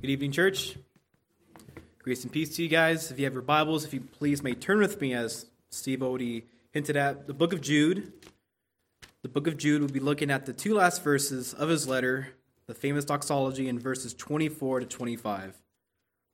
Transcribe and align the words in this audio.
Good 0.00 0.10
evening, 0.10 0.30
church. 0.30 0.76
Grace 2.04 2.22
and 2.22 2.30
peace 2.30 2.54
to 2.54 2.62
you 2.62 2.68
guys. 2.68 3.10
If 3.10 3.18
you 3.18 3.24
have 3.24 3.32
your 3.32 3.42
Bibles, 3.42 3.84
if 3.84 3.92
you 3.92 4.00
please 4.00 4.44
may 4.44 4.54
turn 4.54 4.78
with 4.78 5.00
me, 5.00 5.12
as 5.12 5.46
Steve 5.70 6.04
already 6.04 6.44
hinted 6.70 6.96
at, 6.96 7.26
the 7.26 7.34
book 7.34 7.52
of 7.52 7.60
Jude. 7.60 8.12
The 9.22 9.28
book 9.28 9.48
of 9.48 9.56
Jude, 9.56 9.80
we'll 9.80 9.90
be 9.90 9.98
looking 9.98 10.30
at 10.30 10.46
the 10.46 10.52
two 10.52 10.74
last 10.74 11.02
verses 11.02 11.52
of 11.52 11.68
his 11.68 11.88
letter, 11.88 12.28
the 12.68 12.74
famous 12.74 13.04
doxology 13.04 13.68
in 13.68 13.80
verses 13.80 14.14
24 14.14 14.80
to 14.80 14.86
25. 14.86 15.60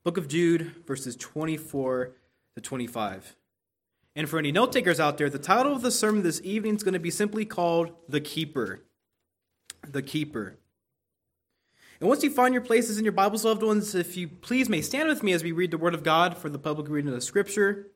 Book 0.04 0.18
of 0.18 0.28
Jude, 0.28 0.84
verses 0.86 1.16
24 1.16 2.12
to 2.56 2.60
25. 2.60 3.34
And 4.14 4.28
for 4.28 4.38
any 4.38 4.52
note 4.52 4.72
takers 4.72 5.00
out 5.00 5.16
there, 5.16 5.30
the 5.30 5.38
title 5.38 5.72
of 5.72 5.80
the 5.80 5.90
sermon 5.90 6.22
this 6.22 6.42
evening 6.44 6.76
is 6.76 6.82
going 6.82 6.92
to 6.92 7.00
be 7.00 7.10
simply 7.10 7.46
called 7.46 7.92
The 8.10 8.20
Keeper. 8.20 8.82
The 9.88 10.02
Keeper. 10.02 10.58
And 12.04 12.10
once 12.10 12.22
you 12.22 12.28
find 12.28 12.52
your 12.52 12.60
places 12.60 12.98
in 12.98 13.04
your 13.06 13.12
Bibles, 13.12 13.46
loved 13.46 13.62
ones, 13.62 13.94
if 13.94 14.14
you 14.14 14.28
please 14.28 14.68
may 14.68 14.82
stand 14.82 15.08
with 15.08 15.22
me 15.22 15.32
as 15.32 15.42
we 15.42 15.52
read 15.52 15.70
the 15.70 15.78
Word 15.78 15.94
of 15.94 16.02
God 16.02 16.36
for 16.36 16.50
the 16.50 16.58
public 16.58 16.86
reading 16.90 17.08
of 17.08 17.14
the 17.14 17.22
Scripture. 17.22 17.86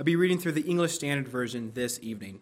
I'll 0.00 0.04
be 0.04 0.16
reading 0.16 0.38
through 0.38 0.52
the 0.52 0.62
English 0.62 0.94
Standard 0.94 1.28
Version 1.28 1.72
this 1.74 2.00
evening. 2.00 2.40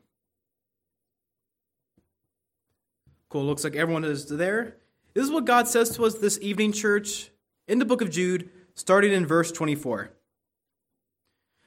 Cool, 3.29 3.45
looks 3.45 3.65
like 3.65 3.75
everyone 3.75 4.05
is 4.05 4.29
there. 4.29 4.77
This 5.15 5.25
is 5.25 5.33
what 5.33 5.47
God 5.47 5.67
says 5.67 5.91
to 5.97 6.05
us 6.05 6.15
this 6.15 6.39
evening, 6.41 6.71
church, 6.71 7.33
in 7.67 7.81
the 7.81 7.85
book 7.85 8.01
of 8.01 8.09
Jude, 8.09 8.49
starting 8.77 9.13
in 9.13 9.27
verse 9.27 9.51
24. 9.51 10.13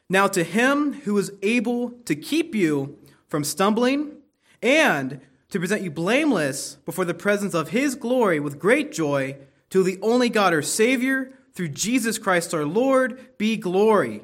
Now, 0.09 0.27
to 0.29 0.45
him 0.45 1.01
who 1.01 1.17
is 1.17 1.33
able 1.41 1.89
to 2.05 2.15
keep 2.15 2.55
you 2.55 2.97
from 3.27 3.43
stumbling 3.43 4.19
and 4.61 5.19
to 5.49 5.59
present 5.59 5.81
you 5.81 5.91
blameless 5.91 6.75
before 6.85 7.05
the 7.05 7.13
presence 7.13 7.53
of 7.53 7.69
his 7.69 7.95
glory 7.95 8.39
with 8.39 8.59
great 8.59 8.91
joy, 8.91 9.37
to 9.69 9.83
the 9.83 9.99
only 10.01 10.29
God 10.29 10.53
our 10.53 10.61
Savior, 10.61 11.33
through 11.53 11.69
Jesus 11.69 12.17
Christ 12.17 12.53
our 12.53 12.65
Lord, 12.65 13.37
be 13.37 13.57
glory, 13.57 14.21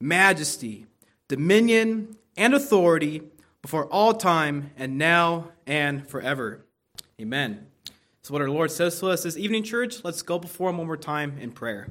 majesty, 0.00 0.86
dominion, 1.28 2.16
and 2.36 2.54
authority 2.54 3.22
before 3.62 3.86
all 3.86 4.14
time 4.14 4.70
and 4.76 4.98
now 4.98 5.50
and 5.66 6.06
forever. 6.08 6.64
Amen. 7.20 7.66
So, 8.22 8.32
what 8.32 8.42
our 8.42 8.50
Lord 8.50 8.70
says 8.70 8.98
to 9.00 9.08
us 9.08 9.22
this 9.22 9.36
evening, 9.36 9.62
church, 9.62 10.04
let's 10.04 10.22
go 10.22 10.38
before 10.38 10.70
Him 10.70 10.78
one 10.78 10.86
more 10.86 10.96
time 10.96 11.38
in 11.38 11.52
prayer. 11.52 11.88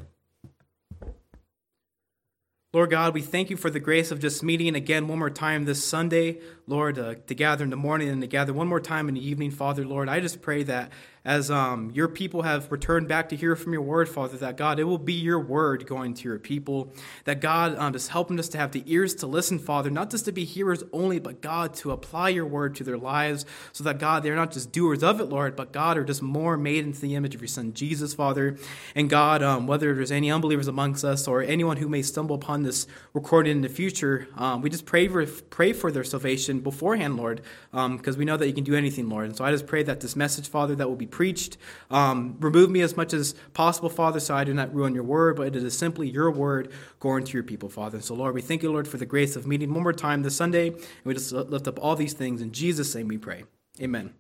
Lord 2.76 2.90
God, 2.90 3.14
we 3.14 3.22
thank 3.22 3.52
you 3.52 3.56
for 3.56 3.70
the 3.70 3.80
grace 3.80 4.10
of 4.10 4.20
just 4.20 4.42
meeting 4.42 4.76
again 4.76 5.08
one 5.08 5.20
more 5.20 5.30
time 5.30 5.66
this 5.66 5.84
Sunday, 5.84 6.40
Lord, 6.66 6.98
uh, 6.98 7.14
to 7.28 7.36
gather 7.36 7.64
in 7.64 7.70
the 7.70 7.76
morning 7.76 8.10
and 8.10 8.20
to 8.22 8.26
gather 8.26 8.52
one 8.52 8.68
more 8.68 8.80
time 8.80 9.08
in 9.08 9.14
the 9.14 9.24
evening, 9.24 9.52
Father, 9.52 9.86
Lord. 9.86 10.10
I 10.10 10.20
just 10.20 10.42
pray 10.42 10.64
that 10.64 10.92
as 11.26 11.50
um, 11.50 11.92
your 11.94 12.08
people 12.08 12.42
have 12.42 12.72
returned 12.72 13.08
back 13.08 13.30
to 13.30 13.36
hear 13.36 13.56
from 13.56 13.72
your 13.72 13.82
word, 13.82 14.10
Father, 14.10 14.38
that 14.38 14.58
God, 14.58 14.80
it 14.80 14.84
will 14.84 14.98
be 14.98 15.14
your 15.14 15.40
word 15.40 15.86
going 15.88 16.14
to 16.16 16.28
your 16.28 16.38
people. 16.38 16.94
That 17.24 17.40
God, 17.40 17.78
um, 17.78 17.94
just 17.94 18.10
helping 18.10 18.38
us 18.40 18.50
to 18.50 18.58
have 18.58 18.72
the 18.72 18.84
ears 18.86 19.16
to 19.16 19.28
listen, 19.28 19.58
Father, 19.58 19.90
not 19.90 20.10
just 20.10 20.26
to 20.26 20.32
be 20.32 20.44
hearers 20.44 20.84
only, 20.92 21.20
but 21.20 21.42
God, 21.42 21.74
to 21.76 21.92
apply 21.92 22.30
your 22.30 22.46
word 22.46 22.76
to 22.76 22.84
their 22.84 22.98
lives 22.98 23.46
so 23.72 23.84
that 23.86 24.00
God, 24.00 24.24
they're 24.24 24.36
not 24.36 24.52
just 24.52 24.72
doers 24.72 25.02
of 25.02 25.22
it, 25.22 25.26
Lord, 25.26 25.56
but 25.56 25.72
God, 25.72 25.98
are 25.98 26.04
just 26.04 26.22
more 26.22 26.58
made 26.58 26.86
into 26.86 27.00
the 27.00 27.16
image 27.16 27.36
of 27.36 27.42
your 27.42 27.48
Son, 27.48 27.74
Jesus, 27.74 28.14
Father. 28.14 28.58
And 28.94 29.10
God, 29.10 29.42
um, 29.42 29.66
whether 29.66 29.96
there's 29.96 30.12
any 30.12 30.30
unbelievers 30.30 30.68
amongst 30.68 31.06
us 31.06 31.28
or 31.28 31.42
anyone 31.42 31.78
who 31.78 31.88
may 31.88 32.02
stumble 32.02 32.36
upon 32.36 32.64
this 32.64 32.86
recording 33.14 33.54
in 33.54 33.62
the 33.62 33.70
future, 33.70 34.28
um, 34.36 34.62
we 34.62 34.70
just 34.70 34.86
pray 34.86 35.08
for, 35.08 35.26
pray 35.26 35.72
for 35.72 35.90
their 35.90 36.04
salvation 36.04 36.60
beforehand, 36.60 37.16
Lord, 37.16 37.42
because 37.72 38.16
um, 38.16 38.20
we 38.20 38.26
know 38.26 38.36
that 38.36 38.48
you 38.48 38.54
can 38.54 38.66
do 38.66 38.76
anything, 38.76 39.08
Lord. 39.08 39.26
And 39.28 39.38
so 39.38 39.46
I 39.46 39.52
just 39.52 39.68
pray 39.68 39.84
that 39.84 40.02
this 40.02 40.18
message, 40.18 40.50
Father, 40.50 40.76
that 40.76 40.90
will 40.90 40.98
be 40.98 41.08
preached. 41.14 41.58
Um, 41.90 42.36
remove 42.40 42.70
me 42.70 42.82
as 42.82 42.98
much 42.98 43.14
as 43.14 43.36
possible, 43.54 43.88
Father, 43.88 44.20
so 44.20 44.36
I 44.36 44.44
do 44.44 44.54
not 44.54 44.74
ruin 44.74 44.94
your 44.94 45.04
word, 45.04 45.38
but 45.38 45.48
it 45.48 45.56
is 45.56 45.78
simply 45.78 46.10
your 46.10 46.32
word 46.32 46.72
going 47.00 47.24
to 47.24 47.34
your 47.34 47.44
people, 47.44 47.70
Father. 47.70 47.98
And 47.98 48.04
So, 48.04 48.16
Lord, 48.16 48.34
we 48.34 48.42
thank 48.42 48.64
you, 48.64 48.72
Lord, 48.72 48.88
for 48.88 48.98
the 48.98 49.06
grace 49.06 49.36
of 49.36 49.48
meeting 49.48 49.74
one 49.74 49.84
more 49.84 49.94
time 49.94 50.24
this 50.24 50.36
Sunday. 50.36 50.70
And 50.70 51.06
we 51.06 51.14
just 51.14 51.32
lift 51.32 51.68
up 51.68 51.80
all 51.80 51.96
these 51.96 52.14
things. 52.14 52.42
In 52.42 52.52
Jesus' 52.52 52.94
name 52.96 53.08
we 53.08 53.18
pray. 53.18 53.44
Amen. 53.80 54.14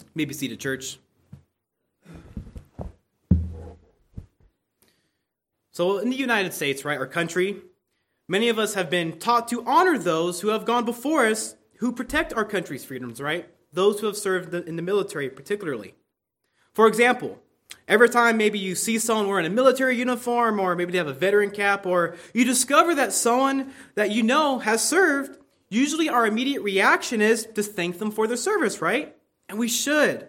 You 0.00 0.06
may 0.14 0.24
be 0.24 0.32
seated, 0.32 0.60
church. 0.60 0.98
So, 5.72 5.98
in 5.98 6.10
the 6.10 6.16
United 6.16 6.54
States, 6.54 6.84
right, 6.84 6.98
our 6.98 7.06
country, 7.06 7.56
many 8.28 8.48
of 8.48 8.58
us 8.58 8.74
have 8.74 8.88
been 8.88 9.18
taught 9.18 9.48
to 9.48 9.64
honor 9.64 9.98
those 9.98 10.40
who 10.40 10.48
have 10.48 10.64
gone 10.64 10.84
before 10.84 11.26
us 11.26 11.56
who 11.78 11.92
protect 11.92 12.32
our 12.32 12.44
country's 12.44 12.84
freedoms, 12.84 13.20
right? 13.20 13.48
Those 13.72 14.00
who 14.00 14.06
have 14.06 14.16
served 14.16 14.54
in 14.54 14.76
the 14.76 14.82
military, 14.82 15.30
particularly. 15.30 15.94
For 16.78 16.86
example, 16.86 17.40
every 17.88 18.08
time 18.08 18.36
maybe 18.36 18.60
you 18.60 18.76
see 18.76 19.00
someone 19.00 19.26
wearing 19.26 19.46
a 19.46 19.50
military 19.50 19.96
uniform 19.96 20.60
or 20.60 20.76
maybe 20.76 20.92
they 20.92 20.98
have 20.98 21.08
a 21.08 21.12
veteran 21.12 21.50
cap 21.50 21.86
or 21.86 22.14
you 22.32 22.44
discover 22.44 22.94
that 22.94 23.12
someone 23.12 23.72
that 23.96 24.12
you 24.12 24.22
know 24.22 24.60
has 24.60 24.80
served, 24.80 25.40
usually 25.68 26.08
our 26.08 26.24
immediate 26.24 26.62
reaction 26.62 27.20
is 27.20 27.46
to 27.56 27.64
thank 27.64 27.98
them 27.98 28.12
for 28.12 28.28
their 28.28 28.36
service, 28.36 28.80
right? 28.80 29.16
And 29.48 29.58
we 29.58 29.66
should. 29.66 30.28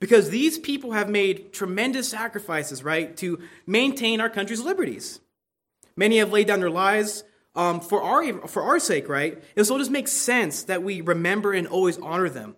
Because 0.00 0.30
these 0.30 0.56
people 0.56 0.92
have 0.92 1.10
made 1.10 1.52
tremendous 1.52 2.08
sacrifices, 2.08 2.82
right, 2.82 3.14
to 3.18 3.40
maintain 3.66 4.22
our 4.22 4.30
country's 4.30 4.62
liberties. 4.62 5.20
Many 5.98 6.16
have 6.16 6.32
laid 6.32 6.46
down 6.46 6.60
their 6.60 6.70
lives 6.70 7.24
um, 7.54 7.80
for, 7.80 8.02
our, 8.02 8.48
for 8.48 8.62
our 8.62 8.78
sake, 8.78 9.06
right? 9.06 9.44
And 9.54 9.66
so 9.66 9.76
it 9.76 9.80
just 9.80 9.90
makes 9.90 10.12
sense 10.12 10.62
that 10.62 10.82
we 10.82 11.02
remember 11.02 11.52
and 11.52 11.66
always 11.66 11.98
honor 11.98 12.30
them. 12.30 12.56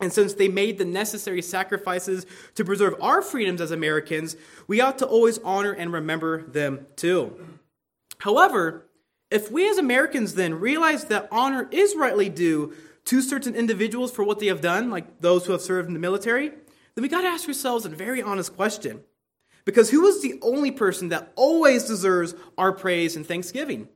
And 0.00 0.12
since 0.12 0.34
they 0.34 0.48
made 0.48 0.78
the 0.78 0.84
necessary 0.84 1.42
sacrifices 1.42 2.26
to 2.54 2.64
preserve 2.64 2.94
our 3.00 3.20
freedoms 3.20 3.60
as 3.60 3.70
Americans, 3.70 4.36
we 4.66 4.80
ought 4.80 4.98
to 4.98 5.06
always 5.06 5.38
honor 5.38 5.72
and 5.72 5.92
remember 5.92 6.42
them 6.42 6.86
too. 6.96 7.58
However, 8.18 8.86
if 9.30 9.50
we 9.50 9.68
as 9.68 9.78
Americans 9.78 10.34
then 10.34 10.54
realize 10.54 11.04
that 11.06 11.28
honor 11.30 11.68
is 11.70 11.94
rightly 11.94 12.28
due 12.28 12.74
to 13.06 13.22
certain 13.22 13.54
individuals 13.54 14.10
for 14.12 14.24
what 14.24 14.38
they 14.38 14.46
have 14.46 14.60
done, 14.60 14.90
like 14.90 15.20
those 15.20 15.46
who 15.46 15.52
have 15.52 15.60
served 15.60 15.88
in 15.88 15.94
the 15.94 16.00
military, 16.00 16.48
then 16.48 17.02
we 17.02 17.08
got 17.08 17.22
to 17.22 17.28
ask 17.28 17.46
ourselves 17.46 17.84
a 17.84 17.90
very 17.90 18.22
honest 18.22 18.56
question. 18.56 19.02
Because 19.64 19.90
who 19.90 20.06
is 20.06 20.22
the 20.22 20.38
only 20.42 20.70
person 20.70 21.10
that 21.10 21.32
always 21.36 21.84
deserves 21.84 22.34
our 22.56 22.72
praise 22.72 23.16
and 23.16 23.26
thanksgiving? 23.26 23.88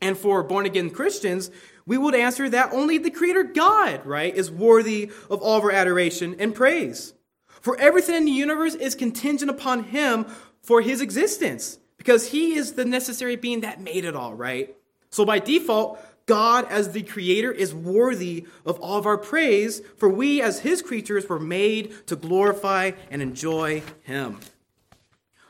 And 0.00 0.16
for 0.16 0.42
born 0.42 0.66
again 0.66 0.90
Christians, 0.90 1.50
we 1.86 1.96
would 1.96 2.14
answer 2.14 2.48
that 2.50 2.72
only 2.72 2.98
the 2.98 3.10
Creator 3.10 3.44
God, 3.44 4.04
right, 4.04 4.34
is 4.34 4.50
worthy 4.50 5.10
of 5.30 5.40
all 5.40 5.58
of 5.58 5.64
our 5.64 5.70
adoration 5.70 6.36
and 6.38 6.54
praise. 6.54 7.14
For 7.46 7.78
everything 7.78 8.16
in 8.16 8.24
the 8.24 8.32
universe 8.32 8.74
is 8.74 8.94
contingent 8.94 9.50
upon 9.50 9.84
Him 9.84 10.26
for 10.62 10.80
His 10.80 11.00
existence, 11.00 11.78
because 11.96 12.30
He 12.30 12.54
is 12.54 12.72
the 12.72 12.84
necessary 12.84 13.36
being 13.36 13.60
that 13.60 13.80
made 13.80 14.04
it 14.04 14.16
all, 14.16 14.34
right? 14.34 14.76
So 15.10 15.24
by 15.24 15.38
default, 15.38 15.98
God 16.26 16.66
as 16.70 16.90
the 16.90 17.02
Creator 17.02 17.52
is 17.52 17.72
worthy 17.72 18.46
of 18.64 18.80
all 18.80 18.98
of 18.98 19.06
our 19.06 19.18
praise, 19.18 19.80
for 19.96 20.08
we 20.08 20.42
as 20.42 20.60
His 20.60 20.82
creatures 20.82 21.28
were 21.28 21.38
made 21.38 22.06
to 22.08 22.16
glorify 22.16 22.92
and 23.10 23.22
enjoy 23.22 23.82
Him. 24.02 24.40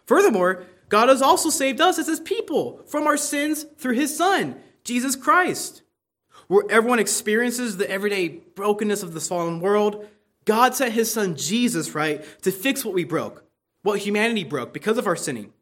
Furthermore, 0.04 0.66
God 0.88 1.08
has 1.08 1.20
also 1.20 1.50
saved 1.50 1.80
us 1.80 1.98
as 1.98 2.06
his 2.06 2.20
people 2.20 2.80
from 2.86 3.06
our 3.06 3.16
sins 3.16 3.64
through 3.76 3.94
his 3.94 4.16
Son, 4.16 4.56
Jesus 4.84 5.16
Christ. 5.16 5.82
Where 6.49 6.65
everyone 6.71 6.99
experiences 6.99 7.77
the 7.77 7.91
everyday 7.91 8.29
brokenness 8.29 9.03
of 9.03 9.15
this 9.15 9.29
fallen 9.29 9.61
world, 9.61 10.07
God 10.45 10.75
sent 10.75 10.93
his 10.93 11.12
Son, 11.12 11.37
Jesus, 11.37 11.95
right, 11.95 12.25
to 12.43 12.53
fix 12.53 12.84
what 12.84 12.95
we 12.95 13.05
broke, 13.05 13.45
what 13.83 14.01
humanity 14.01 14.45
broke 14.45 14.73
because 14.73 14.97
of 14.97 15.07
our 15.07 15.17
sinning. 15.17 15.53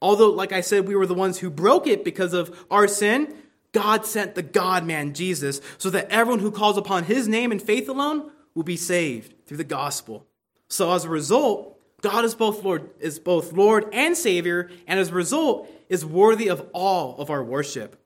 Although, 0.00 0.30
like 0.30 0.52
I 0.52 0.60
said, 0.60 0.88
we 0.88 0.96
were 0.96 1.06
the 1.06 1.14
ones 1.14 1.38
who 1.38 1.50
broke 1.50 1.86
it 1.86 2.04
because 2.04 2.32
of 2.32 2.64
our 2.70 2.88
sin, 2.88 3.34
God 3.72 4.06
sent 4.06 4.34
the 4.34 4.42
God 4.42 4.84
man, 4.84 5.14
Jesus, 5.14 5.60
so 5.78 5.90
that 5.90 6.08
everyone 6.10 6.40
who 6.40 6.50
calls 6.50 6.78
upon 6.78 7.04
his 7.04 7.28
name 7.28 7.52
and 7.52 7.60
faith 7.60 7.88
alone 7.88 8.30
will 8.54 8.62
be 8.62 8.76
saved 8.76 9.46
through 9.46 9.58
the 9.58 9.64
gospel. 9.64 10.26
So, 10.68 10.92
as 10.92 11.04
a 11.04 11.10
result, 11.10 11.78
God 12.00 12.24
is 12.24 12.34
both 12.34 12.64
Lord 12.64 12.90
is 12.98 13.18
both 13.18 13.52
Lord 13.52 13.86
and 13.92 14.16
Savior, 14.16 14.70
and 14.86 14.98
as 14.98 15.10
a 15.10 15.14
result 15.14 15.68
is 15.88 16.04
worthy 16.04 16.48
of 16.48 16.66
all 16.72 17.16
of 17.18 17.30
our 17.30 17.44
worship. 17.44 17.99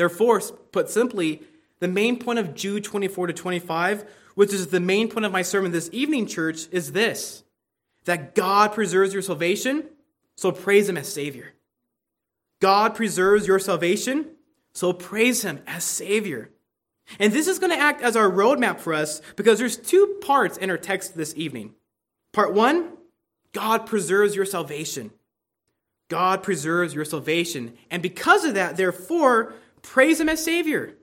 Therefore, 0.00 0.40
put 0.72 0.88
simply, 0.88 1.42
the 1.78 1.86
main 1.86 2.18
point 2.18 2.38
of 2.38 2.54
Jude 2.54 2.84
24 2.84 3.26
to 3.26 3.32
25, 3.34 4.10
which 4.34 4.50
is 4.50 4.68
the 4.68 4.80
main 4.80 5.10
point 5.10 5.26
of 5.26 5.30
my 5.30 5.42
sermon 5.42 5.72
this 5.72 5.90
evening, 5.92 6.26
church, 6.26 6.68
is 6.72 6.92
this 6.92 7.44
that 8.06 8.34
God 8.34 8.72
preserves 8.72 9.12
your 9.12 9.20
salvation, 9.20 9.90
so 10.38 10.52
praise 10.52 10.88
Him 10.88 10.96
as 10.96 11.12
Savior. 11.12 11.52
God 12.60 12.94
preserves 12.94 13.46
your 13.46 13.58
salvation, 13.58 14.30
so 14.72 14.94
praise 14.94 15.42
Him 15.42 15.60
as 15.66 15.84
Savior. 15.84 16.48
And 17.18 17.30
this 17.34 17.46
is 17.46 17.58
going 17.58 17.72
to 17.72 17.78
act 17.78 18.00
as 18.00 18.16
our 18.16 18.30
roadmap 18.30 18.80
for 18.80 18.94
us 18.94 19.20
because 19.36 19.58
there's 19.58 19.76
two 19.76 20.16
parts 20.22 20.56
in 20.56 20.70
our 20.70 20.78
text 20.78 21.14
this 21.14 21.34
evening. 21.36 21.74
Part 22.32 22.54
one 22.54 22.94
God 23.52 23.84
preserves 23.84 24.34
your 24.34 24.46
salvation. 24.46 25.10
God 26.10 26.42
preserves 26.42 26.92
your 26.92 27.04
salvation. 27.04 27.78
And 27.90 28.02
because 28.02 28.44
of 28.44 28.54
that, 28.54 28.76
therefore, 28.76 29.54
praise 29.82 30.20
Him 30.20 30.28
as 30.28 30.44
Savior. 30.44 30.94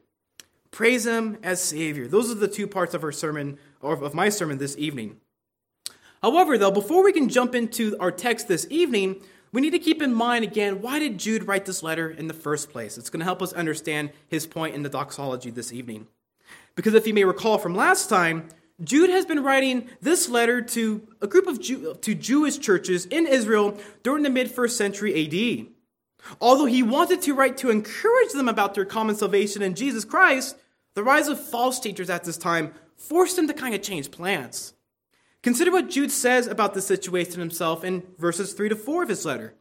Praise 0.71 1.05
Him 1.05 1.37
as 1.43 1.61
Savior. 1.61 2.07
Those 2.07 2.31
are 2.31 2.35
the 2.35 2.47
two 2.47 2.67
parts 2.67 2.93
of 2.93 3.03
our 3.03 3.11
sermon, 3.11 3.57
or 3.81 3.93
of 3.93 4.13
my 4.13 4.29
sermon 4.29 4.57
this 4.57 4.77
evening. 4.77 5.17
However, 6.21 6.57
though, 6.57 6.71
before 6.71 7.03
we 7.03 7.13
can 7.13 7.29
jump 7.29 7.55
into 7.55 7.95
our 7.99 8.11
text 8.11 8.47
this 8.47 8.67
evening, 8.69 9.21
we 9.51 9.61
need 9.61 9.71
to 9.71 9.79
keep 9.79 10.01
in 10.01 10.13
mind 10.13 10.43
again 10.43 10.81
why 10.81 10.99
did 10.99 11.17
Jude 11.17 11.47
write 11.47 11.65
this 11.65 11.83
letter 11.83 12.09
in 12.09 12.27
the 12.27 12.33
first 12.33 12.69
place? 12.69 12.97
It's 12.97 13.09
going 13.09 13.19
to 13.19 13.25
help 13.25 13.41
us 13.41 13.53
understand 13.53 14.11
his 14.27 14.45
point 14.45 14.75
in 14.75 14.83
the 14.83 14.89
doxology 14.89 15.51
this 15.51 15.71
evening. 15.71 16.07
Because 16.75 16.93
if 16.93 17.07
you 17.07 17.13
may 17.13 17.23
recall 17.23 17.57
from 17.57 17.75
last 17.75 18.09
time, 18.09 18.49
Jude 18.83 19.09
has 19.09 19.25
been 19.25 19.43
writing 19.43 19.89
this 20.01 20.29
letter 20.29 20.61
to 20.61 21.07
a 21.21 21.27
group 21.27 21.47
of 21.47 21.59
Jew, 21.59 21.95
to 22.01 22.13
Jewish 22.13 22.59
churches 22.59 23.05
in 23.07 23.25
Israel 23.25 23.77
during 24.03 24.23
the 24.23 24.29
mid 24.29 24.51
first 24.51 24.77
century 24.77 25.25
AD. 25.25 25.67
Although 26.41 26.65
he 26.65 26.83
wanted 26.83 27.21
to 27.23 27.33
write 27.33 27.57
to 27.57 27.69
encourage 27.69 28.31
them 28.33 28.49
about 28.49 28.73
their 28.73 28.85
common 28.85 29.15
salvation 29.15 29.61
in 29.61 29.75
Jesus 29.75 30.05
Christ, 30.05 30.57
the 30.93 31.03
rise 31.03 31.27
of 31.27 31.39
false 31.39 31.79
teachers 31.79 32.09
at 32.09 32.23
this 32.23 32.37
time 32.37 32.73
forced 32.95 33.37
him 33.37 33.47
to 33.47 33.53
kind 33.53 33.75
of 33.75 33.81
change 33.81 34.11
plans. 34.11 34.73
Consider 35.43 35.71
what 35.71 35.89
Jude 35.89 36.11
says 36.11 36.47
about 36.47 36.73
the 36.73 36.81
situation 36.81 37.39
himself 37.39 37.83
in 37.83 38.03
verses 38.17 38.53
3 38.53 38.69
to 38.69 38.75
4 38.75 39.03
of 39.03 39.09
his 39.09 39.25
letter. 39.25 39.53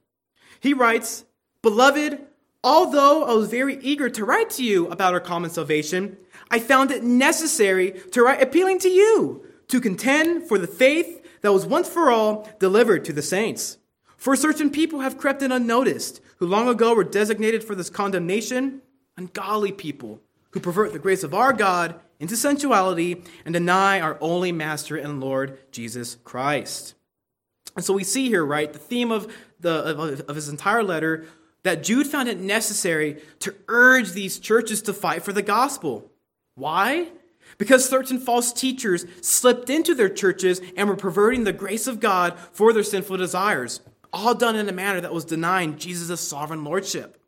He 0.61 0.73
writes, 0.73 1.25
Beloved, 1.63 2.21
although 2.65 3.25
I 3.25 3.35
was 3.35 3.51
very 3.51 3.79
eager 3.83 4.09
to 4.09 4.25
write 4.25 4.51
to 4.51 4.65
you 4.65 4.89
about 4.89 5.13
our 5.13 5.21
common 5.21 5.51
salvation, 5.51 6.17
I 6.51 6.59
found 6.59 6.91
it 6.91 7.05
necessary 7.05 8.01
to 8.13 8.23
write 8.23 8.43
appealing 8.43 8.79
to 8.81 8.89
you 8.89 9.45
to 9.69 9.81
contend 9.81 10.49
for 10.49 10.59
the 10.59 10.67
faith 10.67 11.25
that 11.43 11.53
was 11.53 11.67
once 11.67 11.89
for 11.89 12.11
all 12.11 12.49
delivered 12.59 13.05
to 13.05 13.13
the 13.13 13.23
saints. 13.23 13.79
For 14.27 14.35
certain 14.35 14.71
people 14.71 15.03
have 15.03 15.19
crept 15.19 15.41
in 15.41 15.53
unnoticed, 15.53 16.21
who 16.39 16.49
long 16.49 16.67
ago 16.69 16.93
were 16.93 17.05
designated 17.05 17.63
for 17.63 17.77
this 17.77 17.89
condemnation, 17.89 18.83
ungodly 19.17 19.71
people 19.71 20.21
who 20.51 20.59
pervert 20.59 20.93
the 20.93 20.99
grace 20.99 21.23
of 21.23 21.33
our 21.33 21.53
God 21.53 21.95
into 22.19 22.37
sensuality 22.37 23.23
and 23.45 23.53
deny 23.53 24.01
our 24.01 24.19
only 24.21 24.51
Master 24.51 24.97
and 24.97 25.21
Lord 25.21 25.61
Jesus 25.71 26.17
Christ. 26.25 26.95
And 27.77 27.85
so 27.85 27.95
we 27.95 28.03
see 28.03 28.27
here, 28.27 28.45
right, 28.45 28.73
the 28.73 28.81
theme 28.81 29.13
of, 29.13 29.33
the, 29.61 29.97
of, 29.97 30.21
of 30.23 30.35
his 30.35 30.49
entire 30.49 30.83
letter 30.83 31.27
that 31.63 31.85
Jude 31.85 32.09
found 32.09 32.29
it 32.29 32.41
necessary 32.41 33.23
to 33.39 33.55
urge 33.69 34.11
these 34.11 34.41
churches 34.41 34.83
to 34.83 34.93
fight 34.93 35.23
for 35.23 35.33
the 35.33 35.41
gospel. 35.41 36.11
Why? 36.57 37.13
Because 37.59 37.89
certain 37.89 38.19
false 38.19 38.53
teachers 38.53 39.07
slipped 39.21 39.71
into 39.71 39.95
their 39.95 40.09
churches 40.09 40.61
and 40.77 40.89
were 40.89 40.97
perverting 40.97 41.45
the 41.45 41.53
grace 41.53 41.87
of 41.87 42.01
God 42.01 42.37
for 42.51 42.73
their 42.73 42.83
sinful 42.83 43.19
desires, 43.19 43.81
all 44.17 44.35
done 44.35 44.57
in 44.57 44.69
a 44.69 44.73
manner 44.73 45.01
that 45.01 45.13
was 45.13 45.25
denying 45.25 45.77
Jesus' 45.79 46.21
sovereign 46.21 46.65
lordship. 46.65 47.21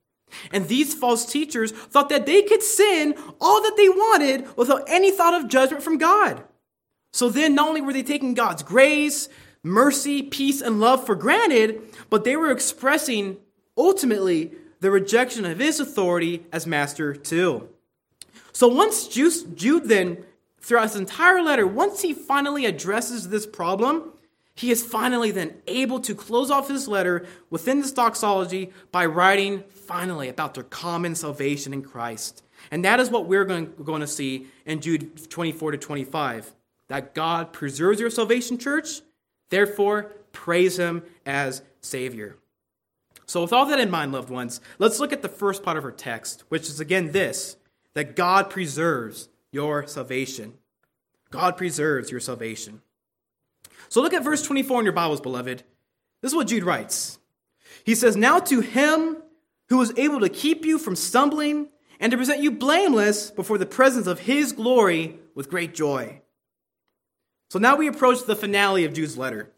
And 0.53 0.69
these 0.69 0.95
false 0.95 1.31
teachers 1.31 1.73
thought 1.73 2.09
that 2.09 2.27
they 2.27 2.43
could 2.43 2.63
sin 2.63 3.15
all 3.41 3.63
that 3.63 3.77
they 3.77 3.89
wanted 3.89 4.47
without 4.57 4.85
any 4.87 5.11
thought 5.11 5.35
of 5.35 5.49
judgment 5.49 5.83
from 5.83 5.99
God. 5.99 6.43
So 7.13 7.29
then, 7.29 7.55
not 7.55 7.69
only 7.69 7.81
were 7.81 7.93
they 7.93 8.03
taking 8.03 8.35
God's 8.35 8.63
grace, 8.63 9.29
mercy, 9.63 10.23
peace, 10.23 10.61
and 10.61 10.81
love 10.81 11.07
for 11.07 11.15
granted, 11.15 11.81
but 12.11 12.25
they 12.25 12.37
were 12.37 12.51
expressing 12.51 13.39
ultimately 13.77 14.53
the 14.81 14.91
rejection 14.91 15.45
of 15.45 15.59
his 15.59 15.81
authority 15.81 16.47
as 16.53 16.67
master 16.67 17.15
too. 17.15 17.69
So 18.53 18.69
once 18.69 19.09
Jude 19.09 19.89
then, 19.89 20.25
throughout 20.61 20.85
his 20.85 20.97
entire 20.97 21.43
letter, 21.43 21.67
once 21.67 22.03
he 22.03 22.13
finally 22.13 22.67
addresses 22.67 23.29
this 23.29 23.47
problem, 23.47 24.13
he 24.59 24.73
is 24.73 24.83
finally 24.83 25.31
then 25.31 25.55
able 25.69 26.01
to 26.01 26.17
close 26.17 26.51
off 26.51 26.67
his 26.67 26.89
letter 26.89 27.25
within 27.49 27.81
this 27.81 27.93
doxology 27.93 28.73
by 28.91 29.07
writing 29.07 29.63
finally 29.71 30.29
about 30.29 30.55
their 30.55 30.65
common 30.65 31.15
salvation 31.15 31.73
in 31.73 31.81
Christ. 31.81 32.43
And 32.73 32.85
that 32.85 32.99
is 32.99 33.09
what 33.09 33.27
we're 33.27 33.45
going, 33.45 34.01
to 34.01 34.07
see 34.09 34.49
in 34.67 34.81
Jude 34.81 35.31
24 35.31 35.73
to 35.73 35.79
25 35.79 36.53
that 36.89 37.15
God 37.15 37.53
preserves 37.53 38.01
your 38.01 38.11
salvation, 38.11 38.59
church. 38.59 39.01
Therefore, 39.49 40.11
praise 40.33 40.77
him 40.77 41.05
as 41.25 41.63
Savior. 41.81 42.37
So, 43.27 43.43
with 43.43 43.53
all 43.53 43.67
that 43.67 43.79
in 43.79 43.91
mind, 43.91 44.11
loved 44.11 44.29
ones, 44.29 44.61
let's 44.81 44.99
look 44.99 45.13
at 45.13 45.23
the 45.23 45.29
first 45.29 45.63
part 45.63 45.77
of 45.77 45.85
our 45.85 45.93
text, 45.93 46.43
which 46.49 46.63
is 46.63 46.81
again 46.81 47.13
this 47.13 47.57
that 47.95 48.17
God 48.17 48.51
preserves 48.51 49.29
your 49.53 49.87
salvation. 49.87 50.55
God 51.31 51.57
preserves 51.57 52.11
your 52.11 52.21
salvation. 52.21 52.83
So 53.89 54.03
look 54.03 54.13
at 54.13 54.25
verse 54.25 54.43
24 54.43 54.81
in 54.81 54.87
your 54.87 54.93
Bibles, 54.93 55.21
beloved. 55.21 55.63
This 56.21 56.33
is 56.33 56.37
what 56.37 56.49
Jude 56.49 56.65
writes. 56.65 57.19
He 57.85 57.95
says, 57.95 58.17
Now 58.17 58.39
to 58.41 58.61
him 58.61 59.17
who 59.69 59.81
is 59.81 59.93
able 59.97 60.21
to 60.21 60.29
keep 60.29 60.65
you 60.65 60.79
from 60.79 60.97
stumbling 60.97 61.69
and 62.01 62.11
to 62.11 62.17
present 62.17 62.43
you 62.43 62.51
blameless 62.51 63.31
before 63.31 63.59
the 63.59 63.67
presence 63.67 64.07
of 64.07 64.21
his 64.21 64.53
glory 64.53 65.19
with 65.35 65.51
great 65.51 65.75
joy. 65.75 66.21
So 67.51 67.59
now 67.59 67.77
we 67.77 67.89
approach 67.89 68.25
the 68.25 68.37
finale 68.37 68.85
of 68.85 68.93
Jude's 68.93 69.17
letter. 69.17 69.51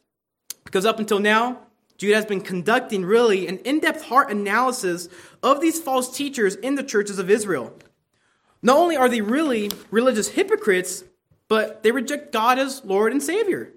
Because 0.64 0.86
up 0.86 0.98
until 0.98 1.18
now, 1.18 1.58
Jude 1.98 2.14
has 2.14 2.24
been 2.24 2.40
conducting 2.40 3.04
really 3.04 3.46
an 3.46 3.58
in 3.58 3.80
depth 3.80 4.04
heart 4.04 4.30
analysis 4.30 5.08
of 5.42 5.60
these 5.60 5.80
false 5.80 6.16
teachers 6.16 6.54
in 6.54 6.76
the 6.76 6.82
churches 6.82 7.18
of 7.18 7.28
Israel. 7.28 7.74
Not 8.62 8.76
only 8.76 8.96
are 8.96 9.08
they 9.08 9.20
really 9.20 9.70
religious 9.90 10.28
hypocrites, 10.28 11.04
but 11.48 11.82
they 11.82 11.90
reject 11.90 12.32
God 12.32 12.58
as 12.58 12.84
Lord 12.84 13.12
and 13.12 13.22
Savior. 13.22 13.72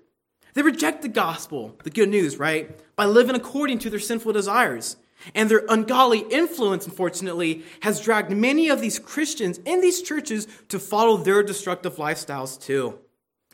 They 0.53 0.61
reject 0.61 1.01
the 1.01 1.09
gospel, 1.09 1.75
the 1.83 1.89
good 1.89 2.09
news, 2.09 2.37
right? 2.37 2.79
By 2.95 3.05
living 3.05 3.35
according 3.35 3.79
to 3.79 3.89
their 3.89 3.99
sinful 3.99 4.33
desires. 4.33 4.97
And 5.33 5.49
their 5.49 5.63
ungodly 5.69 6.19
influence, 6.19 6.85
unfortunately, 6.85 7.63
has 7.81 8.01
dragged 8.01 8.31
many 8.31 8.69
of 8.69 8.81
these 8.81 8.99
Christians 8.99 9.57
in 9.59 9.81
these 9.81 10.01
churches 10.01 10.47
to 10.69 10.79
follow 10.79 11.17
their 11.17 11.43
destructive 11.43 11.95
lifestyles 11.95 12.61
too. 12.61 12.99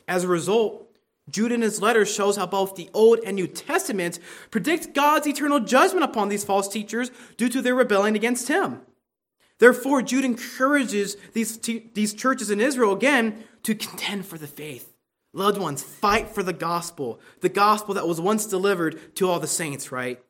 As 0.08 0.24
a 0.24 0.28
result, 0.28 0.88
Jude 1.30 1.52
in 1.52 1.62
his 1.62 1.80
letter 1.80 2.04
shows 2.04 2.36
how 2.36 2.46
both 2.46 2.74
the 2.74 2.90
Old 2.92 3.20
and 3.24 3.36
New 3.36 3.46
Testaments 3.46 4.18
predict 4.50 4.94
God's 4.94 5.28
eternal 5.28 5.60
judgment 5.60 6.04
upon 6.04 6.28
these 6.28 6.44
false 6.44 6.66
teachers 6.66 7.12
due 7.36 7.48
to 7.48 7.62
their 7.62 7.74
rebellion 7.74 8.16
against 8.16 8.48
him. 8.48 8.80
Therefore, 9.58 10.02
Jude 10.02 10.24
encourages 10.24 11.16
these, 11.34 11.58
these 11.58 12.14
churches 12.14 12.50
in 12.50 12.60
Israel 12.60 12.92
again 12.92 13.44
to 13.62 13.74
contend 13.74 14.26
for 14.26 14.38
the 14.38 14.46
faith. 14.46 14.89
Loved 15.32 15.58
ones, 15.58 15.82
fight 15.82 16.28
for 16.28 16.42
the 16.42 16.52
gospel, 16.52 17.20
the 17.40 17.48
gospel 17.48 17.94
that 17.94 18.08
was 18.08 18.20
once 18.20 18.46
delivered 18.46 19.14
to 19.16 19.28
all 19.28 19.38
the 19.38 19.46
saints, 19.46 19.92
right? 19.92 20.20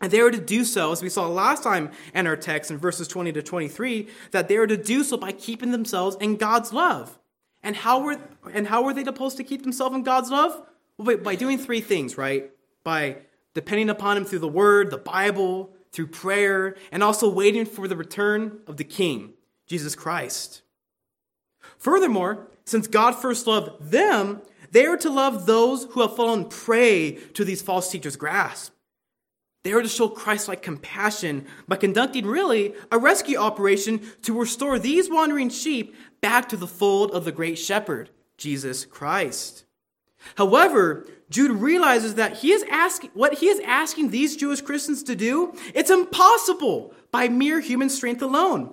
And 0.00 0.10
they 0.10 0.22
were 0.22 0.30
to 0.30 0.40
do 0.40 0.64
so, 0.64 0.92
as 0.92 1.02
we 1.02 1.08
saw 1.08 1.26
last 1.26 1.62
time 1.62 1.90
in 2.14 2.26
our 2.26 2.36
text 2.36 2.70
in 2.70 2.78
verses 2.78 3.06
20 3.08 3.32
to 3.32 3.42
23, 3.42 4.08
that 4.30 4.48
they 4.48 4.58
were 4.58 4.66
to 4.66 4.76
do 4.76 5.04
so 5.04 5.16
by 5.16 5.32
keeping 5.32 5.72
themselves 5.72 6.16
in 6.20 6.36
God's 6.36 6.72
love. 6.72 7.18
And 7.62 7.76
how 7.76 8.00
were, 8.00 8.18
and 8.52 8.68
how 8.68 8.82
were 8.82 8.94
they 8.94 9.04
supposed 9.04 9.36
to 9.36 9.44
keep 9.44 9.62
themselves 9.62 9.94
in 9.94 10.02
God's 10.02 10.30
love? 10.30 10.62
Well, 10.96 11.18
by 11.18 11.34
doing 11.34 11.58
three 11.58 11.82
things, 11.82 12.16
right? 12.16 12.50
By 12.82 13.18
depending 13.52 13.90
upon 13.90 14.16
Him 14.16 14.24
through 14.24 14.38
the 14.38 14.48
Word, 14.48 14.90
the 14.90 14.96
Bible, 14.96 15.74
through 15.92 16.06
prayer, 16.06 16.76
and 16.90 17.02
also 17.02 17.28
waiting 17.28 17.66
for 17.66 17.86
the 17.86 17.96
return 17.96 18.60
of 18.66 18.78
the 18.78 18.84
King, 18.84 19.34
Jesus 19.66 19.94
Christ. 19.94 20.62
Furthermore, 21.76 22.48
since 22.70 22.86
God 22.86 23.12
first 23.16 23.48
loved 23.48 23.90
them, 23.90 24.42
they 24.70 24.86
are 24.86 24.96
to 24.98 25.10
love 25.10 25.44
those 25.44 25.84
who 25.90 26.02
have 26.02 26.14
fallen 26.14 26.44
prey 26.44 27.12
to 27.34 27.44
these 27.44 27.60
false 27.60 27.90
teachers' 27.90 28.14
grasp. 28.14 28.72
They 29.64 29.72
are 29.72 29.82
to 29.82 29.88
show 29.88 30.08
Christ 30.08 30.46
like 30.46 30.62
compassion 30.62 31.46
by 31.66 31.76
conducting, 31.76 32.26
really, 32.26 32.74
a 32.92 32.98
rescue 32.98 33.36
operation 33.36 34.00
to 34.22 34.38
restore 34.38 34.78
these 34.78 35.10
wandering 35.10 35.50
sheep 35.50 35.96
back 36.20 36.48
to 36.48 36.56
the 36.56 36.68
fold 36.68 37.10
of 37.10 37.24
the 37.24 37.32
great 37.32 37.58
shepherd, 37.58 38.10
Jesus 38.38 38.84
Christ. 38.84 39.64
However, 40.36 41.06
Jude 41.28 41.60
realizes 41.60 42.14
that 42.14 42.38
he 42.38 42.52
is 42.52 42.64
asking 42.70 43.10
what 43.14 43.34
he 43.34 43.48
is 43.48 43.60
asking 43.66 44.10
these 44.10 44.36
Jewish 44.36 44.60
Christians 44.60 45.02
to 45.04 45.16
do, 45.16 45.54
it's 45.74 45.90
impossible 45.90 46.94
by 47.10 47.28
mere 47.28 47.58
human 47.58 47.90
strength 47.90 48.22
alone. 48.22 48.72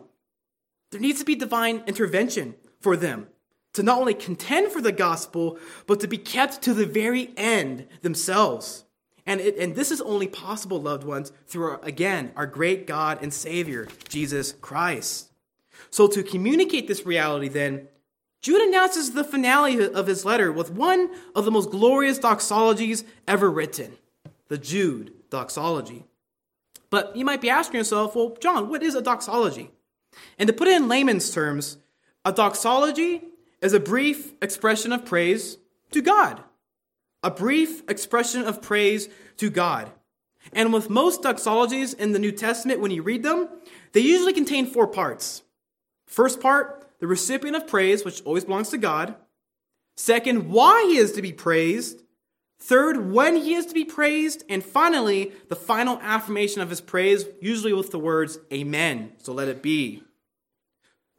There 0.92 1.02
needs 1.02 1.20
to 1.20 1.26
be 1.26 1.36
divine 1.36 1.84
intervention 1.88 2.54
for 2.80 2.96
them 2.96 3.28
to 3.78 3.84
not 3.84 4.00
only 4.00 4.16
contend 4.16 4.72
for 4.72 4.82
the 4.82 4.92
gospel, 4.92 5.60
but 5.86 6.00
to 6.00 6.08
be 6.08 6.18
kept 6.18 6.64
to 6.64 6.74
the 6.74 6.88
very 6.88 7.32
end 7.38 7.88
themselves. 8.02 8.86
And, 9.28 9.40
it, 9.40 9.56
and 9.60 9.76
this 9.76 9.92
is 9.92 10.02
only 10.02 10.28
possible, 10.28 10.82
loved 10.82 11.04
ones, 11.04 11.32
through, 11.46 11.72
our, 11.72 11.80
again, 11.84 12.32
our 12.36 12.48
great 12.48 12.88
God 12.88 13.20
and 13.22 13.32
Savior, 13.32 13.88
Jesus 14.10 14.54
Christ. 14.62 15.32
So, 15.92 16.08
to 16.08 16.24
communicate 16.24 16.88
this 16.88 17.06
reality, 17.06 17.50
then, 17.50 17.88
Jude 18.42 18.68
announces 18.68 19.12
the 19.12 19.24
finale 19.24 19.88
of 19.88 20.08
his 20.08 20.26
letter 20.26 20.52
with 20.52 20.72
one 20.72 21.12
of 21.36 21.46
the 21.46 21.52
most 21.52 21.70
glorious 21.70 22.18
doxologies 22.18 23.04
ever 23.28 23.50
written 23.52 23.96
the 24.48 24.58
Jude 24.58 25.14
doxology. 25.30 26.06
But 26.90 27.16
you 27.16 27.26
might 27.26 27.42
be 27.42 27.50
asking 27.52 27.78
yourself, 27.78 28.16
well, 28.16 28.36
John, 28.40 28.70
what 28.70 28.82
is 28.82 28.96
a 28.96 29.02
doxology? 29.04 29.70
And 30.40 30.48
to 30.48 30.54
put 30.54 30.68
it 30.68 30.78
in 30.78 30.88
layman's 30.88 31.30
terms, 31.30 31.78
a 32.26 32.32
doxology 32.32 33.22
is 33.62 33.74
a 33.74 33.80
brief 33.80 34.34
expression 34.42 34.92
of 34.92 35.06
praise 35.06 35.58
to 35.92 36.02
God 36.02 36.44
a 37.24 37.32
brief 37.32 37.84
expression 37.90 38.44
of 38.44 38.62
praise 38.62 39.10
to 39.38 39.50
God. 39.50 39.92
And 40.54 40.72
with 40.72 40.90
most 40.90 41.22
doxologies 41.24 41.98
in 41.98 42.14
the 42.14 42.20
New 42.20 42.32
Testament, 42.32 42.80
when 42.80 42.92
you 42.92 43.04
read 43.04 43.24
them, 43.24 43.50
they 43.92 44.00
usually 44.00 44.34
contain 44.34 44.66
four 44.66 44.88
parts. 44.88 45.44
First 46.06 46.40
part, 46.40 46.88
the 47.00 47.08
recipient 47.08 47.58
of 47.58 47.68
praise, 47.68 48.06
which 48.06 48.22
always 48.22 48.46
belongs 48.46 48.70
to 48.70 48.78
God. 48.78 49.16
Second, 49.98 50.50
why 50.50 50.86
he 50.90 50.98
is 50.98 51.12
to 51.14 51.22
be 51.22 51.34
praised. 51.34 52.02
Third, 52.60 53.12
when 53.12 53.36
he 53.36 53.56
is 53.56 53.66
to 53.66 53.74
be 53.74 53.84
praised. 53.84 54.44
And 54.48 54.64
finally, 54.64 55.34
the 55.50 55.56
final 55.56 56.00
affirmation 56.02 56.62
of 56.62 56.70
his 56.70 56.82
praise, 56.82 57.26
usually 57.42 57.74
with 57.74 57.92
the 57.92 58.00
words, 58.00 58.40
Amen. 58.54 59.12
So 59.18 59.34
let 59.34 59.50
it 59.50 59.62
be. 59.62 60.04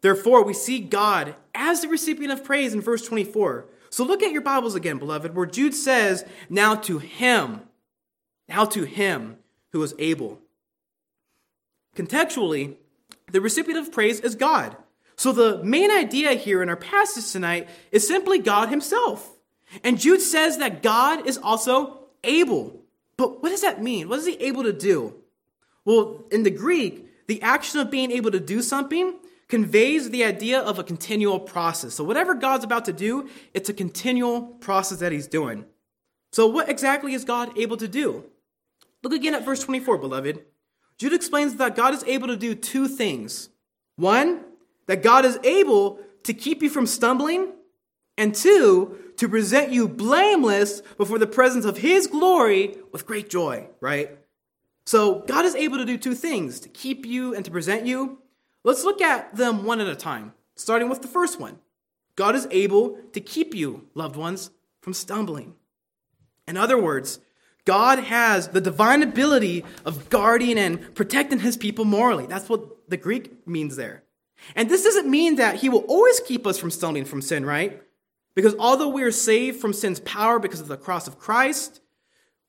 Therefore, 0.01 0.43
we 0.45 0.55
see 0.55 0.79
God 0.81 1.35
as 1.59 1.81
the 1.83 1.89
recipient 1.89 2.33
of 2.33 2.45
praise 2.45 2.73
in 2.73 2.81
verse 2.81 3.05
24. 3.05 3.67
So 3.91 4.05
look 4.05 4.23
at 4.23 4.31
your 4.31 4.43
Bibles 4.43 4.77
again, 4.77 4.99
beloved, 4.99 5.35
where 5.35 5.45
Jude 5.45 5.75
says, 5.75 6.25
Now 6.49 6.77
to 6.77 6.99
him, 6.99 7.63
now 8.49 8.65
to 8.67 8.85
him 8.85 9.37
who 9.73 9.83
is 9.83 9.95
able. 9.99 10.39
Contextually, 11.97 12.77
the 13.33 13.41
recipient 13.41 13.81
of 13.81 13.93
praise 13.93 14.21
is 14.21 14.37
God. 14.37 14.77
So 15.17 15.33
the 15.33 15.63
main 15.65 15.91
idea 15.91 16.35
here 16.35 16.63
in 16.63 16.69
our 16.69 16.77
passage 16.77 17.33
tonight 17.33 17.69
is 17.91 18.07
simply 18.07 18.39
God 18.39 18.69
himself. 18.69 19.37
And 19.83 19.99
Jude 19.99 20.21
says 20.21 20.59
that 20.59 20.83
God 20.83 21.27
is 21.27 21.39
also 21.39 22.05
able. 22.23 22.85
But 23.17 23.43
what 23.43 23.49
does 23.49 23.63
that 23.63 23.83
mean? 23.83 24.09
What 24.09 24.21
is 24.21 24.27
he 24.27 24.35
able 24.35 24.63
to 24.63 24.73
do? 24.73 25.17
Well, 25.85 26.25
in 26.31 26.45
the 26.45 26.51
Greek, 26.51 27.27
the 27.27 27.43
action 27.43 27.81
of 27.81 27.91
being 27.91 28.13
able 28.13 28.31
to 28.31 28.41
do 28.41 28.63
something 28.63 29.19
conveys 29.49 30.11
the 30.11 30.25
idea 30.25 30.61
of 30.61 30.79
a 30.79 30.85
continual 30.85 31.41
process. 31.41 31.95
So 31.95 32.05
whatever 32.05 32.35
God's 32.35 32.65
about 32.65 32.85
to 32.85 32.93
do, 32.93 33.29
it's 33.55 33.69
a 33.69 33.75
continual 33.75 34.43
process 34.43 34.99
that 34.99 35.13
he's 35.13 35.27
doing. 35.27 35.65
So 36.33 36.47
what 36.47 36.69
exactly 36.69 37.15
is 37.15 37.25
God 37.25 37.57
able 37.59 37.79
to 37.79 37.89
do? 37.89 38.25
Look 39.03 39.13
again 39.13 39.35
at 39.35 39.45
verse 39.45 39.63
24, 39.63 39.99
beloved. 39.99 40.45
Jude 40.99 41.15
explains 41.15 41.55
that 41.57 41.77
God 41.77 41.95
is 41.95 42.05
able 42.05 42.27
to 42.27 42.37
do 42.37 42.55
two 42.55 42.89
things. 42.89 43.49
One, 43.97 44.45
that 44.87 45.03
God 45.03 45.25
is 45.25 45.39
able 45.43 46.01
to 46.25 46.35
keep 46.35 46.63
you 46.63 46.69
from 46.69 46.87
stumbling, 46.87 47.53
and 48.17 48.35
two, 48.35 48.99
to 49.17 49.29
present 49.29 49.73
you 49.73 49.89
blameless 49.89 50.83
before 50.97 51.19
the 51.19 51.27
presence 51.27 51.65
of 51.65 51.79
his 51.79 52.07
glory 52.07 52.77
with 52.93 53.07
great 53.07 53.31
joy, 53.31 53.69
right? 53.81 54.19
So 54.87 55.21
God 55.27 55.45
is 55.45 55.55
able 55.55 55.79
to 55.79 55.85
do 55.85 55.97
two 55.97 56.15
things 56.15 56.61
to 56.61 56.69
keep 56.69 57.07
you 57.07 57.35
and 57.35 57.45
to 57.45 57.51
present 57.51 57.87
you. 57.87 58.19
Let's 58.69 58.85
look 58.85 59.01
at 59.01 59.35
them 59.35 59.65
one 59.65 59.81
at 59.81 59.89
a 59.89 59.97
time, 59.97 60.35
starting 60.55 60.91
with 60.91 61.01
the 61.01 61.09
first 61.09 61.41
one. 61.41 61.59
God 62.17 62.37
is 62.37 62.47
able 62.51 62.99
to 63.15 63.19
keep 63.19 63.55
you, 63.55 63.87
loved 63.95 64.15
ones, 64.15 64.51
from 64.83 64.93
stumbling. 64.93 65.55
In 66.47 66.59
other 66.59 66.77
words, 66.77 67.19
God 67.65 67.99
has 67.99 68.49
the 68.49 68.61
divine 68.61 69.03
ability 69.03 69.65
of 69.87 70.11
guarding 70.11 70.59
and 70.59 70.95
protecting 70.95 71.39
his 71.39 71.57
people 71.57 71.87
morally. 71.87 72.27
That's 72.27 72.51
what 72.51 72.91
the 72.91 72.99
Greek 72.99 73.49
means 73.49 73.77
there. 73.77 74.03
And 74.55 74.69
this 74.69 74.85
doesn't 74.85 75.09
mean 75.09 75.37
that 75.37 75.57
he 75.57 75.71
will 75.71 75.87
always 75.89 76.21
keep 76.21 76.47
us 76.47 76.59
from 76.59 76.71
stumbling 76.71 77.07
from 77.07 77.23
sin, 77.23 77.47
right? 77.47 77.83
Because 78.35 78.55
although 78.59 78.91
we 78.91 79.03
are 79.03 79.11
saved 79.11 79.63
from 79.63 79.73
sin's 79.73 80.01
power 80.01 80.39
because 80.39 80.61
of 80.61 80.69
the 80.69 80.77
cross 80.77 81.09
of 81.09 81.19
Christ, 81.19 81.81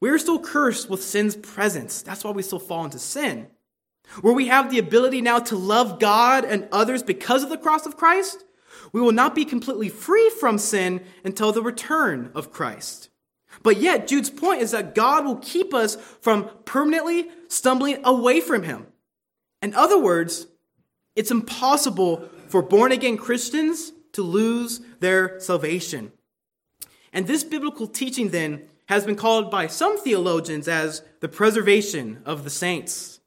we 0.01 0.09
are 0.09 0.19
still 0.19 0.39
cursed 0.39 0.89
with 0.89 1.01
sin's 1.01 1.37
presence. 1.37 2.01
That's 2.01 2.25
why 2.25 2.31
we 2.31 2.43
still 2.43 2.59
fall 2.59 2.83
into 2.83 2.99
sin. 2.99 3.47
Where 4.21 4.33
we 4.33 4.47
have 4.47 4.69
the 4.69 4.79
ability 4.79 5.21
now 5.21 5.39
to 5.39 5.55
love 5.55 5.99
God 5.99 6.43
and 6.43 6.67
others 6.71 7.03
because 7.03 7.43
of 7.43 7.49
the 7.49 7.57
cross 7.57 7.85
of 7.85 7.97
Christ, 7.97 8.43
we 8.91 9.01
will 9.01 9.11
not 9.11 9.35
be 9.35 9.45
completely 9.45 9.89
free 9.89 10.29
from 10.39 10.57
sin 10.57 11.01
until 11.23 11.51
the 11.51 11.61
return 11.61 12.31
of 12.33 12.51
Christ. 12.51 13.09
But 13.63 13.77
yet, 13.77 14.07
Jude's 14.07 14.29
point 14.29 14.61
is 14.61 14.71
that 14.71 14.95
God 14.95 15.25
will 15.25 15.37
keep 15.37 15.73
us 15.73 15.95
from 16.21 16.49
permanently 16.65 17.29
stumbling 17.47 17.99
away 18.03 18.41
from 18.41 18.63
Him. 18.63 18.87
In 19.61 19.73
other 19.73 19.99
words, 19.99 20.47
it's 21.15 21.31
impossible 21.31 22.29
for 22.47 22.61
born 22.61 22.91
again 22.91 23.17
Christians 23.17 23.91
to 24.13 24.23
lose 24.23 24.81
their 24.99 25.39
salvation. 25.39 26.11
And 27.11 27.27
this 27.27 27.43
biblical 27.43 27.87
teaching 27.87 28.29
then 28.29 28.63
has 28.87 29.05
been 29.05 29.15
called 29.15 29.51
by 29.51 29.67
some 29.67 29.99
theologians 29.99 30.67
as 30.67 31.03
the 31.19 31.27
preservation 31.27 32.21
of 32.25 32.43
the 32.43 32.49
saints. 32.49 33.18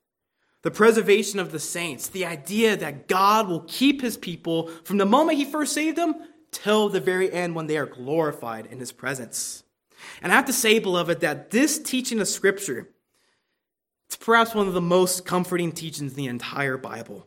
The 0.63 0.71
preservation 0.71 1.41
of 1.41 1.51
the 1.51 1.59
saints, 1.59 2.09
the 2.09 2.25
idea 2.25 2.77
that 2.77 3.09
God 3.09 3.49
will 3.49 3.65
keep 3.67 4.01
his 4.01 4.17
people 4.17 4.69
from 4.85 4.99
the 4.99 5.05
moment 5.05 5.39
he 5.39 5.45
first 5.45 5.73
saved 5.73 5.99
them 5.99 6.15
till 6.53 6.89
the 6.89 7.01
very 7.01 7.33
end 7.33 7.55
when 7.55 7.67
they 7.67 7.77
are 7.77 7.87
glorified 7.87 8.67
in 8.67 8.79
his 8.79 8.93
presence. 8.93 9.65
And 10.21 10.33
I 10.33 10.37
have 10.37 10.47
to 10.47 10.53
say, 10.53 10.79
beloved, 10.79 11.21
that 11.21 11.51
this 11.51 11.79
teaching 11.79 12.21
of 12.21 12.29
Scripture, 12.29 12.89
it's 14.07 14.17
perhaps 14.17 14.55
one 14.55 14.69
of 14.69 14.75
the 14.75 14.81
most 14.81 15.25
comforting 15.25 15.73
teachings 15.73 16.13
in 16.13 16.17
the 16.17 16.27
entire 16.27 16.77
Bible. 16.77 17.27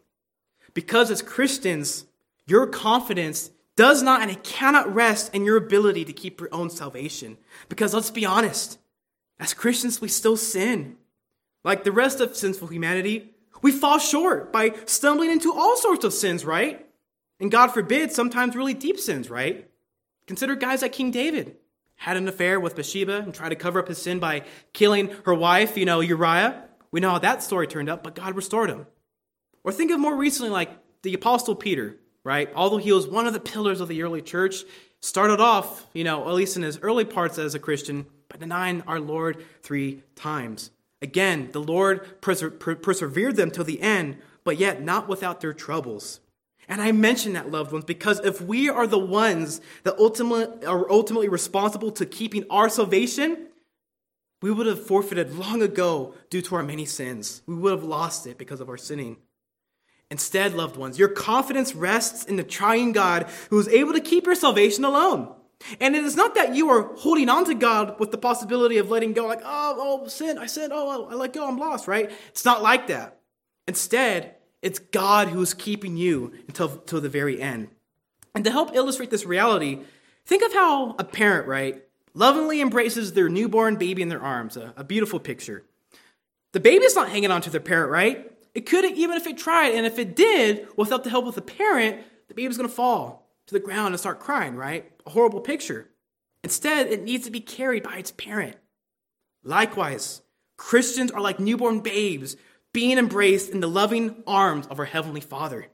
Because 0.74 1.12
as 1.12 1.22
Christians, 1.22 2.06
your 2.46 2.68
confidence 2.68 3.50
does 3.76 4.02
not 4.02 4.22
and 4.22 4.32
it 4.32 4.44
cannot 4.44 4.94
rest 4.94 5.34
in 5.34 5.44
your 5.44 5.58
ability 5.58 6.06
to 6.06 6.14
keep 6.14 6.40
your 6.40 6.54
own 6.54 6.70
salvation. 6.70 7.38
Because 7.68 7.94
let's 7.94 8.12
be 8.12 8.26
honest, 8.26 8.78
as 9.40 9.54
Christians, 9.54 10.00
we 10.00 10.08
still 10.08 10.38
sin. 10.38 10.98
Like 11.66 11.84
the 11.84 11.92
rest 11.92 12.22
of 12.22 12.38
sinful 12.38 12.70
humanity, 12.70 13.32
we 13.62 13.74
fall 13.74 14.00
short 14.00 14.54
by 14.54 14.74
stumbling 14.86 15.32
into 15.32 15.52
all 15.54 15.76
sorts 15.76 16.06
of 16.06 16.14
sins, 16.14 16.46
right? 16.46 16.86
And 17.42 17.52
God 17.52 17.68
forbid, 17.74 18.14
sometimes 18.14 18.56
really 18.56 18.74
deep 18.74 18.98
sins, 18.98 19.30
right? 19.30 19.70
Consider 20.28 20.56
guys 20.56 20.82
like 20.82 20.94
King 20.94 21.12
David. 21.12 21.58
Had 21.98 22.16
an 22.16 22.28
affair 22.30 22.60
with 22.60 22.76
Bathsheba 22.76 23.18
and 23.18 23.34
tried 23.34 23.50
to 23.50 23.56
cover 23.56 23.80
up 23.80 23.90
his 23.90 24.02
sin 24.02 24.20
by 24.20 24.44
killing 24.72 25.10
her 25.26 25.34
wife, 25.34 25.78
you 25.78 25.86
know, 25.86 26.00
Uriah. 26.00 26.64
We 26.92 27.02
know 27.02 27.12
how 27.12 27.20
that 27.20 27.44
story 27.44 27.68
turned 27.68 27.90
out, 27.90 28.04
but 28.04 28.16
God 28.16 28.36
restored 28.36 28.70
him. 28.70 28.88
Or 29.64 29.74
think 29.74 29.92
of 29.92 30.00
more 30.00 30.16
recently, 30.16 30.52
like 30.52 30.70
the 31.02 31.14
Apostle 31.14 31.56
Peter 31.56 31.98
right? 32.26 32.50
Although 32.56 32.78
he 32.78 32.92
was 32.92 33.08
one 33.08 33.28
of 33.28 33.34
the 33.34 33.40
pillars 33.40 33.80
of 33.80 33.88
the 33.88 34.04
early 34.04 34.22
church, 34.22 34.64
started 35.00 35.40
off, 35.40 35.88
you 35.94 36.04
know, 36.04 36.28
at 36.28 36.34
least 36.34 36.58
in 36.58 36.64
his 36.64 36.80
early 36.80 37.06
parts 37.06 37.38
as 37.38 37.56
a 37.56 37.60
Christian, 37.60 38.08
by 38.28 38.38
denying 38.38 38.82
our 38.82 39.00
Lord 39.00 39.46
three 39.62 40.02
times. 40.16 40.72
Again, 41.02 41.50
the 41.52 41.62
Lord 41.62 42.22
perse- 42.22 42.44
persevered 42.60 43.36
them 43.36 43.52
till 43.52 43.64
the 43.64 43.82
end, 43.82 44.18
but 44.44 44.58
yet 44.58 44.82
not 44.82 45.08
without 45.08 45.42
their 45.42 45.54
troubles. 45.54 46.20
And 46.68 46.82
I 46.82 46.92
mention 46.92 47.34
that, 47.34 47.52
loved 47.52 47.72
ones, 47.72 47.86
because 47.86 48.20
if 48.26 48.42
we 48.42 48.70
are 48.70 48.88
the 48.88 48.98
ones 48.98 49.62
that 49.84 50.00
ultimately 50.00 50.66
are 50.66 50.90
ultimately 50.90 51.30
responsible 51.30 51.92
to 51.92 52.06
keeping 52.06 52.46
our 52.50 52.70
salvation, 52.70 53.50
we 54.42 54.52
would 54.52 54.66
have 54.66 54.86
forfeited 54.86 55.36
long 55.36 55.62
ago 55.62 56.16
due 56.30 56.42
to 56.42 56.56
our 56.56 56.64
many 56.64 56.86
sins. 56.86 57.42
We 57.46 57.56
would 57.56 57.72
have 57.72 57.84
lost 57.84 58.26
it 58.26 58.38
because 58.38 58.62
of 58.62 58.70
our 58.70 58.78
sinning. 58.78 59.18
Instead, 60.12 60.54
loved 60.54 60.78
ones, 60.78 61.00
your 61.00 61.08
confidence 61.08 61.76
rests 61.76 62.26
in 62.26 62.36
the 62.36 62.44
triune 62.44 62.92
God 62.92 63.28
who 63.50 63.60
is 63.60 63.68
able 63.68 63.94
to 63.94 64.00
keep 64.02 64.26
your 64.26 64.36
salvation 64.36 64.86
alone. 64.86 65.34
And 65.80 65.96
it 65.96 66.04
is 66.04 66.16
not 66.16 66.36
that 66.36 66.56
you 66.56 66.70
are 66.70 66.94
holding 66.96 67.30
on 67.30 67.46
to 67.46 67.56
God 67.56 68.00
with 68.00 68.12
the 68.12 68.18
possibility 68.18 68.78
of 68.78 68.90
letting 68.90 69.14
go, 69.14 69.26
like, 69.26 69.42
oh, 69.44 70.02
oh, 70.04 70.08
sin, 70.08 70.38
I 70.38 70.46
sin, 70.46 70.72
oh, 70.74 71.08
I 71.10 71.16
let 71.16 71.34
go, 71.34 71.48
I'm 71.48 71.58
lost, 71.58 71.88
right? 71.88 72.12
It's 72.30 72.46
not 72.46 72.62
like 72.62 72.88
that. 72.88 73.20
Instead, 73.68 74.36
it's 74.62 74.80
God 74.80 75.30
who 75.30 75.42
is 75.42 75.54
keeping 75.54 75.98
you 75.98 76.34
until, 76.48 76.72
until 76.72 77.02
the 77.02 77.10
very 77.10 77.42
end. 77.42 77.70
And 78.34 78.44
to 78.44 78.52
help 78.52 78.76
illustrate 78.76 79.10
this 79.10 79.26
reality, 79.26 79.80
think 80.26 80.44
of 80.44 80.54
how 80.54 80.96
a 81.00 81.04
parent, 81.04 81.48
right, 81.48 81.84
lovingly 82.14 82.62
embraces 82.62 83.14
their 83.14 83.30
newborn 83.30 83.76
baby 83.78 84.02
in 84.02 84.10
their 84.10 84.22
arms, 84.22 84.58
a, 84.58 84.74
a 84.78 84.84
beautiful 84.84 85.20
picture. 85.20 85.64
The 86.52 86.60
baby's 86.60 86.96
not 86.96 87.10
hanging 87.10 87.32
on 87.32 87.42
to 87.42 87.50
their 87.50 87.62
parent, 87.62 87.92
right? 87.92 88.32
It 88.54 88.66
couldn't, 88.66 88.96
even 88.96 89.18
if 89.18 89.28
it 89.28 89.38
tried. 89.38 89.74
And 89.76 89.86
if 89.86 90.00
it 90.00 90.16
did, 90.16 90.68
without 90.78 91.04
the 91.04 91.10
help 91.10 91.26
of 91.26 91.36
the 91.36 91.42
parent, 91.42 92.02
the 92.28 92.34
baby's 92.34 92.58
gonna 92.58 92.70
fall 92.70 93.25
to 93.48 93.54
the 93.54 93.60
ground 93.60 93.94
and 93.94 94.00
start 94.00 94.20
crying, 94.20 94.56
right? 94.56 94.92
A 95.06 95.12
horrible 95.12 95.42
picture. 95.42 95.90
Instead, 96.44 96.88
it 96.88 97.04
needs 97.04 97.26
to 97.26 97.32
be 97.32 97.40
carried 97.40 97.84
by 97.84 97.98
its 97.98 98.12
parent. 98.12 98.58
Likewise, 99.44 100.22
Christians 100.58 101.12
are 101.12 101.22
like 101.22 101.40
newborn 101.40 101.82
babes 101.82 102.36
being 102.74 102.98
embraced 102.98 103.52
in 103.52 103.62
the 103.62 103.70
loving 103.70 104.24
arms 104.28 104.68
of 104.68 104.80
our 104.80 104.86
Heavenly 104.86 105.22
Father. 105.22 105.68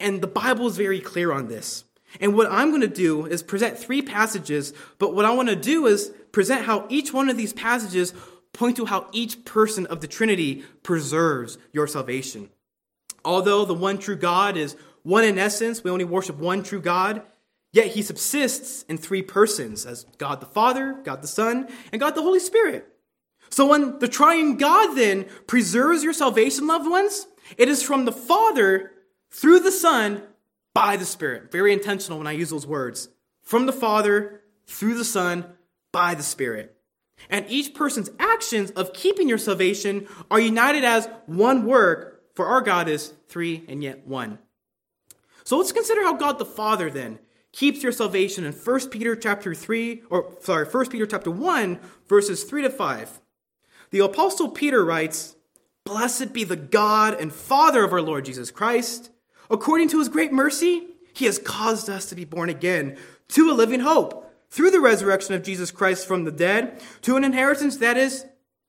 And 0.00 0.20
the 0.20 0.26
Bible 0.26 0.66
is 0.66 0.76
very 0.76 1.00
clear 1.00 1.32
on 1.32 1.48
this. 1.48 1.84
And 2.20 2.34
what 2.34 2.50
I'm 2.50 2.70
going 2.70 2.82
to 2.82 2.88
do 2.88 3.26
is 3.26 3.42
present 3.42 3.78
three 3.78 4.02
passages, 4.02 4.72
but 4.98 5.14
what 5.14 5.24
I 5.24 5.30
want 5.30 5.48
to 5.48 5.56
do 5.56 5.86
is 5.86 6.12
present 6.30 6.64
how 6.64 6.86
each 6.88 7.12
one 7.12 7.28
of 7.28 7.36
these 7.36 7.52
passages 7.52 8.12
point 8.52 8.76
to 8.76 8.84
how 8.84 9.08
each 9.12 9.44
person 9.44 9.86
of 9.86 10.00
the 10.00 10.06
Trinity 10.06 10.64
preserves 10.82 11.58
your 11.72 11.86
salvation. 11.86 12.50
Although 13.24 13.64
the 13.64 13.74
one 13.74 13.98
true 13.98 14.16
God 14.16 14.56
is 14.56 14.76
one 15.02 15.24
in 15.24 15.38
essence, 15.38 15.82
we 15.82 15.90
only 15.90 16.04
worship 16.04 16.38
one 16.38 16.62
true 16.62 16.80
God, 16.80 17.22
yet 17.72 17.88
he 17.88 18.02
subsists 18.02 18.82
in 18.84 18.98
three 18.98 19.22
persons 19.22 19.86
as 19.86 20.04
God 20.18 20.40
the 20.40 20.46
Father, 20.46 21.00
God 21.04 21.22
the 21.22 21.28
Son, 21.28 21.68
and 21.90 22.00
God 22.00 22.14
the 22.14 22.22
Holy 22.22 22.40
Spirit. 22.40 22.88
So 23.50 23.66
when 23.66 23.98
the 23.98 24.08
triune 24.08 24.56
God 24.56 24.94
then 24.94 25.26
preserves 25.46 26.02
your 26.02 26.12
salvation, 26.12 26.66
loved 26.66 26.88
ones, 26.88 27.26
it 27.58 27.68
is 27.68 27.82
from 27.82 28.04
the 28.04 28.12
Father 28.12 28.92
through 29.30 29.60
the 29.60 29.72
Son 29.72 30.22
by 30.74 30.96
the 30.96 31.04
Spirit. 31.04 31.52
Very 31.52 31.72
intentional 31.72 32.18
when 32.18 32.26
I 32.26 32.32
use 32.32 32.50
those 32.50 32.66
words. 32.66 33.08
From 33.42 33.66
the 33.66 33.72
Father 33.72 34.40
through 34.66 34.94
the 34.94 35.04
Son 35.04 35.44
by 35.92 36.14
the 36.14 36.22
Spirit. 36.22 36.76
And 37.28 37.44
each 37.48 37.74
person's 37.74 38.10
actions 38.18 38.70
of 38.70 38.92
keeping 38.92 39.28
your 39.28 39.38
salvation 39.38 40.08
are 40.30 40.40
united 40.40 40.84
as 40.84 41.08
one 41.26 41.66
work, 41.66 42.22
for 42.34 42.46
our 42.46 42.60
God 42.60 42.88
is 42.88 43.12
three 43.28 43.64
and 43.68 43.82
yet 43.82 44.06
one. 44.06 44.38
So 45.44 45.58
let's 45.58 45.72
consider 45.72 46.02
how 46.02 46.14
God 46.14 46.38
the 46.38 46.44
Father 46.44 46.90
then 46.90 47.18
keeps 47.52 47.82
your 47.82 47.92
salvation 47.92 48.44
in 48.44 48.52
1 48.52 48.88
Peter 48.90 49.14
chapter 49.14 49.54
3 49.54 50.02
or 50.10 50.36
sorry, 50.40 50.64
1 50.64 50.88
Peter 50.88 51.06
chapter 51.06 51.30
1 51.30 51.80
verses 52.08 52.44
3 52.44 52.62
to 52.62 52.70
5. 52.70 53.20
The 53.90 53.98
apostle 53.98 54.48
Peter 54.48 54.84
writes, 54.84 55.36
"Blessed 55.84 56.32
be 56.32 56.44
the 56.44 56.56
God 56.56 57.14
and 57.20 57.32
Father 57.32 57.84
of 57.84 57.92
our 57.92 58.00
Lord 58.00 58.24
Jesus 58.24 58.50
Christ, 58.50 59.10
according 59.50 59.88
to 59.88 59.98
his 59.98 60.08
great 60.08 60.32
mercy, 60.32 60.88
he 61.12 61.26
has 61.26 61.38
caused 61.38 61.90
us 61.90 62.06
to 62.06 62.14
be 62.14 62.24
born 62.24 62.48
again 62.48 62.96
to 63.28 63.50
a 63.50 63.52
living 63.52 63.80
hope 63.80 64.32
through 64.48 64.70
the 64.70 64.80
resurrection 64.80 65.34
of 65.34 65.42
Jesus 65.42 65.70
Christ 65.70 66.06
from 66.06 66.24
the 66.24 66.32
dead 66.32 66.80
to 67.02 67.16
an 67.16 67.24
inheritance 67.24 67.76
that 67.78 67.96
is 67.96 68.24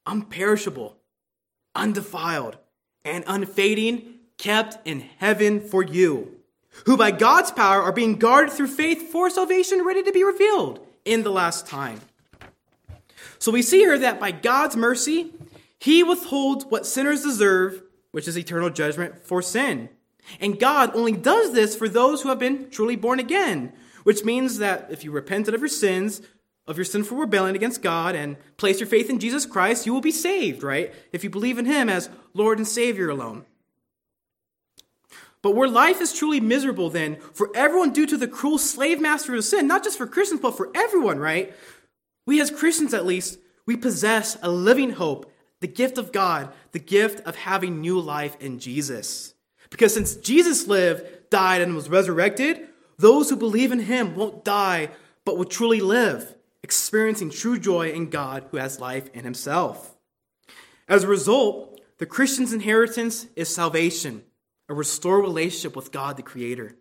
unperishable, 0.05 0.95
undefiled, 1.75 2.57
and 3.05 3.23
unfading, 3.27 4.19
kept 4.37 4.85
in 4.85 5.01
heaven 5.17 5.61
for 5.61 5.83
you, 5.83 6.39
who 6.85 6.97
by 6.97 7.11
God's 7.11 7.51
power 7.51 7.81
are 7.81 7.91
being 7.91 8.17
guarded 8.17 8.53
through 8.53 8.67
faith 8.67 9.11
for 9.11 9.29
salvation 9.29 9.85
ready 9.85 10.03
to 10.03 10.11
be 10.11 10.23
revealed 10.23 10.85
in 11.05 11.23
the 11.23 11.31
last 11.31 11.67
time. 11.67 12.01
So 13.39 13.51
we 13.51 13.61
see 13.61 13.79
here 13.79 13.99
that 13.99 14.19
by 14.19 14.31
God's 14.31 14.75
mercy, 14.75 15.33
he 15.79 16.03
withholds 16.03 16.65
what 16.65 16.85
sinners 16.85 17.23
deserve, 17.23 17.83
which 18.11 18.27
is 18.27 18.37
eternal 18.37 18.69
judgment 18.69 19.25
for 19.25 19.41
sin. 19.41 19.89
And 20.39 20.59
God 20.59 20.95
only 20.95 21.11
does 21.11 21.51
this 21.51 21.75
for 21.75 21.89
those 21.89 22.21
who 22.21 22.29
have 22.29 22.39
been 22.39 22.69
truly 22.69 22.95
born 22.95 23.19
again, 23.19 23.73
which 24.03 24.23
means 24.23 24.59
that 24.59 24.87
if 24.89 25.03
you 25.03 25.11
repented 25.11 25.53
of 25.53 25.59
your 25.59 25.67
sins, 25.67 26.21
of 26.67 26.77
your 26.77 26.85
sinful 26.85 27.17
rebellion 27.17 27.55
against 27.55 27.81
God, 27.81 28.15
and 28.15 28.37
place 28.55 28.79
your 28.79 28.87
faith 28.87 29.09
in 29.09 29.19
Jesus 29.19 29.45
Christ, 29.45 29.85
you 29.85 29.93
will 29.93 30.01
be 30.01 30.11
saved, 30.11 30.63
right? 30.63 30.93
If 31.11 31.23
you 31.23 31.29
believe 31.29 31.57
in 31.57 31.65
Him 31.65 31.89
as 31.89 32.09
Lord 32.33 32.57
and 32.57 32.67
Savior 32.67 33.09
alone. 33.09 33.45
But 35.43 35.55
where 35.55 35.67
life 35.67 36.01
is 36.01 36.13
truly 36.13 36.39
miserable, 36.39 36.89
then, 36.89 37.17
for 37.33 37.51
everyone 37.53 37.91
due 37.91 38.07
to 38.07 38.17
the 38.17 38.29
cruel 38.29 38.57
slave 38.57 38.99
master 38.99 39.35
of 39.35 39.43
sin, 39.43 39.67
not 39.67 39.83
just 39.83 39.97
for 39.97 40.07
Christians, 40.07 40.39
but 40.41 40.57
for 40.57 40.71
everyone, 40.73 41.19
right? 41.19 41.53
We 42.25 42.41
as 42.41 42.49
Christians, 42.49 42.93
at 42.93 43.05
least, 43.05 43.37
we 43.65 43.75
possess 43.75 44.37
a 44.41 44.49
living 44.49 44.91
hope, 44.91 45.31
the 45.59 45.67
gift 45.67 45.97
of 45.97 46.13
God, 46.13 46.51
the 46.71 46.79
gift 46.79 47.25
of 47.27 47.35
having 47.35 47.81
new 47.81 47.99
life 47.99 48.37
in 48.39 48.57
Jesus. 48.57 49.33
Because 49.69 49.93
since 49.93 50.15
Jesus 50.15 50.67
lived, 50.67 51.29
died, 51.29 51.61
and 51.61 51.75
was 51.75 51.89
resurrected, 51.89 52.67
those 52.97 53.29
who 53.29 53.35
believe 53.35 53.73
in 53.73 53.79
him 53.79 54.15
won't 54.15 54.45
die, 54.45 54.91
but 55.25 55.37
will 55.37 55.45
truly 55.45 55.81
live, 55.81 56.35
experiencing 56.63 57.29
true 57.29 57.59
joy 57.59 57.89
in 57.89 58.09
God 58.09 58.45
who 58.51 58.57
has 58.57 58.79
life 58.79 59.09
in 59.13 59.25
himself. 59.25 59.97
As 60.87 61.03
a 61.03 61.07
result, 61.07 61.81
the 61.97 62.05
Christian's 62.05 62.53
inheritance 62.53 63.27
is 63.35 63.53
salvation, 63.53 64.23
a 64.69 64.73
restored 64.73 65.23
relationship 65.23 65.75
with 65.75 65.91
God 65.91 66.17
the 66.17 66.23
Creator. 66.23 66.75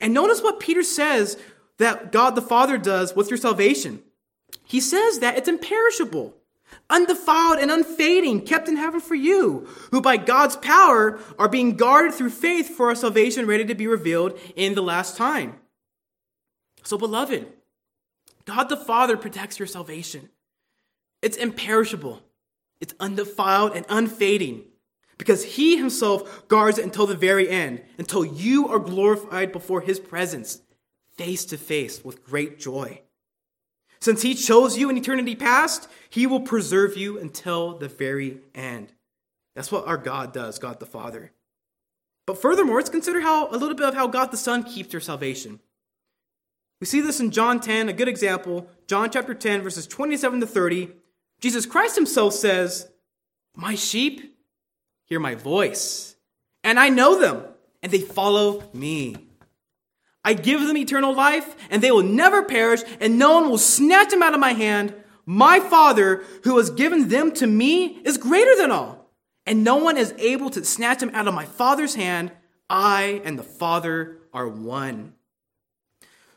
And 0.00 0.12
notice 0.12 0.42
what 0.42 0.60
Peter 0.60 0.82
says 0.82 1.38
that 1.78 2.12
God 2.12 2.34
the 2.34 2.42
Father 2.42 2.76
does 2.76 3.14
with 3.16 3.30
your 3.30 3.38
salvation. 3.38 4.02
He 4.64 4.80
says 4.80 5.20
that 5.20 5.36
it's 5.36 5.48
imperishable, 5.48 6.34
undefiled 6.88 7.58
and 7.58 7.70
unfading, 7.70 8.42
kept 8.42 8.68
in 8.68 8.76
heaven 8.76 9.00
for 9.00 9.14
you, 9.14 9.66
who 9.90 10.00
by 10.00 10.16
God's 10.16 10.56
power 10.56 11.18
are 11.38 11.48
being 11.48 11.76
guarded 11.76 12.14
through 12.14 12.30
faith 12.30 12.76
for 12.76 12.88
our 12.88 12.94
salvation 12.94 13.46
ready 13.46 13.64
to 13.64 13.74
be 13.74 13.86
revealed 13.86 14.38
in 14.54 14.74
the 14.74 14.82
last 14.82 15.16
time. 15.16 15.56
So, 16.82 16.98
beloved, 16.98 17.46
God 18.44 18.64
the 18.64 18.76
Father 18.76 19.16
protects 19.16 19.58
your 19.58 19.68
salvation. 19.68 20.28
It's 21.22 21.36
imperishable, 21.36 22.22
it's 22.80 22.94
undefiled 23.00 23.74
and 23.74 23.86
unfading 23.88 24.64
because 25.20 25.44
he 25.44 25.76
himself 25.76 26.48
guards 26.48 26.78
it 26.78 26.84
until 26.86 27.06
the 27.06 27.14
very 27.14 27.46
end, 27.46 27.82
until 27.98 28.24
you 28.24 28.68
are 28.68 28.78
glorified 28.78 29.52
before 29.52 29.82
his 29.82 30.00
presence, 30.00 30.62
face 31.18 31.44
to 31.44 31.58
face 31.58 32.02
with 32.02 32.24
great 32.24 32.58
joy. 32.58 33.02
Since 34.00 34.22
he 34.22 34.34
chose 34.34 34.78
you 34.78 34.88
in 34.88 34.96
eternity 34.96 35.36
past, 35.36 35.88
he 36.08 36.26
will 36.26 36.40
preserve 36.40 36.96
you 36.96 37.18
until 37.18 37.76
the 37.76 37.86
very 37.86 38.38
end. 38.54 38.94
That's 39.54 39.70
what 39.70 39.86
our 39.86 39.98
God 39.98 40.32
does, 40.32 40.58
God 40.58 40.80
the 40.80 40.86
Father. 40.86 41.32
But 42.26 42.40
furthermore, 42.40 42.76
let's 42.76 42.88
consider 42.88 43.20
how 43.20 43.50
a 43.50 43.58
little 43.58 43.74
bit 43.74 43.88
of 43.88 43.94
how 43.94 44.06
God 44.06 44.30
the 44.30 44.38
Son 44.38 44.62
keeps 44.62 44.94
your 44.94 45.00
salvation. 45.00 45.60
We 46.80 46.86
see 46.86 47.02
this 47.02 47.20
in 47.20 47.30
John 47.30 47.60
10, 47.60 47.90
a 47.90 47.92
good 47.92 48.08
example. 48.08 48.70
John 48.86 49.10
chapter 49.10 49.34
10, 49.34 49.60
verses 49.60 49.86
27 49.86 50.40
to 50.40 50.46
30. 50.46 50.92
Jesus 51.40 51.66
Christ 51.66 51.94
himself 51.94 52.32
says, 52.32 52.88
My 53.54 53.74
sheep 53.74 54.38
hear 55.10 55.20
my 55.20 55.34
voice, 55.34 56.14
and 56.62 56.78
I 56.78 56.88
know 56.88 57.20
them, 57.20 57.42
and 57.82 57.90
they 57.90 57.98
follow 57.98 58.62
me. 58.72 59.16
I 60.24 60.34
give 60.34 60.60
them 60.60 60.76
eternal 60.76 61.12
life, 61.12 61.56
and 61.68 61.82
they 61.82 61.90
will 61.90 62.04
never 62.04 62.44
perish, 62.44 62.82
and 63.00 63.18
no 63.18 63.34
one 63.34 63.50
will 63.50 63.58
snatch 63.58 64.10
them 64.10 64.22
out 64.22 64.34
of 64.34 64.40
my 64.40 64.52
hand. 64.52 64.94
My 65.26 65.58
Father, 65.58 66.22
who 66.44 66.56
has 66.58 66.70
given 66.70 67.08
them 67.08 67.32
to 67.32 67.46
me, 67.48 68.00
is 68.04 68.18
greater 68.18 68.54
than 68.56 68.70
all, 68.70 69.10
and 69.46 69.64
no 69.64 69.78
one 69.78 69.98
is 69.98 70.14
able 70.16 70.48
to 70.50 70.64
snatch 70.64 71.00
them 71.00 71.10
out 71.12 71.26
of 71.26 71.34
my 71.34 71.44
Father's 71.44 71.96
hand. 71.96 72.30
I 72.68 73.20
and 73.24 73.36
the 73.36 73.42
Father 73.42 74.18
are 74.32 74.46
one. 74.46 75.14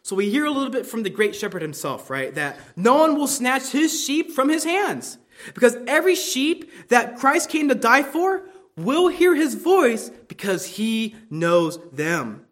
So 0.01 0.15
we 0.15 0.31
hear 0.31 0.45
a 0.45 0.51
little 0.51 0.71
bit 0.71 0.88
from 0.88 1.03
the 1.03 1.12
great 1.12 1.36
shepherd 1.36 1.62
himself, 1.62 2.09
right? 2.09 2.33
That 2.33 2.57
no 2.75 2.95
one 2.95 3.17
will 3.17 3.27
snatch 3.27 3.69
his 3.69 4.03
sheep 4.03 4.31
from 4.31 4.49
his 4.49 4.63
hands. 4.63 5.19
Because 5.53 5.77
every 5.88 6.15
sheep 6.15 6.71
that 6.89 7.17
Christ 7.17 7.49
came 7.49 7.69
to 7.69 7.75
die 7.75 8.03
for 8.03 8.43
will 8.75 9.07
hear 9.07 9.36
his 9.36 9.55
voice 9.55 10.09
because 10.27 10.65
he 10.65 11.15
knows 11.29 11.79
them. 11.91 12.45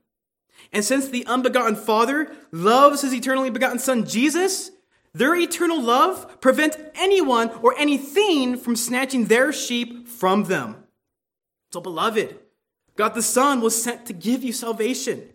And 0.72 0.86
since 0.86 1.10
the 1.10 1.26
unbegotten 1.26 1.76
Father 1.76 2.32
loves 2.52 3.02
his 3.02 3.14
eternally 3.14 3.50
begotten 3.50 3.80
Son, 3.80 4.06
Jesus, 4.06 4.72
their 5.14 5.36
eternal 5.36 5.82
love 5.82 6.40
prevents 6.40 6.78
anyone 6.96 7.50
or 7.62 7.78
anything 7.78 8.58
from 8.58 8.76
snatching 8.76 9.26
their 9.26 9.52
sheep 9.52 10.08
from 10.08 10.46
them. 10.46 10.84
So, 11.72 11.82
beloved, 11.82 12.40
God 12.96 13.14
the 13.14 13.22
Son 13.22 13.62
was 13.62 13.82
sent 13.82 14.06
to 14.06 14.14
give 14.14 14.44
you 14.44 14.54
salvation. 14.54 15.28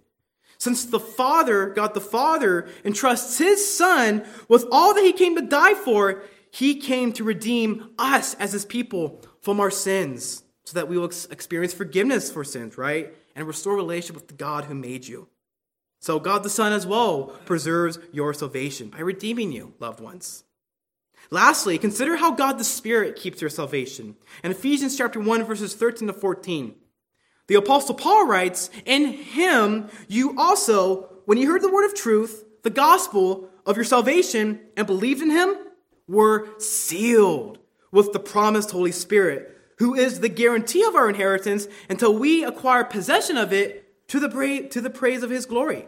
Since 0.59 0.87
the 0.87 1.01
Father, 1.01 1.68
God 1.68 1.92
the 1.92 2.01
Father, 2.01 2.68
entrusts 2.85 3.37
his 3.37 3.77
Son 3.77 4.25
with 4.49 4.64
all 4.72 4.94
that 4.94 5.05
he 5.05 5.12
came 5.12 5.37
to 5.37 5.42
die 5.42 5.75
for, 5.75 6.22
he 6.51 6.77
came 6.77 7.12
to 7.12 7.25
redeem 7.25 7.90
us 7.99 8.33
as 8.35 8.53
his 8.53 8.64
people 8.64 9.20
from 9.42 9.61
our 9.61 9.70
sins 9.70 10.42
so 10.67 10.75
that 10.75 10.89
we 10.89 10.99
will 10.99 11.11
experience 11.31 11.73
forgiveness 11.73 12.31
for 12.31 12.45
sins, 12.45 12.77
right? 12.77 13.15
and 13.37 13.47
restore 13.47 13.77
relationship 13.77 14.17
with 14.17 14.29
the 14.29 14.35
God 14.35 14.65
who 14.65 14.75
made 14.75 15.07
you. 15.07 15.29
So 16.01 16.19
God 16.19 16.43
the 16.43 16.51
Son 16.51 16.73
as 16.73 16.87
well 16.87 17.37
preserves 17.45 17.99
your 18.13 18.35
salvation 18.35 18.89
by 18.89 19.01
redeeming 19.01 19.53
you, 19.53 19.75
loved 19.79 20.01
ones. 20.01 20.43
Lastly, 21.31 21.79
consider 21.79 22.17
how 22.17 22.33
God 22.33 22.59
the 22.59 22.65
Spirit 22.65 23.17
keeps 23.17 23.41
your 23.41 23.51
salvation. 23.51 24.17
In 24.43 24.51
Ephesians 24.51 24.97
chapter 24.97 25.21
1 25.21 25.45
verses 25.45 25.75
13 25.75 26.09
to 26.09 26.15
14, 26.15 26.75
the 27.49 27.57
apostle 27.57 27.95
Paul 27.95 28.27
writes, 28.27 28.71
"In 28.85 29.13
him 29.13 29.89
you 30.09 30.35
also, 30.39 31.09
when 31.27 31.39
you 31.39 31.51
heard 31.51 31.63
the 31.63 31.73
word 31.73 31.85
of 31.85 31.95
truth, 31.95 32.45
the 32.63 32.71
gospel 32.71 33.51
of 33.65 33.77
your 33.77 33.85
salvation 33.85 34.61
and 34.77 34.87
believed 34.87 35.23
in 35.23 35.31
him, 35.31 35.57
were 36.09 36.49
sealed 36.59 37.59
with 37.91 38.13
the 38.13 38.21
promised 38.21 38.71
Holy 38.71 38.93
Spirit." 38.93 39.56
Who 39.79 39.95
is 39.95 40.21
the 40.21 40.29
guarantee 40.29 40.83
of 40.85 40.95
our 40.95 41.09
inheritance 41.09 41.69
until 41.89 42.15
we 42.15 42.45
acquire 42.45 42.85
possession 42.85 43.37
of 43.37 43.53
it 43.53 44.09
to 44.09 44.21
the, 44.21 44.29
pra- 44.29 44.69
to 44.69 44.81
the 44.81 44.91
praise 44.91 45.23
of 45.23 45.31
his 45.31 45.47
glory. 45.47 45.87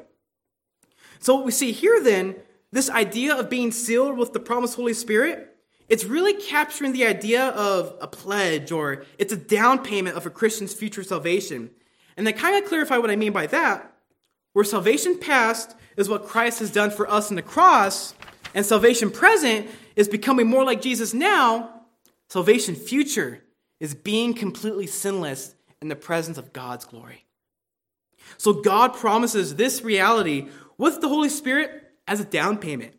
So, 1.20 1.34
what 1.34 1.44
we 1.44 1.52
see 1.52 1.72
here 1.72 2.02
then, 2.02 2.36
this 2.70 2.90
idea 2.90 3.34
of 3.34 3.50
being 3.50 3.72
sealed 3.72 4.18
with 4.18 4.32
the 4.32 4.40
promised 4.40 4.76
Holy 4.76 4.94
Spirit, 4.94 5.56
it's 5.88 6.04
really 6.04 6.34
capturing 6.34 6.92
the 6.92 7.06
idea 7.06 7.48
of 7.48 7.96
a 8.00 8.06
pledge 8.06 8.70
or 8.70 9.04
it's 9.18 9.32
a 9.32 9.36
down 9.36 9.82
payment 9.82 10.16
of 10.16 10.26
a 10.26 10.30
Christian's 10.30 10.74
future 10.74 11.02
salvation. 11.02 11.70
And 12.16 12.26
to 12.26 12.32
kind 12.32 12.62
of 12.62 12.68
clarify 12.68 12.98
what 12.98 13.10
I 13.10 13.16
mean 13.16 13.32
by 13.32 13.46
that, 13.46 13.90
where 14.52 14.64
salvation 14.64 15.18
past 15.18 15.74
is 15.96 16.08
what 16.08 16.26
Christ 16.26 16.58
has 16.58 16.70
done 16.70 16.90
for 16.90 17.10
us 17.10 17.30
in 17.30 17.36
the 17.36 17.42
cross, 17.42 18.14
and 18.54 18.66
salvation 18.66 19.10
present 19.10 19.68
is 19.96 20.08
becoming 20.08 20.46
more 20.46 20.64
like 20.64 20.82
Jesus 20.82 21.14
now, 21.14 21.82
salvation 22.28 22.74
future 22.74 23.42
is 23.80 23.94
being 23.94 24.34
completely 24.34 24.86
sinless 24.86 25.54
in 25.80 25.88
the 25.88 25.96
presence 25.96 26.38
of 26.38 26.52
God's 26.52 26.84
glory. 26.84 27.24
So 28.36 28.52
God 28.52 28.94
promises 28.94 29.54
this 29.54 29.82
reality 29.82 30.48
with 30.76 31.00
the 31.00 31.08
Holy 31.08 31.28
Spirit 31.28 31.84
as 32.06 32.20
a 32.20 32.24
down 32.24 32.58
payment. 32.58 32.94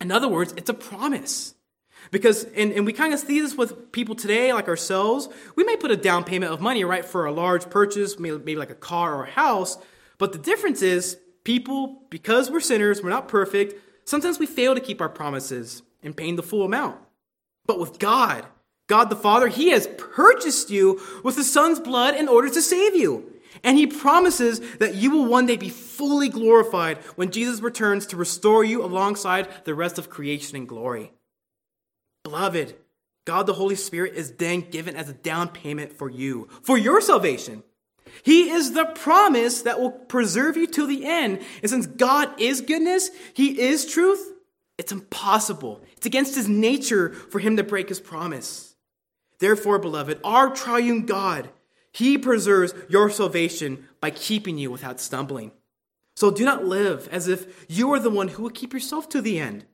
In 0.00 0.10
other 0.10 0.28
words, 0.28 0.54
it's 0.56 0.70
a 0.70 0.74
promise. 0.74 1.54
Because, 2.10 2.44
and, 2.44 2.72
and 2.72 2.84
we 2.84 2.92
kind 2.92 3.14
of 3.14 3.20
see 3.20 3.40
this 3.40 3.56
with 3.56 3.92
people 3.92 4.14
today, 4.14 4.52
like 4.52 4.68
ourselves, 4.68 5.28
we 5.56 5.64
may 5.64 5.76
put 5.76 5.90
a 5.90 5.96
down 5.96 6.24
payment 6.24 6.52
of 6.52 6.60
money, 6.60 6.84
right, 6.84 7.04
for 7.04 7.24
a 7.24 7.32
large 7.32 7.70
purchase, 7.70 8.18
maybe, 8.18 8.56
like 8.56 8.70
a 8.70 8.74
car 8.74 9.14
or 9.14 9.24
a 9.24 9.30
house. 9.30 9.78
But 10.18 10.32
the 10.32 10.38
difference 10.38 10.82
is, 10.82 11.18
people, 11.44 12.02
because 12.10 12.50
we're 12.50 12.60
sinners, 12.60 13.02
we're 13.02 13.10
not 13.10 13.28
perfect, 13.28 13.74
sometimes 14.08 14.38
we 14.38 14.46
fail 14.46 14.74
to 14.74 14.80
keep 14.80 15.00
our 15.00 15.08
promises 15.08 15.82
and 16.02 16.16
paying 16.16 16.36
the 16.36 16.42
full 16.42 16.64
amount. 16.64 16.98
But 17.66 17.80
with 17.80 17.98
God, 17.98 18.44
God 18.86 19.10
the 19.10 19.16
Father, 19.16 19.48
He 19.48 19.70
has 19.70 19.88
purchased 19.98 20.70
you 20.70 21.00
with 21.22 21.36
the 21.36 21.44
Son's 21.44 21.80
blood 21.80 22.14
in 22.14 22.28
order 22.28 22.48
to 22.48 22.62
save 22.62 22.94
you. 22.94 23.30
And 23.62 23.78
he 23.78 23.86
promises 23.86 24.60
that 24.76 24.94
you 24.94 25.10
will 25.10 25.26
one 25.26 25.46
day 25.46 25.56
be 25.56 25.70
fully 25.70 26.28
glorified 26.28 26.98
when 27.16 27.30
Jesus 27.30 27.60
returns 27.60 28.06
to 28.06 28.16
restore 28.16 28.62
you 28.62 28.84
alongside 28.84 29.48
the 29.64 29.74
rest 29.74 29.98
of 29.98 30.10
creation 30.10 30.56
in 30.56 30.66
glory. 30.66 31.12
Beloved, 32.24 32.74
God 33.24 33.46
the 33.46 33.54
Holy 33.54 33.76
Spirit 33.76 34.14
is 34.14 34.32
then 34.32 34.60
given 34.60 34.96
as 34.96 35.08
a 35.08 35.14
down 35.14 35.48
payment 35.48 35.92
for 35.92 36.10
you, 36.10 36.48
for 36.62 36.76
your 36.76 37.00
salvation. 37.00 37.62
He 38.22 38.50
is 38.50 38.72
the 38.72 38.84
promise 38.84 39.62
that 39.62 39.80
will 39.80 39.90
preserve 39.90 40.56
you 40.56 40.66
till 40.66 40.86
the 40.86 41.06
end. 41.06 41.40
And 41.62 41.70
since 41.70 41.86
God 41.86 42.38
is 42.40 42.60
goodness, 42.60 43.10
He 43.32 43.60
is 43.60 43.86
truth, 43.86 44.32
it's 44.76 44.92
impossible. 44.92 45.82
It's 45.96 46.06
against 46.06 46.34
His 46.34 46.48
nature 46.48 47.10
for 47.10 47.38
Him 47.38 47.56
to 47.56 47.64
break 47.64 47.88
His 47.88 48.00
promise. 48.00 48.73
Therefore, 49.44 49.78
beloved, 49.78 50.20
our 50.24 50.48
triune 50.48 51.04
God, 51.04 51.50
He 51.92 52.16
preserves 52.16 52.72
your 52.88 53.10
salvation 53.10 53.86
by 54.00 54.08
keeping 54.08 54.56
you 54.56 54.70
without 54.70 55.02
stumbling. 55.02 55.52
So 56.16 56.30
do 56.30 56.46
not 56.46 56.64
live 56.64 57.10
as 57.12 57.28
if 57.28 57.66
you 57.68 57.92
are 57.92 57.98
the 57.98 58.08
one 58.08 58.28
who 58.28 58.42
will 58.42 58.48
keep 58.48 58.72
yourself 58.72 59.06
to 59.10 59.20
the 59.20 59.38
end. 59.38 59.66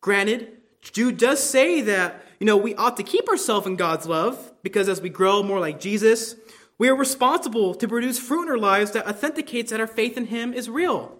Granted, 0.00 0.50
Jude 0.80 1.18
does 1.18 1.42
say 1.42 1.82
that, 1.82 2.24
you 2.40 2.46
know, 2.46 2.56
we 2.56 2.74
ought 2.76 2.96
to 2.96 3.02
keep 3.02 3.28
ourselves 3.28 3.66
in 3.66 3.76
God's 3.76 4.06
love 4.06 4.54
because 4.62 4.88
as 4.88 5.02
we 5.02 5.10
grow 5.10 5.42
more 5.42 5.60
like 5.60 5.78
Jesus, 5.78 6.34
we 6.78 6.88
are 6.88 6.96
responsible 6.96 7.74
to 7.74 7.86
produce 7.86 8.18
fruit 8.18 8.44
in 8.44 8.48
our 8.48 8.56
lives 8.56 8.92
that 8.92 9.06
authenticates 9.06 9.72
that 9.72 9.80
our 9.80 9.86
faith 9.86 10.16
in 10.16 10.28
Him 10.28 10.54
is 10.54 10.70
real. 10.70 11.18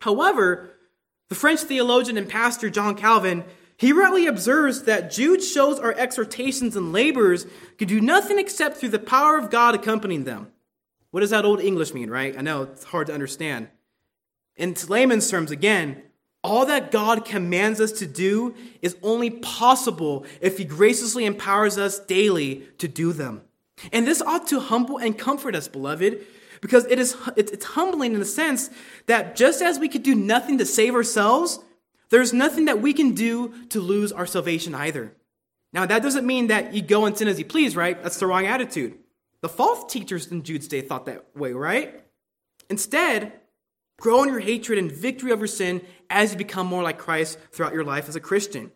However, 0.00 0.74
the 1.30 1.34
French 1.34 1.60
theologian 1.60 2.18
and 2.18 2.28
pastor 2.28 2.68
John 2.68 2.96
Calvin, 2.96 3.44
he 3.78 3.92
rightly 3.92 4.26
observes 4.26 4.82
that 4.82 5.10
Jude 5.10 5.42
shows 5.42 5.78
our 5.78 5.92
exhortations 5.92 6.74
and 6.74 6.92
labors 6.92 7.46
can 7.78 7.86
do 7.86 8.00
nothing 8.00 8.36
except 8.36 8.76
through 8.76 8.88
the 8.88 8.98
power 8.98 9.38
of 9.38 9.50
God 9.50 9.76
accompanying 9.76 10.24
them. 10.24 10.48
What 11.12 11.20
does 11.20 11.30
that 11.30 11.44
old 11.44 11.60
English 11.60 11.94
mean, 11.94 12.10
right? 12.10 12.36
I 12.36 12.42
know 12.42 12.64
it's 12.64 12.82
hard 12.82 13.06
to 13.06 13.14
understand. 13.14 13.68
In 14.56 14.74
layman's 14.88 15.30
terms, 15.30 15.52
again, 15.52 16.02
all 16.42 16.66
that 16.66 16.90
God 16.90 17.24
commands 17.24 17.80
us 17.80 17.92
to 17.92 18.06
do 18.06 18.56
is 18.82 18.96
only 19.00 19.30
possible 19.30 20.26
if 20.40 20.58
He 20.58 20.64
graciously 20.64 21.24
empowers 21.24 21.78
us 21.78 22.00
daily 22.00 22.64
to 22.78 22.88
do 22.88 23.12
them. 23.12 23.42
And 23.92 24.08
this 24.08 24.20
ought 24.20 24.48
to 24.48 24.58
humble 24.58 24.98
and 24.98 25.16
comfort 25.16 25.54
us, 25.54 25.68
beloved, 25.68 26.26
because 26.60 26.84
it 26.86 26.98
is, 26.98 27.16
it's 27.36 27.64
humbling 27.64 28.14
in 28.14 28.18
the 28.18 28.26
sense 28.26 28.70
that 29.06 29.36
just 29.36 29.62
as 29.62 29.78
we 29.78 29.88
could 29.88 30.02
do 30.02 30.16
nothing 30.16 30.58
to 30.58 30.66
save 30.66 30.96
ourselves, 30.96 31.60
there's 32.10 32.32
nothing 32.32 32.66
that 32.66 32.80
we 32.80 32.92
can 32.92 33.12
do 33.12 33.52
to 33.68 33.80
lose 33.80 34.12
our 34.12 34.26
salvation 34.26 34.74
either. 34.74 35.14
Now, 35.72 35.84
that 35.86 36.02
doesn't 36.02 36.26
mean 36.26 36.46
that 36.46 36.72
you 36.72 36.80
go 36.80 37.04
and 37.04 37.16
sin 37.16 37.28
as 37.28 37.38
you 37.38 37.44
please, 37.44 37.76
right? 37.76 38.02
That's 38.02 38.18
the 38.18 38.26
wrong 38.26 38.46
attitude. 38.46 38.98
The 39.40 39.48
false 39.48 39.90
teachers 39.92 40.26
in 40.26 40.42
Jude's 40.42 40.68
day 40.68 40.80
thought 40.80 41.06
that 41.06 41.36
way, 41.36 41.52
right? 41.52 42.02
Instead, 42.70 43.32
grow 44.00 44.22
in 44.22 44.30
your 44.30 44.40
hatred 44.40 44.78
and 44.78 44.90
victory 44.90 45.32
over 45.32 45.46
sin 45.46 45.82
as 46.08 46.32
you 46.32 46.38
become 46.38 46.66
more 46.66 46.82
like 46.82 46.98
Christ 46.98 47.38
throughout 47.52 47.74
your 47.74 47.84
life 47.84 48.08
as 48.08 48.16
a 48.16 48.20
Christian. 48.20 48.72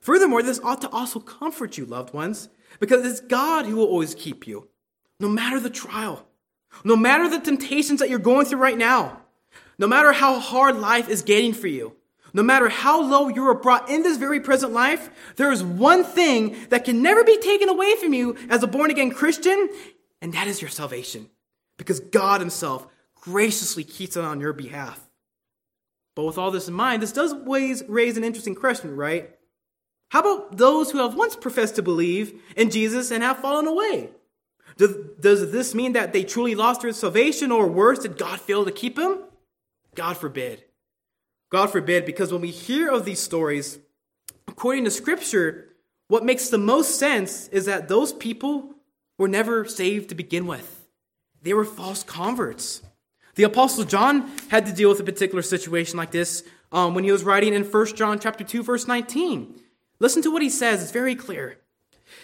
Furthermore, 0.00 0.42
this 0.42 0.60
ought 0.62 0.80
to 0.82 0.90
also 0.90 1.18
comfort 1.18 1.76
you, 1.76 1.84
loved 1.84 2.14
ones, 2.14 2.48
because 2.78 3.04
it's 3.04 3.20
God 3.20 3.66
who 3.66 3.76
will 3.76 3.86
always 3.86 4.14
keep 4.14 4.46
you, 4.46 4.68
no 5.18 5.28
matter 5.28 5.58
the 5.58 5.70
trial, 5.70 6.26
no 6.84 6.96
matter 6.96 7.28
the 7.28 7.40
temptations 7.40 8.00
that 8.00 8.08
you're 8.08 8.18
going 8.18 8.46
through 8.46 8.60
right 8.60 8.78
now, 8.78 9.22
no 9.78 9.86
matter 9.86 10.12
how 10.12 10.38
hard 10.38 10.76
life 10.76 11.08
is 11.08 11.22
getting 11.22 11.52
for 11.52 11.66
you, 11.66 11.96
no 12.38 12.44
matter 12.44 12.68
how 12.68 13.02
low 13.02 13.26
you 13.26 13.44
are 13.48 13.54
brought 13.54 13.90
in 13.90 14.04
this 14.04 14.16
very 14.16 14.38
present 14.38 14.72
life, 14.72 15.10
there 15.34 15.50
is 15.50 15.64
one 15.64 16.04
thing 16.04 16.56
that 16.68 16.84
can 16.84 17.02
never 17.02 17.24
be 17.24 17.36
taken 17.38 17.68
away 17.68 17.96
from 17.96 18.14
you 18.14 18.36
as 18.48 18.62
a 18.62 18.68
born 18.68 18.92
again 18.92 19.10
Christian, 19.10 19.68
and 20.22 20.32
that 20.34 20.46
is 20.46 20.62
your 20.62 20.70
salvation. 20.70 21.28
Because 21.78 21.98
God 21.98 22.40
Himself 22.40 22.86
graciously 23.16 23.82
keeps 23.82 24.16
it 24.16 24.22
on 24.22 24.38
your 24.38 24.52
behalf. 24.52 25.04
But 26.14 26.26
with 26.26 26.38
all 26.38 26.52
this 26.52 26.68
in 26.68 26.74
mind, 26.74 27.02
this 27.02 27.10
does 27.10 27.34
raise 27.44 28.16
an 28.16 28.22
interesting 28.22 28.54
question, 28.54 28.94
right? 28.94 29.34
How 30.10 30.20
about 30.20 30.58
those 30.58 30.92
who 30.92 30.98
have 30.98 31.16
once 31.16 31.34
professed 31.34 31.74
to 31.74 31.82
believe 31.82 32.40
in 32.54 32.70
Jesus 32.70 33.10
and 33.10 33.24
have 33.24 33.38
fallen 33.38 33.66
away? 33.66 34.10
Does, 34.76 34.94
does 35.18 35.50
this 35.50 35.74
mean 35.74 35.94
that 35.94 36.12
they 36.12 36.22
truly 36.22 36.54
lost 36.54 36.82
their 36.82 36.92
salvation, 36.92 37.50
or 37.50 37.66
worse, 37.66 37.98
did 37.98 38.16
God 38.16 38.40
fail 38.40 38.64
to 38.64 38.70
keep 38.70 38.94
them? 38.94 39.24
God 39.96 40.16
forbid. 40.16 40.62
God 41.50 41.68
forbid, 41.70 42.04
because 42.04 42.32
when 42.32 42.42
we 42.42 42.50
hear 42.50 42.90
of 42.90 43.04
these 43.04 43.20
stories, 43.20 43.78
according 44.46 44.84
to 44.84 44.90
Scripture, 44.90 45.68
what 46.08 46.24
makes 46.24 46.48
the 46.48 46.58
most 46.58 46.98
sense 46.98 47.48
is 47.48 47.66
that 47.66 47.88
those 47.88 48.12
people 48.12 48.74
were 49.16 49.28
never 49.28 49.64
saved 49.64 50.08
to 50.10 50.14
begin 50.14 50.46
with. 50.46 50.88
They 51.42 51.54
were 51.54 51.64
false 51.64 52.02
converts. 52.02 52.82
The 53.34 53.44
Apostle 53.44 53.84
John 53.84 54.30
had 54.48 54.66
to 54.66 54.72
deal 54.72 54.88
with 54.88 55.00
a 55.00 55.04
particular 55.04 55.42
situation 55.42 55.96
like 55.96 56.10
this 56.10 56.42
um, 56.72 56.94
when 56.94 57.04
he 57.04 57.12
was 57.12 57.24
writing 57.24 57.54
in 57.54 57.64
1 57.64 57.96
John 57.96 58.18
chapter 58.18 58.44
2, 58.44 58.62
verse 58.62 58.88
19. 58.88 59.60
Listen 60.00 60.22
to 60.22 60.30
what 60.30 60.42
he 60.42 60.50
says, 60.50 60.82
it's 60.82 60.92
very 60.92 61.14
clear. 61.14 61.58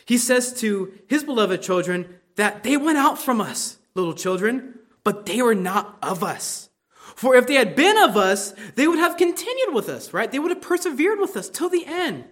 He 0.06 0.18
says 0.18 0.52
to 0.60 0.92
his 1.08 1.24
beloved 1.24 1.62
children 1.62 2.20
that 2.37 2.62
they 2.62 2.76
went 2.76 2.98
out 2.98 3.18
from 3.18 3.40
us, 3.40 3.78
little 3.94 4.14
children, 4.14 4.78
but 5.02 5.26
they 5.26 5.42
were 5.42 5.54
not 5.54 5.98
of 6.02 6.22
us. 6.22 6.68
For 7.14 7.37
if 7.37 7.46
they 7.46 7.55
had 7.55 7.77
been 7.77 7.96
of 7.98 8.16
us, 8.16 8.55
they 8.74 8.88
would 8.88 8.98
have 8.98 9.16
continued 9.16 9.72
with 9.72 9.88
us, 9.88 10.12
right? 10.12 10.31
They 10.31 10.38
would 10.38 10.50
have 10.50 10.62
persevered 10.62 11.20
with 11.20 11.37
us 11.37 11.48
till 11.48 11.68
the 11.68 11.87
end. 11.87 12.24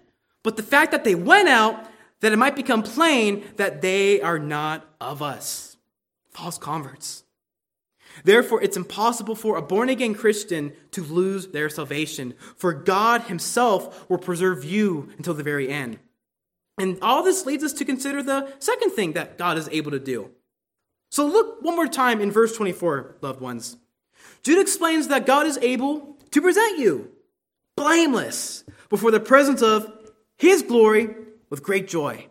But 0.43 0.57
the 0.57 0.63
fact 0.63 0.91
that 0.91 1.03
they 1.03 1.15
went 1.15 1.47
out, 1.47 1.87
that 2.19 2.33
it 2.33 2.37
might 2.37 2.55
become 2.55 2.83
plain 2.83 3.43
that 3.57 3.81
they 3.81 4.21
are 4.21 4.39
not 4.39 4.85
of 4.99 5.21
us. 5.21 5.77
False 6.31 6.57
converts. 6.57 7.23
Therefore, 8.23 8.61
it's 8.61 8.77
impossible 8.77 9.35
for 9.35 9.57
a 9.57 9.61
born 9.61 9.89
again 9.89 10.13
Christian 10.13 10.73
to 10.91 11.03
lose 11.03 11.47
their 11.47 11.69
salvation, 11.69 12.33
for 12.55 12.73
God 12.73 13.23
Himself 13.23 14.07
will 14.09 14.19
preserve 14.19 14.63
you 14.63 15.09
until 15.17 15.33
the 15.33 15.43
very 15.43 15.69
end. 15.69 15.99
And 16.77 16.97
all 17.01 17.23
this 17.23 17.45
leads 17.45 17.63
us 17.63 17.73
to 17.73 17.85
consider 17.85 18.21
the 18.21 18.53
second 18.59 18.91
thing 18.91 19.13
that 19.13 19.37
God 19.37 19.57
is 19.57 19.69
able 19.71 19.91
to 19.91 19.99
do. 19.99 20.31
So 21.11 21.25
look 21.25 21.61
one 21.61 21.75
more 21.75 21.87
time 21.87 22.21
in 22.21 22.31
verse 22.31 22.55
24, 22.55 23.17
loved 23.21 23.41
ones. 23.41 23.77
Jude 24.43 24.59
explains 24.59 25.07
that 25.07 25.25
God 25.25 25.45
is 25.45 25.57
able 25.59 26.17
to 26.31 26.41
present 26.41 26.79
you 26.79 27.11
blameless 27.75 28.63
before 28.89 29.11
the 29.11 29.19
presence 29.19 29.61
of 29.61 29.91
His 30.37 30.61
glory 30.61 31.15
with 31.49 31.63
great 31.63 31.87
joy. 31.87 32.27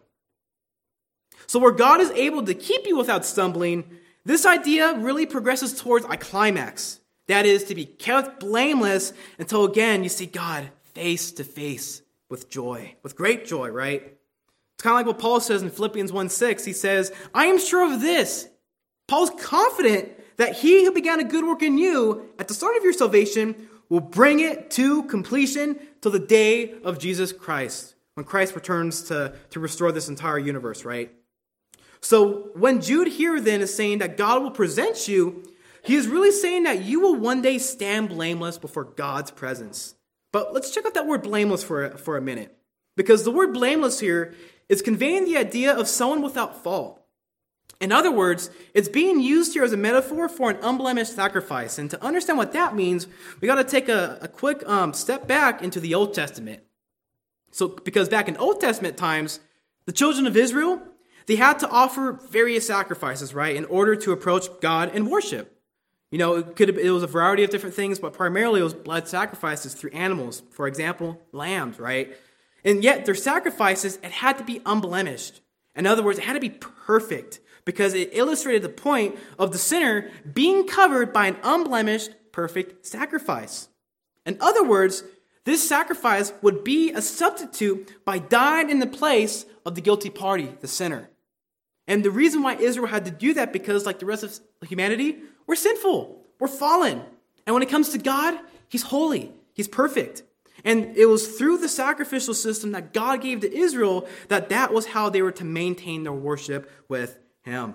So, 1.46 1.59
where 1.59 1.72
God 1.72 2.01
is 2.01 2.11
able 2.12 2.44
to 2.44 2.55
keep 2.55 2.87
you 2.87 2.96
without 2.96 3.25
stumbling, 3.25 3.85
this 4.25 4.46
idea 4.46 4.94
really 4.98 5.27
progresses 5.27 5.81
towards 5.81 6.07
a 6.07 6.16
climax. 6.16 7.01
That 7.29 7.46
is, 7.46 7.64
to 7.64 7.75
be 7.75 7.85
kept 7.85 8.40
blameless 8.40 9.12
until 9.38 9.64
again 9.64 10.03
you 10.03 10.09
see 10.09 10.27
God 10.27 10.70
face 10.94 11.33
to 11.33 11.44
face 11.44 12.03
with 12.29 12.51
joy, 12.51 12.94
with 13.03 13.16
great 13.16 13.46
joy, 13.46 13.68
right? 13.70 14.03
It's 14.03 14.83
kind 14.83 14.94
of 14.94 14.98
like 14.98 15.07
what 15.07 15.18
Paul 15.18 15.40
says 15.40 15.62
in 15.62 15.70
Philippians 15.70 16.12
1 16.12 16.29
6. 16.29 16.64
He 16.64 16.72
says, 16.72 17.12
I 17.35 17.46
am 17.46 17.59
sure 17.59 17.92
of 17.92 18.01
this. 18.01 18.48
Paul's 19.07 19.31
confident 19.38 20.11
that 20.37 20.57
he 20.57 20.85
who 20.85 20.92
began 20.92 21.21
a 21.21 21.25
good 21.25 21.45
work 21.45 21.62
in 21.62 21.79
you 21.79 22.31
at 22.38 22.49
the 22.49 22.55
start 22.55 22.77
of 22.77 22.85
your 22.85 22.92
salvation 22.92 23.68
will 23.88 24.01
bring 24.01 24.40
it 24.40 24.71
to 24.71 25.03
completion 25.05 25.79
till 26.01 26.11
the 26.11 26.18
day 26.18 26.75
of 26.83 26.99
Jesus 26.99 27.33
Christ, 27.33 27.95
when 28.14 28.25
Christ 28.25 28.55
returns 28.55 29.03
to, 29.03 29.35
to 29.51 29.61
restore 29.61 29.92
this 29.92 30.09
entire 30.09 30.38
universe, 30.38 30.85
right? 30.85 31.12
So 32.01 32.51
when 32.55 32.81
Jude 32.81 33.09
here 33.09 33.40
then 33.40 33.61
is 33.61 33.75
saying 33.75 33.99
that 33.99 34.16
God 34.16 34.42
will 34.42 34.51
present 34.51 35.09
you, 35.09 35.45
he 35.85 35.95
is 35.95 36.09
really 36.09 36.31
saying 36.31 36.62
that 36.62 36.85
you 36.85 37.01
will 37.01 37.16
one 37.16 37.42
day 37.42 37.59
stand 37.59 38.09
blameless 38.09 38.59
before 38.59 38.85
God's 38.85 39.31
presence. 39.31 39.95
But 40.33 40.55
let's 40.55 40.71
check 40.71 40.87
out 40.87 40.95
that 40.95 41.07
word 41.07 41.23
blameless 41.23 41.62
for, 41.62 41.90
for 41.99 42.16
a 42.16 42.23
minute. 42.23 42.57
Because 42.97 43.25
the 43.25 43.31
word 43.31 43.53
blameless 43.53 44.01
here 44.01 44.35
is 44.68 44.83
conveying 44.83 45.25
the 45.25 45.37
idea 45.37 45.77
of 45.77 45.88
someone 45.88 46.23
without 46.23 46.62
fault. 46.62 47.02
In 47.83 47.90
other 47.90 48.12
words, 48.12 48.49
it's 48.75 48.88
being 48.88 49.21
used 49.21 49.55
here 49.55 49.64
as 49.64 49.73
a 49.73 49.77
metaphor 49.77 50.29
for 50.29 50.51
an 50.51 50.59
unblemished 50.62 51.16
sacrifice. 51.16 51.79
And 51.79 51.90
to 51.90 52.01
understand 52.01 52.38
what 52.38 52.53
that 52.53 52.77
means, 52.77 53.09
we 53.40 53.49
got 53.49 53.57
to 53.57 53.64
take 53.64 53.88
a, 53.88 54.18
a 54.23 54.29
quick 54.29 54.66
um, 54.68 54.95
step 54.95 55.27
back 55.27 55.62
into 55.62 55.81
the 55.81 55.92
Old 55.92 56.14
Testament. 56.14 56.62
So, 57.51 57.66
because 57.66 58.09
back 58.09 58.29
in 58.29 58.37
Old 58.37 58.61
Testament 58.61 58.97
times, 58.97 59.40
the 59.85 59.92
children 59.92 60.29
of 60.29 60.37
Israel, 60.37 60.81
they 61.27 61.35
had 61.35 61.59
to 61.59 61.68
offer 61.68 62.12
various 62.31 62.68
sacrifices, 62.68 63.35
right, 63.35 63.57
in 63.57 63.64
order 63.64 63.97
to 63.97 64.12
approach 64.12 64.47
God 64.61 64.92
and 64.95 65.11
worship. 65.11 65.61
You 66.12 66.18
know, 66.18 66.37
it 66.37 66.55
could 66.55 66.68
have, 66.68 66.79
it 66.79 66.90
was 66.90 67.03
a 67.03 67.09
variety 67.09 67.42
of 67.42 67.51
different 67.51 67.75
things, 67.75 67.99
but 67.99 68.12
primarily 68.12 68.61
it 68.61 68.64
was 68.64 68.75
blood 68.75 69.09
sacrifices 69.09 69.75
through 69.75 69.90
animals. 69.90 70.45
For 70.53 70.68
example, 70.68 71.21
lambs, 71.33 71.81
right? 71.81 72.16
And 72.64 72.85
yet 72.85 73.07
their 73.07 73.16
sacrifices, 73.16 73.97
it 74.05 74.12
had 74.12 74.38
to 74.38 74.45
be 74.45 74.62
unblemished. 74.64 75.40
In 75.75 75.85
other 75.85 76.05
words, 76.05 76.21
it 76.21 76.27
had 76.27 76.35
to 76.35 76.40
be 76.40 76.51
perfect 76.51 77.40
because 77.64 77.94
it 77.94 78.11
illustrated 78.12 78.62
the 78.62 78.68
point 78.68 79.16
of 79.38 79.53
the 79.53 79.59
sinner 79.59 80.11
being 80.33 80.66
covered 80.66 81.12
by 81.12 81.27
an 81.27 81.37
unblemished, 81.42 82.11
perfect 82.33 82.87
sacrifice. 82.87 83.68
In 84.27 84.37
other 84.40 84.64
words, 84.64 85.05
this 85.44 85.68
sacrifice 85.68 86.33
would 86.42 86.62
be 86.62 86.92
a 86.92 87.03
substitute 87.03 88.05
by 88.05 88.18
dying 88.18 88.70
in 88.70 88.79
the 88.79 88.87
place 88.87 89.44
of 89.66 89.75
the 89.75 89.81
guilty 89.81 90.11
party, 90.11 90.53
the 90.61 90.68
sinner. 90.68 91.11
And 91.88 92.05
the 92.05 92.11
reason 92.11 92.42
why 92.42 92.55
Israel 92.55 92.87
had 92.87 93.05
to 93.07 93.11
do 93.11 93.35
that 93.35 93.53
because 93.53 93.85
like 93.85 93.98
the 93.98 94.07
rest 94.07 94.22
of 94.22 94.68
humanity, 94.68 95.18
we're 95.46 95.57
sinful. 95.57 96.25
We're 96.38 96.48
fallen. 96.48 97.03
And 97.46 97.55
when 97.55 97.62
it 97.62 97.68
comes 97.68 97.90
to 97.90 97.98
God, 97.98 98.38
he's 98.68 98.83
holy. 98.83 99.33
He's 99.53 99.68
perfect. 99.68 100.22
And 100.64 100.96
it 100.96 101.07
was 101.07 101.37
through 101.37 101.59
the 101.59 101.68
sacrificial 101.68 102.35
system 102.35 102.72
that 102.72 102.92
God 102.92 103.20
gave 103.20 103.40
to 103.40 103.53
Israel 103.53 104.07
that 104.29 104.48
that 104.51 104.72
was 104.72 104.87
how 104.87 105.09
they 105.09 105.22
were 105.22 105.33
to 105.33 105.44
maintain 105.44 106.05
their 106.05 106.12
worship 106.12 106.70
with 106.88 107.18
him. 107.43 107.75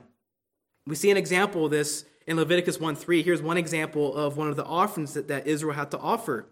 We 0.86 0.96
see 0.96 1.12
an 1.12 1.18
example 1.18 1.66
of 1.66 1.72
this 1.72 2.06
in 2.26 2.38
Leviticus 2.38 2.80
1 2.80 2.96
3. 2.96 3.24
Here's 3.24 3.42
one 3.42 3.58
example 3.58 4.16
of 4.16 4.38
one 4.38 4.50
of 4.50 4.56
the 4.56 4.66
offerings 4.66 5.14
that, 5.14 5.28
that 5.28 5.48
Israel 5.48 5.76
had 5.76 5.92
to 5.92 6.00
offer. 6.00 6.48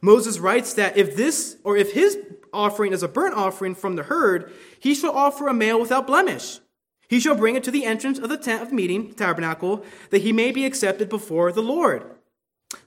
Moses 0.00 0.38
writes 0.38 0.74
that 0.74 0.96
if 0.96 1.16
this, 1.16 1.56
or 1.64 1.76
if 1.76 1.92
his 1.92 2.18
offering 2.52 2.92
is 2.92 3.02
a 3.02 3.08
burnt 3.08 3.34
offering 3.34 3.74
from 3.74 3.96
the 3.96 4.02
herd, 4.04 4.52
he 4.78 4.94
shall 4.94 5.16
offer 5.16 5.48
a 5.48 5.54
male 5.54 5.80
without 5.80 6.06
blemish. 6.06 6.60
He 7.08 7.18
shall 7.18 7.34
bring 7.34 7.56
it 7.56 7.64
to 7.64 7.70
the 7.70 7.84
entrance 7.84 8.18
of 8.18 8.28
the 8.28 8.36
tent 8.36 8.62
of 8.62 8.72
meeting, 8.72 9.12
tabernacle, 9.14 9.84
that 10.10 10.22
he 10.22 10.32
may 10.32 10.52
be 10.52 10.64
accepted 10.64 11.08
before 11.08 11.50
the 11.50 11.62
Lord. 11.62 12.04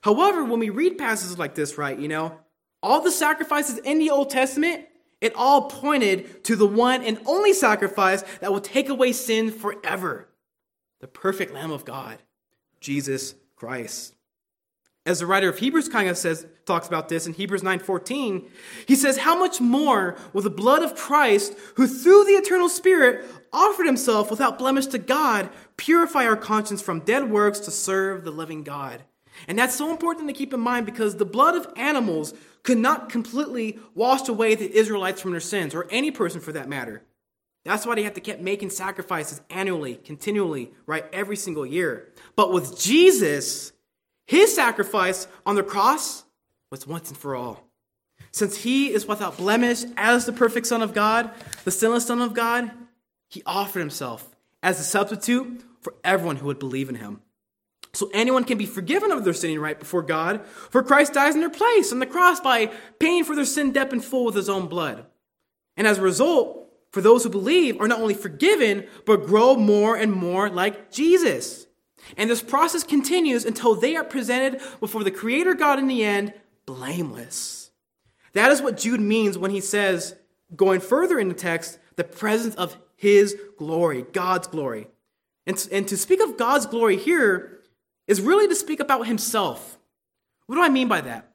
However, 0.02 0.46
when 0.46 0.60
we 0.60 0.70
read 0.70 0.98
passages 0.98 1.38
like 1.38 1.56
this, 1.56 1.78
right, 1.78 2.00
you 2.00 2.08
know, 2.08 2.40
all 2.82 3.02
the 3.02 3.12
sacrifices 3.12 3.80
in 3.80 4.00
the 4.00 4.10
Old 4.10 4.30
Testament, 4.30 4.86
it 5.24 5.34
all 5.36 5.70
pointed 5.70 6.44
to 6.44 6.56
the 6.56 6.68
one 6.68 7.02
and 7.02 7.18
only 7.26 7.54
sacrifice 7.54 8.24
that 8.42 8.52
will 8.52 8.62
take 8.62 8.90
away 8.90 9.14
sin 9.14 9.52
forever 9.52 10.28
the 11.00 11.08
perfect 11.08 11.54
Lamb 11.54 11.72
of 11.72 11.86
God, 11.86 12.18
Jesus 12.80 13.36
Christ. 13.56 14.16
As 15.06 15.20
the 15.20 15.26
writer 15.26 15.50
of 15.50 15.58
Hebrews 15.58 15.90
kind 15.90 16.08
of 16.08 16.18
says, 16.18 16.46
talks 16.66 16.88
about 16.88 17.10
this 17.10 17.28
in 17.28 17.34
Hebrews 17.34 17.62
9:14, 17.62 18.50
he 18.86 18.96
says, 18.96 19.18
How 19.18 19.38
much 19.38 19.60
more 19.60 20.16
will 20.32 20.42
the 20.42 20.50
blood 20.50 20.82
of 20.82 20.96
Christ, 20.96 21.54
who 21.76 21.88
through 21.88 22.24
the 22.26 22.34
eternal 22.34 22.70
Spirit 22.70 23.26
offered 23.52 23.86
himself 23.86 24.30
without 24.30 24.58
blemish 24.58 24.88
to 24.88 24.98
God, 24.98 25.50
purify 25.76 26.26
our 26.26 26.38
conscience 26.38 26.82
from 26.82 27.02
dead 27.02 27.30
works 27.30 27.60
to 27.62 27.72
serve 27.72 28.24
the 28.24 28.32
living 28.32 28.64
God? 28.64 29.04
And 29.48 29.58
that's 29.58 29.76
so 29.76 29.92
important 29.92 30.28
to 30.28 30.34
keep 30.34 30.54
in 30.54 30.60
mind 30.60 30.86
because 30.86 31.18
the 31.18 31.26
blood 31.26 31.56
of 31.56 31.68
animals 31.76 32.34
could 32.64 32.78
not 32.78 33.10
completely 33.10 33.80
wash 33.94 34.28
away 34.30 34.56
the 34.56 34.74
Israelites 34.74 35.22
from 35.22 35.32
their 35.32 35.40
sins, 35.40 35.76
or 35.76 35.88
any 35.90 36.12
person 36.12 36.40
for 36.40 36.54
that 36.54 36.70
matter. 36.70 37.02
That's 37.66 37.86
why 37.86 37.96
they 37.96 38.04
have 38.04 38.14
to 38.16 38.22
keep 38.22 38.40
making 38.40 38.72
sacrifices 38.72 39.42
annually, 39.50 39.96
continually, 39.96 40.72
right? 40.86 41.06
Every 41.14 41.38
single 41.38 41.66
year. 41.66 42.10
But 42.36 42.52
with 42.52 42.78
Jesus, 42.80 43.72
his 44.28 44.54
sacrifice 44.54 45.28
on 45.46 45.56
the 45.56 45.64
cross 45.64 46.24
was 46.72 46.88
once 46.88 47.10
and 47.10 47.18
for 47.18 47.36
all. 47.36 47.64
Since 48.32 48.58
he 48.58 48.92
is 48.92 49.06
without 49.08 49.38
blemish 49.38 49.84
as 49.96 50.26
the 50.26 50.34
perfect 50.34 50.68
Son 50.68 50.82
of 50.82 50.94
God, 50.94 51.32
the 51.66 51.72
sinless 51.72 52.08
Son 52.08 52.22
of 52.22 52.34
God, 52.34 52.72
he 53.30 53.44
offered 53.46 53.80
himself 53.80 54.36
as 54.62 54.80
a 54.80 54.84
substitute 54.84 55.64
for 55.82 55.94
everyone 56.04 56.38
who 56.38 56.48
would 56.48 56.60
believe 56.60 56.90
in 56.90 56.96
him. 56.96 57.22
So 57.94 58.10
anyone 58.14 58.44
can 58.44 58.58
be 58.58 58.66
forgiven 58.66 59.12
of 59.12 59.24
their 59.24 59.34
sinning 59.34 59.60
right 59.60 59.80
before 59.80 60.02
God, 60.02 60.46
for 60.48 60.82
Christ 60.82 61.14
dies 61.14 61.36
in 61.36 61.42
their 61.42 61.50
place 61.50 61.92
on 61.92 62.00
the 62.00 62.06
cross 62.06 62.40
by 62.40 62.72
paying 63.00 63.24
for 63.24 63.36
their 63.36 63.46
sin 63.46 63.72
debt 63.72 63.94
in 63.94 64.00
full 64.00 64.26
with 64.26 64.36
his 64.36 64.50
own 64.50 64.68
blood. 64.68 65.06
And 65.78 65.86
as 65.86 66.00
a 66.00 66.02
result, 66.02 66.70
for 66.92 67.02
those 67.02 67.24
who 67.24 67.30
believe 67.30 67.80
are 67.80 67.88
not 67.88 68.00
only 68.00 68.14
forgiven, 68.14 68.88
but 69.06 69.26
grow 69.26 69.56
more 69.56 69.96
and 69.96 70.12
more 70.12 70.50
like 70.50 70.92
Jesus. 70.92 71.68
And 72.18 72.30
this 72.30 72.42
process 72.42 72.84
continues 72.84 73.46
until 73.46 73.76
they 73.76 73.96
are 73.96 74.04
presented 74.04 74.62
before 74.80 75.04
the 75.04 75.12
Creator 75.12 75.54
God 75.54 75.80
in 75.80 75.88
the 75.88 76.04
end, 76.04 76.34
blameless. 76.66 77.72
That 78.34 78.52
is 78.52 78.62
what 78.62 78.78
Jude 78.78 79.02
means 79.02 79.38
when 79.38 79.52
he 79.52 79.62
says, 79.62 80.16
going 80.56 80.80
further 80.80 81.20
in 81.20 81.30
the 81.30 81.34
text, 81.34 81.80
the 81.96 82.04
presence 82.04 82.56
of 82.56 82.78
His 82.96 83.36
glory, 83.58 84.06
God's 84.12 84.48
glory. 84.48 84.88
And, 85.46 85.68
and 85.72 85.88
to 85.88 85.98
speak 85.98 86.22
of 86.22 86.38
God's 86.38 86.66
glory 86.66 86.98
here 86.98 87.53
is 88.08 88.22
really 88.22 88.48
to 88.48 88.56
speak 88.56 88.80
about 88.80 89.08
Himself. 89.08 89.78
What 90.48 90.56
do 90.56 90.62
I 90.62 90.70
mean 90.70 90.88
by 90.88 91.02
that? 91.02 91.32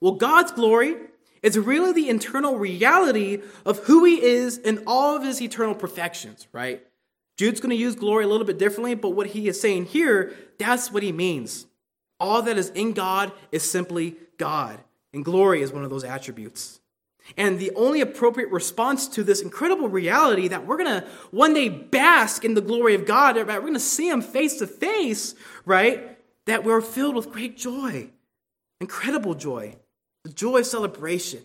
Well, 0.00 0.12
God's 0.12 0.52
glory 0.52 0.96
is 1.42 1.58
really 1.58 1.92
the 1.92 2.08
internal 2.08 2.56
reality 2.56 3.42
of 3.64 3.80
who 3.80 4.04
He 4.04 4.22
is 4.22 4.58
and 4.58 4.82
all 4.86 5.16
of 5.16 5.22
His 5.22 5.40
eternal 5.40 5.74
perfections, 5.74 6.48
right? 6.52 6.82
Jude's 7.40 7.60
going 7.60 7.70
to 7.70 7.76
use 7.76 7.94
glory 7.94 8.24
a 8.24 8.28
little 8.28 8.46
bit 8.46 8.58
differently, 8.58 8.94
but 8.94 9.14
what 9.14 9.28
he 9.28 9.48
is 9.48 9.58
saying 9.58 9.86
here, 9.86 10.34
that's 10.58 10.92
what 10.92 11.02
he 11.02 11.10
means. 11.10 11.64
All 12.18 12.42
that 12.42 12.58
is 12.58 12.68
in 12.68 12.92
God 12.92 13.32
is 13.50 13.62
simply 13.62 14.16
God, 14.36 14.78
and 15.14 15.24
glory 15.24 15.62
is 15.62 15.72
one 15.72 15.82
of 15.82 15.88
those 15.88 16.04
attributes. 16.04 16.79
And 17.36 17.58
the 17.58 17.70
only 17.76 18.00
appropriate 18.00 18.50
response 18.50 19.08
to 19.08 19.22
this 19.22 19.40
incredible 19.40 19.88
reality 19.88 20.48
that 20.48 20.66
we're 20.66 20.76
going 20.76 21.00
to 21.00 21.06
one 21.30 21.54
day 21.54 21.68
bask 21.68 22.44
in 22.44 22.54
the 22.54 22.60
glory 22.60 22.94
of 22.94 23.06
God, 23.06 23.34
that 23.34 23.46
we're 23.46 23.60
going 23.60 23.74
to 23.74 23.80
see 23.80 24.08
Him 24.08 24.22
face 24.22 24.58
to 24.58 24.66
face, 24.66 25.34
right? 25.64 26.18
That 26.46 26.64
we're 26.64 26.80
filled 26.80 27.16
with 27.16 27.30
great 27.30 27.56
joy, 27.56 28.10
incredible 28.80 29.34
joy, 29.34 29.76
the 30.24 30.32
joy 30.32 30.58
of 30.58 30.66
celebration. 30.66 31.42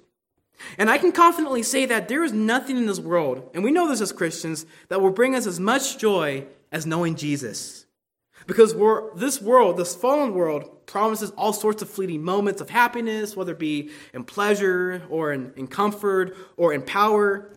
And 0.78 0.90
I 0.90 0.98
can 0.98 1.12
confidently 1.12 1.64
say 1.64 1.86
that 1.86 2.08
there 2.08 2.24
is 2.24 2.32
nothing 2.32 2.78
in 2.78 2.86
this 2.86 3.00
world, 3.00 3.50
and 3.54 3.64
we 3.64 3.72
know 3.72 3.88
this 3.90 4.02
as 4.02 4.12
Christians, 4.12 4.66
that 4.88 5.02
will 5.02 5.12
bring 5.12 5.36
us 5.36 5.46
as 5.46 5.60
much 5.60 5.98
joy 5.98 6.46
as 6.72 6.86
knowing 6.86 7.16
Jesus. 7.16 7.85
Because 8.48 8.76
this 9.16 9.42
world, 9.42 9.78
this 9.78 9.96
fallen 9.96 10.34
world, 10.34 10.86
promises 10.86 11.32
all 11.32 11.54
sorts 11.54 11.82
of 11.82 11.90
fleeting 11.90 12.24
moments 12.24 12.62
of 12.62 12.70
happiness, 12.70 13.36
whether 13.36 13.54
it 13.54 13.60
be 13.60 13.90
in 14.14 14.24
pleasure 14.24 15.04
or 15.10 15.32
in, 15.34 15.52
in 15.56 15.68
comfort 15.68 16.36
or 16.58 16.74
in 16.74 16.82
power. 16.82 17.52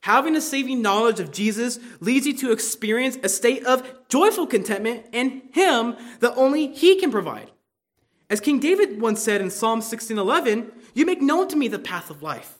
Having 0.00 0.36
a 0.36 0.40
saving 0.40 0.82
knowledge 0.82 1.20
of 1.20 1.30
Jesus 1.30 1.78
leads 2.00 2.26
you 2.26 2.36
to 2.38 2.52
experience 2.52 3.16
a 3.22 3.28
state 3.28 3.64
of 3.64 3.88
joyful 4.08 4.46
contentment 4.46 5.06
in 5.12 5.42
Him 5.52 5.96
that 6.20 6.34
only 6.36 6.72
He 6.74 6.96
can 6.96 7.10
provide. 7.10 7.50
As 8.28 8.40
King 8.40 8.58
David 8.58 9.00
once 9.00 9.22
said 9.22 9.40
in 9.40 9.50
Psalm 9.50 9.80
16:11, 9.80 10.72
"You 10.94 11.06
make 11.06 11.22
known 11.22 11.48
to 11.48 11.56
me 11.56 11.68
the 11.68 11.78
path 11.78 12.10
of 12.10 12.22
life. 12.22 12.58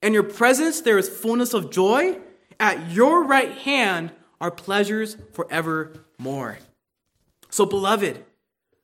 In 0.00 0.14
your 0.14 0.22
presence 0.22 0.80
there 0.80 0.98
is 0.98 1.08
fullness 1.08 1.54
of 1.54 1.70
joy. 1.70 2.18
At 2.58 2.90
your 2.90 3.24
right 3.24 3.52
hand 3.52 4.12
are 4.40 4.50
pleasures 4.50 5.16
forevermore." 5.32 6.58
So 7.52 7.66
beloved, 7.66 8.24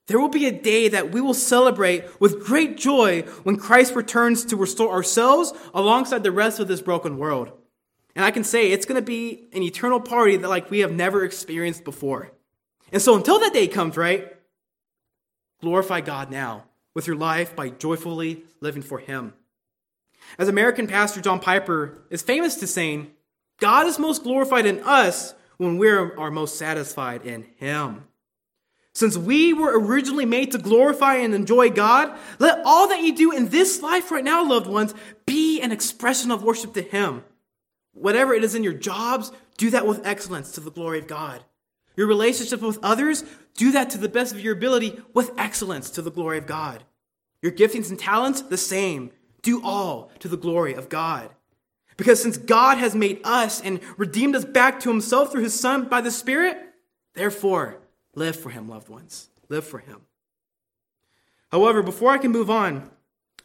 there 0.08 0.20
will 0.20 0.28
be 0.28 0.46
a 0.46 0.52
day 0.52 0.88
that 0.88 1.10
we 1.10 1.22
will 1.22 1.34
celebrate 1.34 2.20
with 2.20 2.44
great 2.44 2.76
joy 2.76 3.22
when 3.42 3.56
Christ 3.56 3.94
returns 3.94 4.44
to 4.44 4.56
restore 4.56 4.92
ourselves 4.92 5.54
alongside 5.72 6.22
the 6.22 6.30
rest 6.30 6.60
of 6.60 6.68
this 6.68 6.82
broken 6.82 7.16
world. 7.16 7.50
And 8.14 8.24
I 8.24 8.30
can 8.30 8.44
say 8.44 8.70
it's 8.70 8.84
going 8.84 9.00
to 9.00 9.06
be 9.06 9.48
an 9.54 9.62
eternal 9.62 10.00
party 10.00 10.36
that 10.36 10.48
like 10.48 10.70
we 10.70 10.80
have 10.80 10.92
never 10.92 11.24
experienced 11.24 11.82
before. 11.82 12.30
And 12.92 13.00
so 13.00 13.16
until 13.16 13.38
that 13.40 13.54
day 13.54 13.68
comes, 13.68 13.96
right? 13.96 14.36
Glorify 15.62 16.02
God 16.02 16.30
now 16.30 16.64
with 16.94 17.06
your 17.06 17.16
life 17.16 17.56
by 17.56 17.70
joyfully 17.70 18.42
living 18.60 18.82
for 18.82 18.98
Him. 18.98 19.32
As 20.38 20.48
American 20.48 20.86
pastor 20.86 21.22
John 21.22 21.40
Piper 21.40 22.02
is 22.10 22.20
famous 22.20 22.56
to 22.56 22.66
saying, 22.66 23.12
God 23.60 23.86
is 23.86 23.98
most 23.98 24.24
glorified 24.24 24.66
in 24.66 24.80
us 24.80 25.34
when 25.56 25.78
we 25.78 25.88
are 25.88 26.30
most 26.30 26.56
satisfied 26.56 27.24
in 27.24 27.46
Him. 27.56 28.04
Since 28.98 29.16
we 29.16 29.52
were 29.52 29.78
originally 29.78 30.26
made 30.26 30.50
to 30.50 30.58
glorify 30.58 31.18
and 31.18 31.32
enjoy 31.32 31.70
God, 31.70 32.18
let 32.40 32.62
all 32.64 32.88
that 32.88 33.00
you 33.00 33.14
do 33.14 33.30
in 33.30 33.48
this 33.50 33.80
life 33.80 34.10
right 34.10 34.24
now, 34.24 34.44
loved 34.44 34.66
ones, 34.66 34.92
be 35.24 35.60
an 35.60 35.70
expression 35.70 36.32
of 36.32 36.42
worship 36.42 36.74
to 36.74 36.82
Him. 36.82 37.22
Whatever 37.92 38.34
it 38.34 38.42
is 38.42 38.56
in 38.56 38.64
your 38.64 38.72
jobs, 38.72 39.30
do 39.56 39.70
that 39.70 39.86
with 39.86 40.04
excellence 40.04 40.50
to 40.50 40.60
the 40.60 40.72
glory 40.72 40.98
of 40.98 41.06
God. 41.06 41.44
Your 41.94 42.08
relationship 42.08 42.60
with 42.60 42.80
others, 42.82 43.22
do 43.54 43.70
that 43.70 43.88
to 43.90 43.98
the 43.98 44.08
best 44.08 44.34
of 44.34 44.40
your 44.40 44.54
ability 44.54 45.00
with 45.14 45.30
excellence 45.38 45.90
to 45.90 46.02
the 46.02 46.10
glory 46.10 46.38
of 46.38 46.48
God. 46.48 46.82
Your 47.40 47.52
giftings 47.52 47.90
and 47.90 48.00
talents, 48.00 48.40
the 48.40 48.56
same. 48.56 49.12
Do 49.42 49.62
all 49.62 50.10
to 50.18 50.26
the 50.26 50.36
glory 50.36 50.74
of 50.74 50.88
God. 50.88 51.30
Because 51.96 52.20
since 52.20 52.36
God 52.36 52.78
has 52.78 52.96
made 52.96 53.20
us 53.22 53.60
and 53.60 53.78
redeemed 53.96 54.34
us 54.34 54.44
back 54.44 54.80
to 54.80 54.88
himself 54.88 55.30
through 55.30 55.44
his 55.44 55.54
Son 55.58 55.88
by 55.88 56.00
the 56.00 56.10
Spirit, 56.10 56.58
therefore, 57.14 57.78
live 58.18 58.36
for 58.36 58.50
him, 58.50 58.68
loved 58.68 58.88
ones. 58.88 59.28
Live 59.48 59.64
for 59.64 59.78
him. 59.78 60.02
However, 61.50 61.82
before 61.82 62.10
I 62.10 62.18
can 62.18 62.30
move 62.30 62.50
on, 62.50 62.90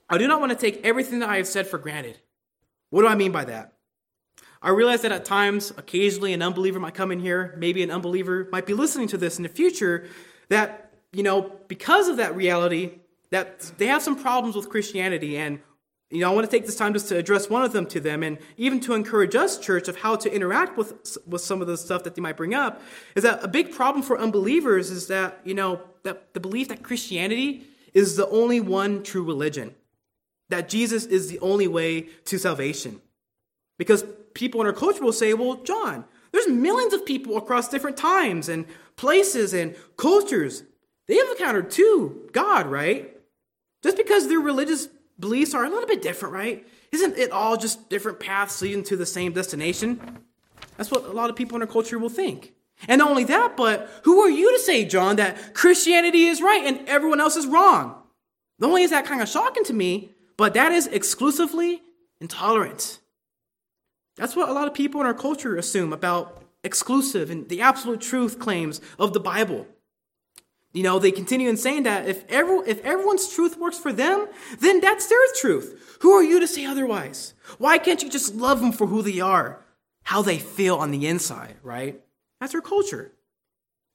I 0.09 0.17
do 0.17 0.27
not 0.27 0.39
want 0.39 0.51
to 0.51 0.57
take 0.57 0.83
everything 0.83 1.19
that 1.19 1.29
I 1.29 1.38
have 1.38 1.47
said 1.47 1.67
for 1.67 1.77
granted. 1.77 2.19
What 2.89 3.03
do 3.03 3.07
I 3.07 3.15
mean 3.15 3.31
by 3.31 3.45
that? 3.45 3.73
I 4.62 4.69
realize 4.69 5.01
that 5.01 5.12
at 5.12 5.25
times, 5.25 5.71
occasionally, 5.77 6.33
an 6.33 6.41
unbeliever 6.41 6.79
might 6.79 6.93
come 6.93 7.12
in 7.12 7.19
here. 7.19 7.55
Maybe 7.57 7.83
an 7.83 7.91
unbeliever 7.91 8.47
might 8.51 8.65
be 8.65 8.73
listening 8.73 9.07
to 9.09 9.17
this 9.17 9.38
in 9.38 9.43
the 9.43 9.49
future. 9.49 10.07
That, 10.49 10.93
you 11.12 11.23
know, 11.23 11.59
because 11.67 12.07
of 12.07 12.17
that 12.17 12.36
reality, 12.36 12.99
that 13.29 13.59
they 13.77 13.88
have 13.88 14.01
some 14.01 14.21
problems 14.21 14.55
with 14.55 14.69
Christianity. 14.69 15.38
And, 15.38 15.59
you 16.13 16.19
know, 16.19 16.32
I 16.32 16.34
want 16.34 16.45
to 16.45 16.52
take 16.52 16.67
this 16.67 16.76
time 16.76 16.93
just 16.93 17.10
to 17.10 17.17
address 17.17 17.49
one 17.49 17.63
of 17.63 17.73
them 17.73 17.88
to 17.88 17.99
them 17.99 18.21
and 18.21 18.38
even 18.56 18.80
to 18.82 18.93
encourage 18.93 19.36
us, 19.36 19.58
church, 19.58 19.88
of 19.88 19.97
how 19.97 20.15
to 20.17 20.32
interact 20.32 20.78
with, 20.78 21.17
with 21.26 21.41
some 21.41 21.60
of 21.60 21.67
the 21.67 21.76
stuff 21.76 22.04
that 22.04 22.13
they 22.13 22.21
might 22.21 22.38
bring 22.38 22.54
up. 22.54 22.82
Is 23.15 23.23
that 23.23 23.43
a 23.43 23.47
big 23.47 23.71
problem 23.71 24.04
for 24.04 24.19
unbelievers 24.19 24.91
is 24.91 25.08
that, 25.08 25.39
you 25.43 25.56
know, 25.56 25.82
that 26.04 26.34
the 26.36 26.39
belief 26.39 26.67
that 26.67 26.84
Christianity 26.84 27.63
is 27.95 28.15
the 28.15 28.30
only 28.30 28.60
one 28.60 29.02
true 29.02 29.23
religion, 29.23 29.73
that 30.49 30.69
Jesus 30.69 31.06
is 31.06 31.30
the 31.30 31.39
only 31.39 31.67
way 31.67 32.02
to 32.26 32.38
salvation. 32.38 33.02
Because 33.80 34.06
people 34.36 34.62
in 34.62 34.67
our 34.67 34.73
culture 34.73 35.04
will 35.04 35.13
say, 35.13 35.34
well, 35.34 35.56
John, 35.63 36.06
There's 36.34 36.47
millions 36.47 36.93
of 36.93 37.06
people 37.06 37.38
across 37.38 37.69
different 37.69 37.95
times 37.95 38.49
and 38.49 38.65
places 38.95 39.54
and 39.54 39.76
cultures. 39.97 40.63
They 41.08 41.15
have 41.15 41.30
encountered 41.30 41.71
too 41.71 42.28
God, 42.34 42.65
right? 42.65 43.15
Just 43.84 43.97
because 43.97 44.28
their 44.28 44.39
religious 44.39 44.88
beliefs 45.23 45.53
are 45.53 45.63
a 45.63 45.69
little 45.69 45.88
bit 45.88 46.01
different, 46.01 46.36
right? 46.36 46.67
Isn't 46.91 47.17
it 47.17 47.31
all 47.31 47.55
just 47.55 47.89
different 47.89 48.19
paths 48.19 48.62
leading 48.62 48.83
to 48.83 48.97
the 48.97 49.05
same 49.05 49.31
destination? 49.31 50.19
That's 50.75 50.91
what 50.91 51.05
a 51.05 51.13
lot 51.13 51.29
of 51.29 51.38
people 51.38 51.55
in 51.55 51.62
our 51.62 51.67
culture 51.67 51.97
will 51.97 52.09
think. 52.09 52.51
And 52.89 52.99
not 52.99 53.09
only 53.09 53.23
that, 53.23 53.55
but 53.55 53.89
who 54.03 54.19
are 54.19 54.29
you 54.29 54.51
to 54.51 54.59
say, 54.59 54.83
John, 54.83 55.15
that 55.15 55.53
Christianity 55.53 56.25
is 56.25 56.41
right 56.41 56.63
and 56.65 56.86
everyone 56.89 57.21
else 57.21 57.38
is 57.38 57.47
wrong? 57.47 57.95
Not 58.59 58.67
only 58.67 58.83
is 58.83 58.89
that 58.89 59.05
kind 59.05 59.21
of 59.21 59.29
shocking 59.29 59.63
to 59.63 59.73
me, 59.73 60.12
but 60.36 60.53
that 60.55 60.73
is 60.73 60.88
exclusively 60.88 61.81
intolerant. 62.19 62.99
That's 64.17 64.36
what 64.36 64.49
a 64.49 64.53
lot 64.53 64.67
of 64.67 64.73
people 64.73 64.99
in 64.99 65.07
our 65.07 65.13
culture 65.13 65.55
assume 65.55 65.93
about 65.93 66.43
exclusive 66.65 67.31
and 67.31 67.47
the 67.47 67.62
absolute 67.62 68.01
truth 68.01 68.39
claims 68.39 68.81
of 68.99 69.13
the 69.13 69.21
Bible. 69.21 69.67
You 70.73 70.81
know, 70.81 70.97
they 70.97 71.12
continue 71.12 71.49
in 71.49 71.57
saying 71.57 71.83
that 71.83 72.07
if, 72.07 72.27
every, 72.29 72.67
if 72.67 72.83
everyone's 72.83 73.31
truth 73.31 73.57
works 73.57 73.77
for 73.77 73.93
them, 73.93 74.27
then 74.59 74.81
that's 74.81 75.07
their 75.07 75.19
truth. 75.39 75.97
Who 76.01 76.12
are 76.13 76.23
you 76.23 76.39
to 76.39 76.47
say 76.47 76.65
otherwise? 76.65 77.36
Why 77.59 77.77
can't 77.77 78.01
you 78.01 78.09
just 78.09 78.36
love 78.36 78.59
them 78.59 78.71
for 78.71 78.88
who 78.88 79.03
they 79.03 79.19
are, 79.19 79.63
how 80.01 80.23
they 80.23 80.39
feel 80.39 80.77
on 80.77 80.89
the 80.89 81.07
inside, 81.07 81.55
right? 81.62 82.01
That's 82.39 82.55
our 82.55 82.62
culture. 82.62 83.12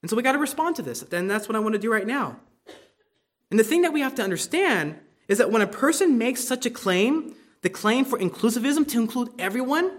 And 0.03 0.09
so 0.09 0.17
we 0.17 0.23
got 0.23 0.33
to 0.33 0.39
respond 0.39 0.77
to 0.77 0.83
this. 0.83 1.03
And 1.03 1.29
that's 1.29 1.49
what 1.49 1.57
I 1.57 1.59
want 1.59 1.75
to 1.75 1.81
do 1.81 1.93
right 1.93 2.07
now. 2.07 2.37
And 3.51 3.59
the 3.59 3.65
thing 3.65 3.83
that 3.83 3.93
we 3.93 4.01
have 4.01 4.15
to 4.15 4.23
understand 4.23 4.99
is 5.27 5.39
that 5.39 5.51
when 5.51 5.63
a 5.63 5.67
person 5.67 6.17
makes 6.17 6.45
such 6.45 6.65
a 6.65 6.71
claim, 6.71 7.35
the 7.63 7.71
claim 7.71 8.05
for 8.05 8.19
inclusivism 8.19 8.87
to 8.89 9.01
include 9.01 9.31
everyone, 9.39 9.91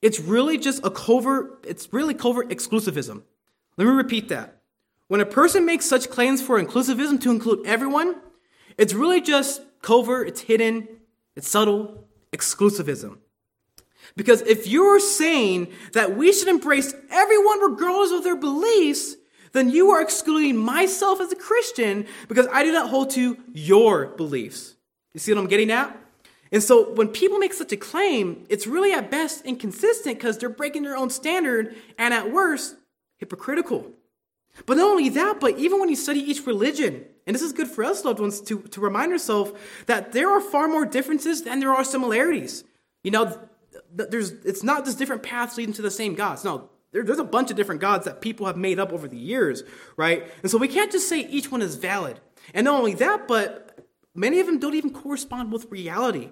it's 0.00 0.20
really 0.20 0.56
just 0.56 0.84
a 0.84 0.90
covert, 0.90 1.64
it's 1.68 1.92
really 1.92 2.14
covert 2.14 2.48
exclusivism. 2.48 3.22
Let 3.76 3.84
me 3.86 3.92
repeat 3.92 4.28
that. 4.30 4.62
When 5.08 5.20
a 5.20 5.26
person 5.26 5.66
makes 5.66 5.84
such 5.84 6.10
claims 6.10 6.40
for 6.40 6.62
inclusivism 6.62 7.20
to 7.22 7.30
include 7.30 7.66
everyone, 7.66 8.16
it's 8.78 8.94
really 8.94 9.20
just 9.20 9.62
covert, 9.82 10.28
it's 10.28 10.40
hidden, 10.40 10.88
it's 11.36 11.48
subtle, 11.48 12.08
exclusivism. 12.32 13.18
Because 14.16 14.42
if 14.42 14.66
you're 14.66 15.00
saying 15.00 15.68
that 15.92 16.16
we 16.16 16.32
should 16.32 16.48
embrace 16.48 16.94
everyone 17.10 17.60
regardless 17.60 18.12
of 18.12 18.24
their 18.24 18.36
beliefs, 18.36 19.16
then 19.52 19.70
you 19.70 19.90
are 19.90 20.02
excluding 20.02 20.56
myself 20.56 21.20
as 21.20 21.32
a 21.32 21.36
Christian 21.36 22.06
because 22.28 22.46
I 22.52 22.64
do 22.64 22.72
not 22.72 22.90
hold 22.90 23.10
to 23.10 23.36
your 23.52 24.06
beliefs. 24.06 24.74
You 25.12 25.20
see 25.20 25.32
what 25.32 25.40
I'm 25.40 25.48
getting 25.48 25.70
at? 25.70 25.96
And 26.50 26.62
so 26.62 26.92
when 26.92 27.08
people 27.08 27.38
make 27.38 27.52
such 27.52 27.72
a 27.72 27.76
claim, 27.76 28.46
it's 28.48 28.66
really 28.66 28.92
at 28.92 29.10
best 29.10 29.44
inconsistent 29.44 30.18
because 30.18 30.38
they're 30.38 30.48
breaking 30.48 30.82
their 30.82 30.96
own 30.96 31.10
standard 31.10 31.74
and 31.98 32.12
at 32.12 32.32
worst, 32.32 32.76
hypocritical. 33.18 33.90
But 34.66 34.76
not 34.76 34.90
only 34.90 35.08
that, 35.10 35.40
but 35.40 35.58
even 35.58 35.80
when 35.80 35.88
you 35.88 35.96
study 35.96 36.20
each 36.20 36.46
religion, 36.46 37.04
and 37.26 37.34
this 37.34 37.42
is 37.42 37.52
good 37.52 37.68
for 37.68 37.84
us, 37.84 38.04
loved 38.04 38.20
ones, 38.20 38.40
to, 38.42 38.60
to 38.60 38.80
remind 38.80 39.12
ourselves 39.12 39.52
that 39.86 40.12
there 40.12 40.30
are 40.30 40.40
far 40.40 40.68
more 40.68 40.84
differences 40.84 41.42
than 41.42 41.60
there 41.60 41.72
are 41.72 41.84
similarities. 41.84 42.64
You 43.02 43.10
know, 43.10 43.48
there's, 43.92 44.30
it's 44.30 44.62
not 44.62 44.84
just 44.84 44.98
different 44.98 45.22
paths 45.22 45.56
leading 45.56 45.74
to 45.74 45.82
the 45.82 45.90
same 45.90 46.14
gods. 46.14 46.44
No, 46.44 46.70
there, 46.92 47.02
there's 47.02 47.18
a 47.18 47.24
bunch 47.24 47.50
of 47.50 47.56
different 47.56 47.80
gods 47.80 48.04
that 48.04 48.20
people 48.20 48.46
have 48.46 48.56
made 48.56 48.78
up 48.78 48.92
over 48.92 49.08
the 49.08 49.18
years, 49.18 49.64
right? 49.96 50.30
And 50.42 50.50
so 50.50 50.58
we 50.58 50.68
can't 50.68 50.92
just 50.92 51.08
say 51.08 51.20
each 51.20 51.50
one 51.50 51.60
is 51.60 51.74
valid. 51.74 52.20
And 52.54 52.66
not 52.66 52.78
only 52.78 52.94
that, 52.94 53.26
but 53.26 53.86
many 54.14 54.38
of 54.38 54.46
them 54.46 54.60
don't 54.60 54.74
even 54.74 54.92
correspond 54.92 55.52
with 55.52 55.70
reality. 55.70 56.30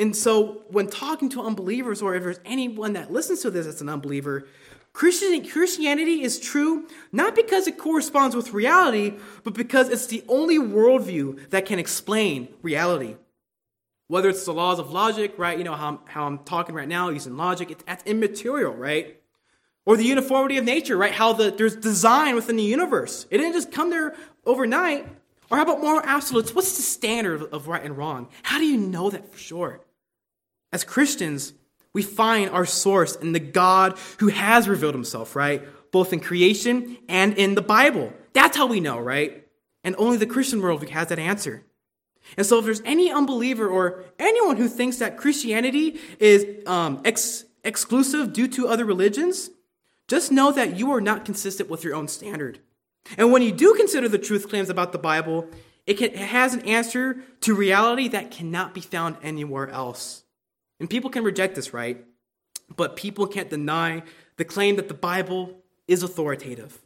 And 0.00 0.16
so 0.16 0.62
when 0.68 0.86
talking 0.86 1.28
to 1.30 1.42
unbelievers, 1.42 2.00
or 2.00 2.14
if 2.14 2.22
there's 2.22 2.40
anyone 2.46 2.94
that 2.94 3.12
listens 3.12 3.42
to 3.42 3.50
this 3.50 3.66
that's 3.66 3.82
an 3.82 3.90
unbeliever, 3.90 4.46
Christian, 4.94 5.46
Christianity 5.46 6.22
is 6.22 6.40
true 6.40 6.88
not 7.12 7.36
because 7.36 7.68
it 7.68 7.76
corresponds 7.76 8.34
with 8.34 8.54
reality, 8.54 9.18
but 9.44 9.52
because 9.52 9.90
it's 9.90 10.06
the 10.06 10.24
only 10.26 10.58
worldview 10.58 11.50
that 11.50 11.66
can 11.66 11.78
explain 11.78 12.48
reality. 12.62 13.16
Whether 14.08 14.30
it's 14.30 14.46
the 14.46 14.54
laws 14.54 14.78
of 14.78 14.90
logic, 14.90 15.34
right? 15.36 15.58
You 15.58 15.64
know 15.64 15.74
how, 15.74 15.88
I'm, 15.88 15.98
how 16.06 16.26
I'm 16.26 16.38
talking 16.38 16.74
right 16.74 16.88
now 16.88 17.10
using 17.10 17.36
logic, 17.36 17.70
it, 17.70 17.84
that's 17.86 18.02
immaterial, 18.04 18.72
right? 18.72 19.20
Or 19.84 19.98
the 19.98 20.04
uniformity 20.04 20.56
of 20.56 20.64
nature, 20.64 20.96
right? 20.96 21.12
How 21.12 21.34
the, 21.34 21.50
there's 21.50 21.76
design 21.76 22.36
within 22.36 22.56
the 22.56 22.62
universe. 22.62 23.26
It 23.30 23.36
didn't 23.36 23.52
just 23.52 23.70
come 23.70 23.90
there 23.90 24.16
overnight. 24.46 25.06
Or 25.50 25.58
how 25.58 25.62
about 25.62 25.82
moral 25.82 26.00
absolutes? 26.02 26.54
What's 26.54 26.76
the 26.76 26.82
standard 26.82 27.42
of 27.52 27.68
right 27.68 27.84
and 27.84 27.98
wrong? 27.98 28.28
How 28.42 28.58
do 28.58 28.64
you 28.64 28.78
know 28.78 29.10
that 29.10 29.30
for 29.30 29.38
sure? 29.38 29.80
As 30.72 30.84
Christians, 30.84 31.52
we 31.92 32.02
find 32.02 32.50
our 32.50 32.66
source 32.66 33.16
in 33.16 33.32
the 33.32 33.40
God 33.40 33.98
who 34.18 34.28
has 34.28 34.68
revealed 34.68 34.94
himself, 34.94 35.34
right? 35.34 35.62
Both 35.90 36.12
in 36.12 36.20
creation 36.20 36.98
and 37.08 37.36
in 37.36 37.54
the 37.54 37.62
Bible. 37.62 38.12
That's 38.32 38.56
how 38.56 38.66
we 38.66 38.80
know, 38.80 38.98
right? 38.98 39.46
And 39.82 39.96
only 39.98 40.16
the 40.16 40.26
Christian 40.26 40.62
world 40.62 40.88
has 40.88 41.08
that 41.08 41.18
answer. 41.18 41.64
And 42.36 42.46
so, 42.46 42.58
if 42.58 42.64
there's 42.64 42.82
any 42.84 43.10
unbeliever 43.10 43.66
or 43.66 44.04
anyone 44.18 44.56
who 44.56 44.68
thinks 44.68 44.98
that 44.98 45.16
Christianity 45.16 45.98
is 46.18 46.46
um, 46.66 47.00
ex- 47.04 47.44
exclusive 47.64 48.32
due 48.32 48.46
to 48.48 48.68
other 48.68 48.84
religions, 48.84 49.50
just 50.06 50.30
know 50.30 50.52
that 50.52 50.76
you 50.76 50.92
are 50.92 51.00
not 51.00 51.24
consistent 51.24 51.70
with 51.70 51.82
your 51.82 51.94
own 51.94 52.08
standard. 52.08 52.60
And 53.16 53.32
when 53.32 53.42
you 53.42 53.52
do 53.52 53.74
consider 53.74 54.08
the 54.08 54.18
truth 54.18 54.48
claims 54.48 54.68
about 54.68 54.92
the 54.92 54.98
Bible, 54.98 55.48
it, 55.86 55.94
can, 55.94 56.10
it 56.10 56.18
has 56.18 56.54
an 56.54 56.60
answer 56.62 57.22
to 57.40 57.54
reality 57.54 58.08
that 58.08 58.30
cannot 58.30 58.74
be 58.74 58.80
found 58.80 59.16
anywhere 59.22 59.68
else. 59.68 60.24
And 60.80 60.90
people 60.90 61.10
can 61.10 61.22
reject 61.22 61.54
this, 61.54 61.72
right? 61.72 62.04
But 62.74 62.96
people 62.96 63.26
can't 63.26 63.50
deny 63.50 64.02
the 64.36 64.44
claim 64.44 64.76
that 64.76 64.88
the 64.88 64.94
Bible 64.94 65.58
is 65.86 66.02
authoritative. 66.02 66.80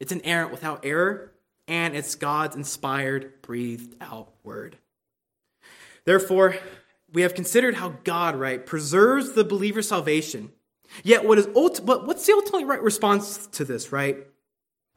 It's 0.00 0.12
inerrant 0.12 0.50
without 0.50 0.84
error, 0.84 1.32
and 1.68 1.94
it's 1.94 2.14
God's 2.14 2.56
inspired, 2.56 3.42
breathed 3.42 3.94
out 4.00 4.32
word. 4.42 4.78
Therefore, 6.04 6.56
we 7.12 7.22
have 7.22 7.34
considered 7.34 7.76
how 7.76 7.94
God, 8.04 8.36
right, 8.36 8.64
preserves 8.64 9.32
the 9.32 9.44
believer's 9.44 9.88
salvation. 9.88 10.50
Yet, 11.02 11.24
what 11.24 11.38
is 11.38 11.46
ulti- 11.48 11.84
but 11.84 12.06
what's 12.06 12.26
the 12.26 12.32
ultimate 12.32 12.66
right 12.66 12.82
response 12.82 13.46
to 13.48 13.64
this, 13.64 13.92
right? 13.92 14.26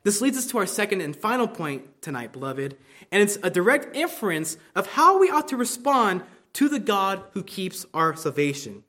This 0.03 0.21
leads 0.21 0.37
us 0.37 0.47
to 0.47 0.57
our 0.57 0.65
second 0.65 1.01
and 1.01 1.15
final 1.15 1.47
point 1.47 2.01
tonight, 2.01 2.31
beloved, 2.31 2.77
and 3.11 3.23
it's 3.23 3.37
a 3.43 3.49
direct 3.49 3.95
inference 3.95 4.57
of 4.75 4.87
how 4.87 5.19
we 5.19 5.29
ought 5.29 5.47
to 5.49 5.57
respond 5.57 6.23
to 6.57 6.67
the 6.67 6.79
God 6.79 7.21
who 7.33 7.43
keeps 7.43 7.85
our 7.93 8.15
salvation. 8.15 8.83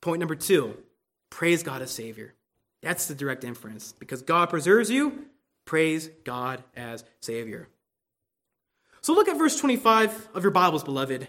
Point 0.00 0.18
number 0.18 0.34
two 0.34 0.78
praise 1.28 1.62
God 1.62 1.82
as 1.82 1.90
Savior. 1.90 2.32
That's 2.80 3.06
the 3.06 3.14
direct 3.14 3.44
inference. 3.44 3.92
Because 3.92 4.22
God 4.22 4.48
preserves 4.48 4.88
you, 4.88 5.26
praise 5.66 6.08
God 6.24 6.64
as 6.74 7.04
Savior. 7.20 7.68
So 9.02 9.12
look 9.12 9.28
at 9.28 9.36
verse 9.36 9.60
25 9.60 10.30
of 10.32 10.42
your 10.42 10.50
Bibles, 10.50 10.84
beloved. 10.84 11.28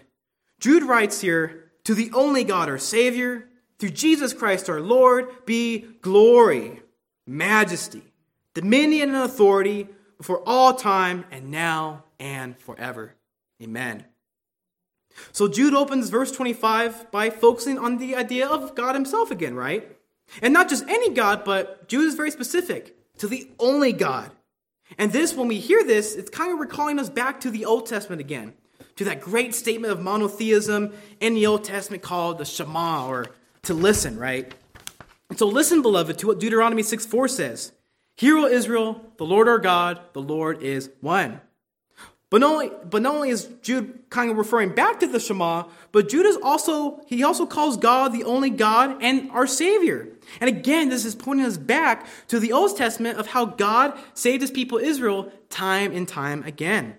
Jude 0.58 0.84
writes 0.84 1.20
here, 1.20 1.70
To 1.84 1.94
the 1.94 2.10
only 2.14 2.44
God, 2.44 2.70
our 2.70 2.78
Savior, 2.78 3.46
through 3.78 3.90
Jesus 3.90 4.32
Christ 4.32 4.70
our 4.70 4.80
Lord, 4.80 5.28
be 5.44 5.80
glory, 6.00 6.80
majesty, 7.26 8.02
dominion, 8.54 9.10
and 9.10 9.18
authority 9.18 9.88
for 10.22 10.40
all 10.48 10.72
time 10.72 11.26
and 11.30 11.50
now 11.50 12.04
and 12.18 12.58
forever. 12.58 13.14
Amen. 13.62 14.06
So 15.32 15.48
Jude 15.48 15.74
opens 15.74 16.10
verse 16.10 16.32
25 16.32 17.10
by 17.10 17.30
focusing 17.30 17.78
on 17.78 17.98
the 17.98 18.16
idea 18.16 18.46
of 18.46 18.74
God 18.74 18.94
himself 18.94 19.30
again, 19.30 19.54
right? 19.54 19.96
And 20.42 20.52
not 20.52 20.68
just 20.68 20.84
any 20.88 21.10
God, 21.10 21.44
but 21.44 21.88
Jude 21.88 22.06
is 22.06 22.14
very 22.14 22.30
specific 22.30 22.96
to 23.18 23.26
the 23.26 23.50
only 23.58 23.92
God. 23.92 24.30
And 24.96 25.12
this, 25.12 25.34
when 25.34 25.48
we 25.48 25.58
hear 25.58 25.84
this, 25.84 26.14
it's 26.14 26.30
kind 26.30 26.52
of 26.52 26.58
recalling 26.58 26.98
us 26.98 27.10
back 27.10 27.40
to 27.40 27.50
the 27.50 27.64
Old 27.64 27.86
Testament 27.86 28.20
again, 28.20 28.54
to 28.96 29.04
that 29.04 29.20
great 29.20 29.54
statement 29.54 29.92
of 29.92 30.00
monotheism 30.00 30.92
in 31.20 31.34
the 31.34 31.46
Old 31.46 31.64
Testament 31.64 32.02
called 32.02 32.38
the 32.38 32.44
Shema, 32.44 33.06
or 33.06 33.26
to 33.62 33.74
listen, 33.74 34.18
right? 34.18 34.52
And 35.28 35.38
so 35.38 35.46
listen, 35.46 35.82
beloved, 35.82 36.18
to 36.18 36.26
what 36.26 36.40
Deuteronomy 36.40 36.82
6 36.82 37.04
4 37.04 37.28
says 37.28 37.72
Hear, 38.16 38.38
O 38.38 38.46
Israel, 38.46 39.12
the 39.18 39.24
Lord 39.24 39.46
our 39.46 39.58
God, 39.58 40.00
the 40.12 40.22
Lord 40.22 40.62
is 40.62 40.90
one. 41.00 41.40
But 42.30 42.42
not 42.42 42.52
only, 42.52 42.70
but 42.84 43.00
not 43.00 43.14
only 43.14 43.30
is 43.30 43.48
Jude 43.62 44.10
kind 44.10 44.30
of 44.30 44.36
referring 44.36 44.74
back 44.74 45.00
to 45.00 45.06
the 45.06 45.18
Shema, 45.18 45.64
but 45.92 46.10
Jude 46.10 46.26
is 46.26 46.36
also, 46.42 47.00
he 47.06 47.24
also 47.24 47.46
calls 47.46 47.78
God 47.78 48.12
the 48.12 48.24
only 48.24 48.50
God 48.50 49.02
and 49.02 49.30
our 49.30 49.46
Savior. 49.46 50.08
And 50.40 50.48
again, 50.48 50.90
this 50.90 51.06
is 51.06 51.14
pointing 51.14 51.46
us 51.46 51.56
back 51.56 52.06
to 52.28 52.38
the 52.38 52.52
Old 52.52 52.76
Testament 52.76 53.18
of 53.18 53.28
how 53.28 53.46
God 53.46 53.98
saved 54.12 54.42
his 54.42 54.50
people 54.50 54.76
Israel 54.76 55.32
time 55.48 55.92
and 55.92 56.06
time 56.06 56.42
again. 56.42 56.96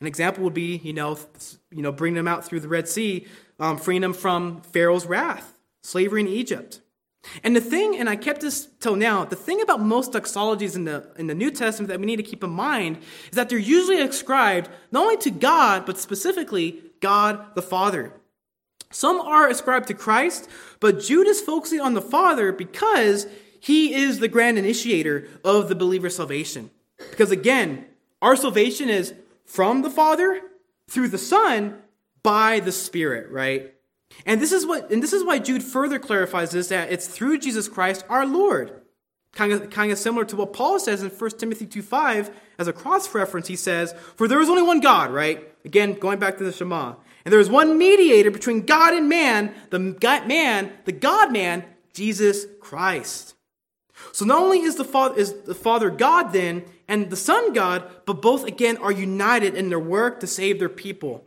An 0.00 0.06
example 0.06 0.44
would 0.44 0.54
be, 0.54 0.76
you 0.76 0.92
know, 0.92 1.18
you 1.70 1.82
know 1.82 1.90
bringing 1.90 2.16
them 2.16 2.28
out 2.28 2.44
through 2.44 2.60
the 2.60 2.68
Red 2.68 2.88
Sea, 2.88 3.26
um, 3.58 3.78
freeing 3.78 4.02
them 4.02 4.12
from 4.12 4.60
Pharaoh's 4.60 5.06
wrath, 5.06 5.58
slavery 5.82 6.20
in 6.20 6.28
Egypt. 6.28 6.80
And 7.42 7.54
the 7.54 7.60
thing, 7.60 7.96
and 7.96 8.08
I 8.08 8.16
kept 8.16 8.40
this 8.40 8.68
till 8.80 8.96
now, 8.96 9.24
the 9.24 9.36
thing 9.36 9.60
about 9.60 9.80
most 9.80 10.12
doxologies 10.12 10.74
in 10.74 10.84
the, 10.84 11.10
in 11.16 11.26
the 11.26 11.34
New 11.34 11.50
Testament 11.50 11.88
that 11.88 12.00
we 12.00 12.06
need 12.06 12.16
to 12.16 12.22
keep 12.22 12.42
in 12.42 12.50
mind 12.50 12.98
is 13.30 13.36
that 13.36 13.48
they're 13.48 13.58
usually 13.58 14.00
ascribed 14.00 14.68
not 14.90 15.02
only 15.02 15.16
to 15.18 15.30
God, 15.30 15.86
but 15.86 15.98
specifically 15.98 16.82
God 17.00 17.54
the 17.54 17.62
Father. 17.62 18.12
Some 18.90 19.20
are 19.20 19.48
ascribed 19.48 19.88
to 19.88 19.94
Christ, 19.94 20.48
but 20.80 21.00
Jude 21.00 21.26
is 21.26 21.40
focusing 21.40 21.80
on 21.80 21.94
the 21.94 22.02
Father 22.02 22.52
because 22.52 23.26
he 23.60 23.94
is 23.94 24.18
the 24.18 24.28
grand 24.28 24.58
initiator 24.58 25.28
of 25.44 25.68
the 25.68 25.74
believer's 25.74 26.16
salvation. 26.16 26.70
Because 27.10 27.30
again, 27.30 27.86
our 28.22 28.36
salvation 28.36 28.88
is 28.88 29.14
from 29.44 29.82
the 29.82 29.90
Father 29.90 30.40
through 30.88 31.08
the 31.08 31.18
Son 31.18 31.78
by 32.22 32.60
the 32.60 32.72
Spirit, 32.72 33.30
right? 33.30 33.74
And 34.26 34.40
this 34.40 34.52
is 34.52 34.66
what 34.66 34.90
and 34.90 35.02
this 35.02 35.12
is 35.12 35.24
why 35.24 35.38
Jude 35.38 35.62
further 35.62 35.98
clarifies 35.98 36.50
this 36.50 36.68
that 36.68 36.90
it's 36.90 37.06
through 37.06 37.38
Jesus 37.38 37.68
Christ 37.68 38.04
our 38.08 38.26
Lord. 38.26 38.82
Kind 39.32 39.52
of, 39.52 39.70
kind 39.70 39.92
of 39.92 39.98
similar 39.98 40.24
to 40.24 40.36
what 40.36 40.52
Paul 40.52 40.80
says 40.80 41.02
in 41.02 41.10
1 41.10 41.30
Timothy 41.32 41.66
2.5 41.66 42.32
as 42.58 42.66
a 42.66 42.72
cross 42.72 43.14
reference. 43.14 43.46
He 43.46 43.56
says, 43.56 43.94
For 44.16 44.26
there 44.26 44.40
is 44.40 44.48
only 44.48 44.62
one 44.62 44.80
God, 44.80 45.12
right? 45.12 45.52
Again, 45.64 45.94
going 45.94 46.18
back 46.18 46.38
to 46.38 46.44
the 46.44 46.52
Shema. 46.52 46.94
And 47.24 47.32
there 47.32 47.40
is 47.40 47.50
one 47.50 47.76
mediator 47.76 48.30
between 48.30 48.64
God 48.64 48.94
and 48.94 49.08
man, 49.08 49.54
the 49.68 49.78
man, 49.78 50.72
the 50.86 50.92
God 50.92 51.30
man, 51.30 51.64
Jesus 51.92 52.46
Christ. 52.58 53.34
So 54.12 54.24
not 54.24 54.40
only 54.40 54.60
is 54.60 54.76
the 54.76 54.84
Father, 54.84 55.18
is 55.18 55.34
the 55.42 55.54
Father 55.54 55.90
God 55.90 56.32
then, 56.32 56.64
and 56.86 57.10
the 57.10 57.16
Son 57.16 57.52
God, 57.52 57.90
but 58.06 58.22
both 58.22 58.44
again 58.46 58.76
are 58.78 58.92
united 58.92 59.54
in 59.54 59.68
their 59.68 59.78
work 59.78 60.20
to 60.20 60.26
save 60.26 60.58
their 60.58 60.68
people. 60.68 61.24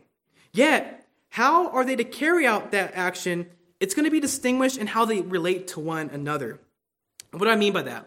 Yet, 0.52 1.01
how 1.32 1.68
are 1.68 1.82
they 1.82 1.96
to 1.96 2.04
carry 2.04 2.46
out 2.46 2.72
that 2.72 2.92
action? 2.94 3.46
It's 3.80 3.94
going 3.94 4.04
to 4.04 4.10
be 4.10 4.20
distinguished 4.20 4.76
in 4.76 4.86
how 4.86 5.06
they 5.06 5.22
relate 5.22 5.68
to 5.68 5.80
one 5.80 6.10
another. 6.10 6.60
What 7.30 7.44
do 7.44 7.48
I 7.48 7.56
mean 7.56 7.72
by 7.72 7.82
that? 7.82 8.06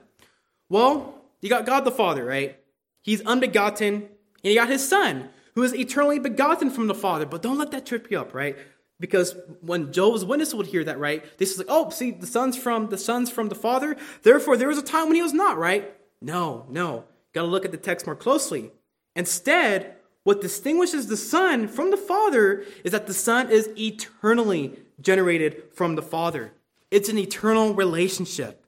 Well, 0.69 1.15
you 1.41 1.49
got 1.49 1.65
God 1.65 1.85
the 1.85 1.91
Father, 1.91 2.23
right? 2.23 2.59
He's 3.01 3.21
unbegotten, 3.21 3.93
and 3.95 4.09
you 4.43 4.53
got 4.53 4.69
his 4.69 4.87
Son, 4.87 5.29
who 5.55 5.63
is 5.63 5.73
eternally 5.73 6.19
begotten 6.19 6.69
from 6.69 6.85
the 6.85 6.93
Father. 6.93 7.25
But 7.25 7.41
don't 7.41 7.57
let 7.57 7.71
that 7.71 7.87
trip 7.87 8.11
you 8.11 8.19
up, 8.19 8.35
right? 8.35 8.59
Because 8.99 9.35
when 9.61 9.91
Jehovah's 9.91 10.23
Witness 10.23 10.53
would 10.53 10.67
hear 10.67 10.83
that, 10.83 10.99
right, 10.99 11.25
they 11.39 11.45
say, 11.45 11.57
like, 11.57 11.67
oh, 11.67 11.89
see, 11.89 12.11
the 12.11 12.27
son's 12.27 12.55
from 12.55 12.89
the 12.89 12.97
son's 12.97 13.31
from 13.31 13.49
the 13.49 13.55
Father. 13.55 13.97
Therefore, 14.21 14.55
there 14.55 14.67
was 14.67 14.77
a 14.77 14.83
time 14.83 15.07
when 15.07 15.15
he 15.15 15.23
was 15.23 15.33
not, 15.33 15.57
right? 15.57 15.91
No, 16.21 16.67
no. 16.69 17.05
Got 17.33 17.41
to 17.41 17.47
look 17.47 17.65
at 17.65 17.71
the 17.71 17.77
text 17.77 18.05
more 18.05 18.15
closely. 18.15 18.71
Instead, 19.15 19.94
what 20.25 20.41
distinguishes 20.41 21.05
the 21.05 21.17
Son 21.17 21.67
from 21.67 21.91
the 21.91 21.97
Father 21.97 22.65
is 22.83 22.91
that 22.91 23.05
the 23.05 23.13
Son 23.13 23.51
is 23.51 23.69
eternally 23.77 24.73
generated 24.99 25.63
from 25.71 25.93
the 25.93 26.01
Father. 26.01 26.51
It's 26.89 27.09
an 27.09 27.19
eternal 27.19 27.75
relationship. 27.75 28.65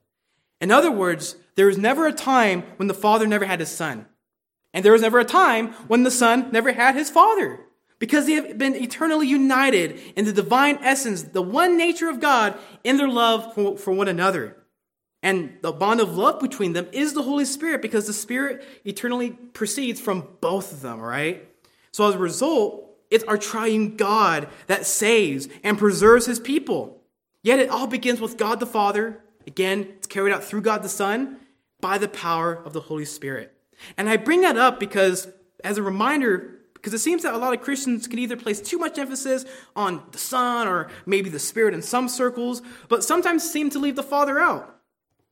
In 0.61 0.71
other 0.71 0.91
words, 0.91 1.35
there 1.55 1.65
was 1.65 1.77
never 1.77 2.05
a 2.05 2.13
time 2.13 2.61
when 2.77 2.87
the 2.87 2.93
Father 2.93 3.25
never 3.25 3.45
had 3.45 3.59
his 3.59 3.71
Son. 3.71 4.05
And 4.71 4.85
there 4.85 4.91
was 4.91 5.01
never 5.01 5.17
a 5.17 5.25
time 5.25 5.69
when 5.87 6.03
the 6.03 6.11
Son 6.11 6.51
never 6.51 6.71
had 6.73 6.93
his 6.93 7.09
Father. 7.09 7.59
Because 7.97 8.27
they 8.27 8.33
have 8.33 8.59
been 8.59 8.75
eternally 8.75 9.27
united 9.27 9.99
in 10.15 10.25
the 10.25 10.33
divine 10.33 10.77
essence, 10.83 11.23
the 11.23 11.41
one 11.41 11.75
nature 11.75 12.07
of 12.07 12.19
God, 12.19 12.55
in 12.83 12.97
their 12.97 13.09
love 13.09 13.55
for, 13.55 13.77
for 13.77 13.91
one 13.91 14.07
another. 14.07 14.57
And 15.23 15.57
the 15.63 15.71
bond 15.71 16.01
of 16.01 16.15
love 16.15 16.39
between 16.39 16.73
them 16.73 16.87
is 16.91 17.13
the 17.13 17.23
Holy 17.23 17.45
Spirit 17.45 17.81
because 17.81 18.05
the 18.05 18.13
Spirit 18.13 18.63
eternally 18.85 19.31
proceeds 19.31 19.99
from 19.99 20.27
both 20.39 20.71
of 20.71 20.81
them, 20.81 20.99
right? 20.99 21.46
So 21.97 22.07
as 22.07 22.15
a 22.15 22.19
result, 22.19 22.95
it's 23.09 23.23
our 23.23 23.37
triune 23.37 23.95
God 23.97 24.49
that 24.67 24.85
saves 24.85 25.49
and 25.63 25.77
preserves 25.77 26.27
his 26.27 26.39
people. 26.39 27.01
Yet 27.41 27.59
it 27.59 27.69
all 27.69 27.87
begins 27.87 28.21
with 28.21 28.37
God 28.37 28.59
the 28.59 28.65
Father, 28.65 29.23
Again, 29.47 29.87
it's 29.95 30.07
carried 30.07 30.33
out 30.33 30.43
through 30.43 30.61
God 30.61 30.83
the 30.83 30.89
Son 30.89 31.37
by 31.79 31.97
the 31.97 32.09
power 32.09 32.53
of 32.53 32.73
the 32.73 32.81
Holy 32.81 33.05
Spirit. 33.05 33.53
And 33.95 34.09
I 34.09 34.17
bring 34.17 34.41
that 34.41 34.57
up 34.57 34.77
because, 34.77 35.29
as 35.63 35.77
a 35.77 35.83
reminder, 35.83 36.59
because 36.73 36.93
it 36.93 36.99
seems 36.99 37.23
that 37.23 37.33
a 37.33 37.37
lot 37.37 37.53
of 37.53 37.61
Christians 37.61 38.07
can 38.07 38.19
either 38.19 38.35
place 38.35 38.59
too 38.59 38.77
much 38.77 38.99
emphasis 38.99 39.45
on 39.73 40.03
the 40.11 40.17
Son 40.17 40.67
or 40.67 40.89
maybe 41.05 41.29
the 41.29 41.39
Spirit 41.39 41.73
in 41.73 41.81
some 41.81 42.09
circles, 42.09 42.61
but 42.89 43.05
sometimes 43.05 43.49
seem 43.49 43.69
to 43.69 43.79
leave 43.79 43.95
the 43.95 44.03
Father 44.03 44.37
out. 44.37 44.81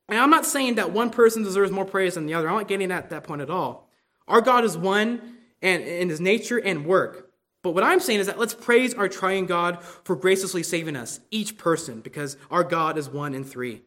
And 0.08 0.18
I'm 0.18 0.30
not 0.30 0.46
saying 0.46 0.76
that 0.76 0.92
one 0.92 1.10
person 1.10 1.42
deserves 1.42 1.70
more 1.70 1.84
praise 1.84 2.14
than 2.14 2.24
the 2.24 2.34
other. 2.34 2.48
I'm 2.48 2.56
not 2.56 2.68
getting 2.68 2.90
at 2.90 3.10
that 3.10 3.24
point 3.24 3.42
at 3.42 3.50
all. 3.50 3.90
Our 4.28 4.40
God 4.40 4.64
is 4.64 4.78
one 4.78 5.35
and 5.62 5.82
in 5.82 6.08
his 6.08 6.20
nature 6.20 6.58
and 6.58 6.86
work. 6.86 7.30
But 7.62 7.74
what 7.74 7.84
I'm 7.84 8.00
saying 8.00 8.20
is 8.20 8.26
that 8.26 8.38
let's 8.38 8.54
praise 8.54 8.94
our 8.94 9.08
triune 9.08 9.46
God 9.46 9.82
for 9.82 10.14
graciously 10.14 10.62
saving 10.62 10.96
us, 10.96 11.20
each 11.30 11.58
person, 11.58 12.00
because 12.00 12.36
our 12.50 12.62
God 12.62 12.96
is 12.96 13.08
one 13.08 13.34
in 13.34 13.42
three. 13.42 13.82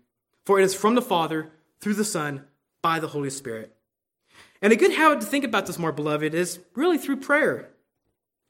For 0.46 0.60
it 0.60 0.64
is 0.64 0.74
from 0.74 0.96
the 0.96 1.02
Father, 1.02 1.52
through 1.80 1.94
the 1.94 2.04
Son, 2.04 2.44
by 2.82 3.00
the 3.00 3.08
Holy 3.08 3.30
Spirit. 3.30 3.76
And 4.62 4.74
a 4.74 4.76
good 4.76 4.92
habit 4.92 5.22
to 5.22 5.28
think 5.28 5.46
about 5.46 5.66
this 5.66 5.80
more, 5.80 5.92
beloved, 5.92 6.34
is 6.34 6.60
really 6.76 6.98
through 6.98 7.18
prayer. 7.18 7.70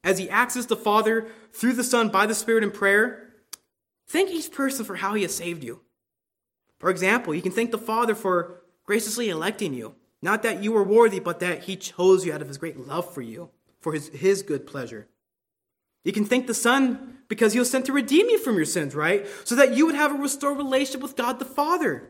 As 0.03 0.17
he 0.17 0.30
accesses 0.30 0.67
the 0.67 0.76
Father 0.76 1.28
through 1.53 1.74
the 1.74 1.84
Son 1.84 2.09
by 2.09 2.26
the 2.26 2.34
Spirit 2.34 2.63
in 2.63 2.72
prayer, 2.72 3.30
thank 4.07 4.32
each 4.32 4.51
person 4.51 4.86
for 4.86 4.95
how 4.95 5.13
he 5.13 5.22
has 5.24 5.36
saved 5.36 5.63
you. 5.63 5.82
For 6.80 6.89
example, 6.89 7.36
you 7.36 7.41
can 7.41 7.51
thank 7.51 7.72
the 7.72 7.78
Father 7.78 8.15
for 8.15 8.61
graciously 8.86 9.30
electing 9.30 9.74
you. 9.74 9.95
Not 10.22 10.43
that 10.43 10.63
you 10.63 10.72
were 10.72 10.84
worthy, 10.84 11.20
but 11.20 11.39
that 11.39 11.63
he 11.63 11.76
chose 11.76 12.26
you 12.26 12.34
out 12.34 12.41
of 12.41 12.47
his 12.47 12.57
great 12.57 12.88
love 12.88 13.13
for 13.13 13.22
you, 13.22 13.49
for 13.80 13.93
his, 13.93 14.09
his 14.09 14.41
good 14.41 14.67
pleasure. 14.67 15.07
You 16.03 16.11
can 16.11 16.26
thank 16.26 16.47
the 16.47 16.53
Son 16.53 17.20
because 17.28 17.53
he 17.53 17.59
was 17.59 17.70
sent 17.70 17.86
to 17.86 17.93
redeem 17.93 18.28
you 18.30 18.39
from 18.39 18.55
your 18.55 18.65
sins, 18.65 18.95
right? 18.95 19.26
So 19.43 19.55
that 19.55 19.76
you 19.76 19.86
would 19.86 19.95
have 19.95 20.11
a 20.11 20.22
restored 20.22 20.57
relationship 20.57 21.01
with 21.01 21.15
God 21.15 21.39
the 21.39 21.45
Father. 21.45 22.09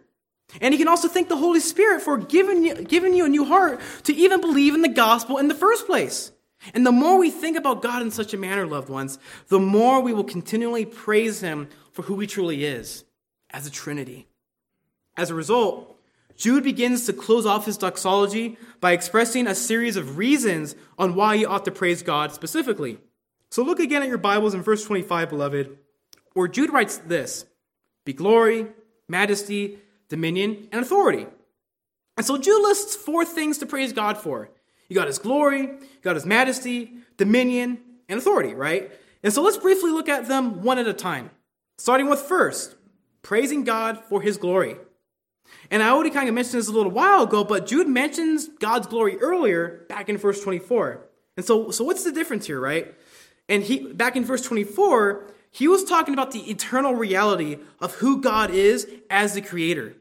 And 0.62 0.74
you 0.74 0.78
can 0.78 0.88
also 0.88 1.08
thank 1.08 1.30
the 1.30 1.38
Holy 1.38 1.60
Spirit 1.60 2.02
for 2.02 2.18
giving 2.18 2.64
you, 2.64 2.76
giving 2.76 3.14
you 3.14 3.26
a 3.26 3.30
new 3.30 3.46
heart 3.46 3.80
to 4.04 4.16
even 4.16 4.42
believe 4.42 4.74
in 4.74 4.82
the 4.82 4.90
gospel 4.90 5.38
in 5.38 5.48
the 5.48 5.56
first 5.56 5.86
place. 5.86 6.32
And 6.74 6.86
the 6.86 6.92
more 6.92 7.18
we 7.18 7.30
think 7.30 7.58
about 7.58 7.82
God 7.82 8.02
in 8.02 8.12
such 8.12 8.34
a 8.34 8.38
manner, 8.38 8.66
loved 8.66 8.90
ones, 8.90 9.18
the 9.48 9.60
more 9.60 10.02
we 10.02 10.14
will 10.14 10.24
continually 10.24 10.86
praise 10.86 11.42
him 11.42 11.70
for 11.92 12.02
who 12.04 12.20
he 12.20 12.28
truly 12.28 12.66
is 12.66 13.06
as 13.52 13.66
a 13.66 13.72
Trinity. 13.72 14.28
As 15.16 15.30
a 15.30 15.36
result, 15.36 15.99
Jude 16.40 16.64
begins 16.64 17.06
to 17.06 17.12
close 17.12 17.46
off 17.46 17.66
his 17.66 17.78
doxology 17.78 18.58
by 18.80 18.94
expressing 18.94 19.46
a 19.46 19.54
series 19.54 19.98
of 19.98 20.18
reasons 20.18 20.74
on 20.98 21.14
why 21.14 21.34
you 21.34 21.46
ought 21.46 21.66
to 21.66 21.72
praise 21.72 22.02
God 22.02 22.32
specifically. 22.32 22.98
So 23.52 23.62
look 23.62 23.82
again 23.82 24.04
at 24.04 24.08
your 24.08 24.18
Bibles 24.18 24.54
in 24.54 24.62
verse 24.62 24.86
25, 24.86 25.30
beloved, 25.30 25.78
where 26.34 26.48
Jude 26.48 26.72
writes 26.72 26.98
this 26.98 27.46
Be 28.06 28.14
glory, 28.14 28.68
majesty, 29.10 29.80
dominion, 30.08 30.70
and 30.72 30.82
authority. 30.82 31.28
And 32.16 32.26
so 32.26 32.38
Jude 32.38 32.64
lists 32.64 32.96
four 32.96 33.26
things 33.26 33.58
to 33.58 33.66
praise 33.66 33.92
God 33.92 34.18
for. 34.18 34.50
You 34.88 34.96
got 34.96 35.08
his 35.08 35.20
glory, 35.20 35.64
you 35.64 36.02
got 36.02 36.16
his 36.16 36.26
majesty, 36.26 36.94
dominion, 37.18 37.80
and 38.08 38.18
authority, 38.18 38.54
right? 38.54 38.94
And 39.24 39.34
so 39.34 39.42
let's 39.42 39.58
briefly 39.58 39.92
look 39.92 40.08
at 40.08 40.30
them 40.30 40.64
one 40.64 40.80
at 40.80 40.88
a 40.88 40.94
time. 40.94 41.32
Starting 41.78 42.10
with 42.10 42.22
first, 42.22 42.76
praising 43.24 43.66
God 43.66 44.00
for 44.06 44.22
his 44.22 44.38
glory. 44.38 44.78
And 45.72 45.84
I 45.84 45.90
already 45.90 46.10
kind 46.10 46.28
of 46.28 46.36
mentioned 46.36 46.60
this 46.60 46.68
a 46.68 46.72
little 46.72 46.92
while 46.92 47.24
ago, 47.24 47.44
but 47.44 47.68
Jude 47.68 47.88
mentions 47.88 48.48
God's 48.60 48.88
glory 48.88 49.18
earlier 49.18 49.86
back 49.90 50.10
in 50.10 50.18
verse 50.18 50.44
24. 50.44 51.06
And 51.38 51.46
so, 51.46 51.72
so 51.72 51.84
what's 51.84 52.04
the 52.04 52.12
difference 52.12 52.48
here, 52.48 52.60
right? 52.60 52.94
And 53.48 53.64
he 53.64 53.94
back 53.94 54.16
in 54.16 54.26
verse 54.26 54.44
24, 54.44 55.28
he 55.52 55.68
was 55.68 55.84
talking 55.84 56.14
about 56.14 56.32
the 56.32 56.50
eternal 56.50 56.94
reality 56.94 57.58
of 57.80 57.96
who 57.96 58.22
God 58.22 58.52
is 58.52 58.88
as 59.10 59.34
the 59.34 59.42
creator. 59.42 59.96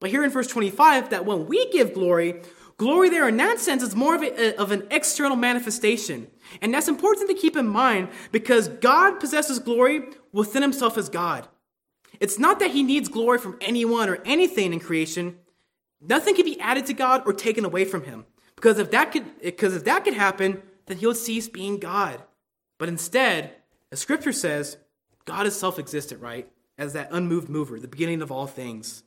But 0.00 0.10
here 0.10 0.24
in 0.24 0.30
verse 0.30 0.48
25, 0.48 1.10
that 1.10 1.24
when 1.24 1.46
we 1.46 1.70
give 1.70 1.94
glory, 1.94 2.42
glory 2.76 3.08
there 3.08 3.28
in 3.28 3.36
that 3.36 3.60
sense 3.60 3.82
is 3.82 3.94
more 3.94 4.16
of, 4.16 4.22
a, 4.22 4.56
of 4.56 4.72
an 4.72 4.86
external 4.90 5.36
manifestation. 5.36 6.26
And 6.60 6.74
that's 6.74 6.88
important 6.88 7.28
to 7.30 7.34
keep 7.34 7.56
in 7.56 7.68
mind 7.68 8.08
because 8.32 8.68
God 8.68 9.20
possesses 9.20 9.58
glory 9.58 10.02
within 10.32 10.62
himself 10.62 10.98
as 10.98 11.08
God. 11.08 11.48
It's 12.22 12.38
not 12.38 12.60
that 12.60 12.70
he 12.70 12.84
needs 12.84 13.08
glory 13.08 13.38
from 13.38 13.58
anyone 13.60 14.08
or 14.08 14.22
anything 14.24 14.72
in 14.72 14.78
creation. 14.78 15.38
Nothing 16.00 16.36
can 16.36 16.44
be 16.44 16.60
added 16.60 16.86
to 16.86 16.94
God 16.94 17.24
or 17.26 17.32
taken 17.32 17.64
away 17.64 17.84
from 17.84 18.04
him. 18.04 18.26
Because 18.54 18.78
if 18.78 18.92
that 18.92 19.10
could, 19.10 19.24
because 19.42 19.74
if 19.74 19.82
that 19.86 20.04
could 20.04 20.14
happen, 20.14 20.62
then 20.86 20.98
he 20.98 21.06
would 21.06 21.16
cease 21.16 21.48
being 21.48 21.80
God. 21.80 22.22
But 22.78 22.88
instead, 22.88 23.50
as 23.90 23.98
scripture 23.98 24.32
says, 24.32 24.76
God 25.24 25.48
is 25.48 25.58
self 25.58 25.80
existent, 25.80 26.22
right? 26.22 26.48
As 26.78 26.92
that 26.92 27.08
unmoved 27.10 27.48
mover, 27.48 27.80
the 27.80 27.88
beginning 27.88 28.22
of 28.22 28.30
all 28.30 28.46
things. 28.46 29.02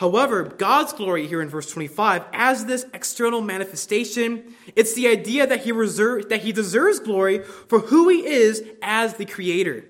However, 0.00 0.42
God's 0.42 0.92
glory 0.92 1.28
here 1.28 1.42
in 1.42 1.48
verse 1.48 1.70
25, 1.70 2.24
as 2.32 2.66
this 2.66 2.86
external 2.92 3.40
manifestation, 3.40 4.52
it's 4.74 4.94
the 4.94 5.06
idea 5.06 5.46
that 5.46 5.62
he, 5.62 5.70
reserve, 5.70 6.28
that 6.28 6.42
he 6.42 6.50
deserves 6.50 6.98
glory 6.98 7.44
for 7.68 7.78
who 7.78 8.08
he 8.08 8.26
is 8.26 8.64
as 8.82 9.14
the 9.14 9.26
creator. 9.26 9.84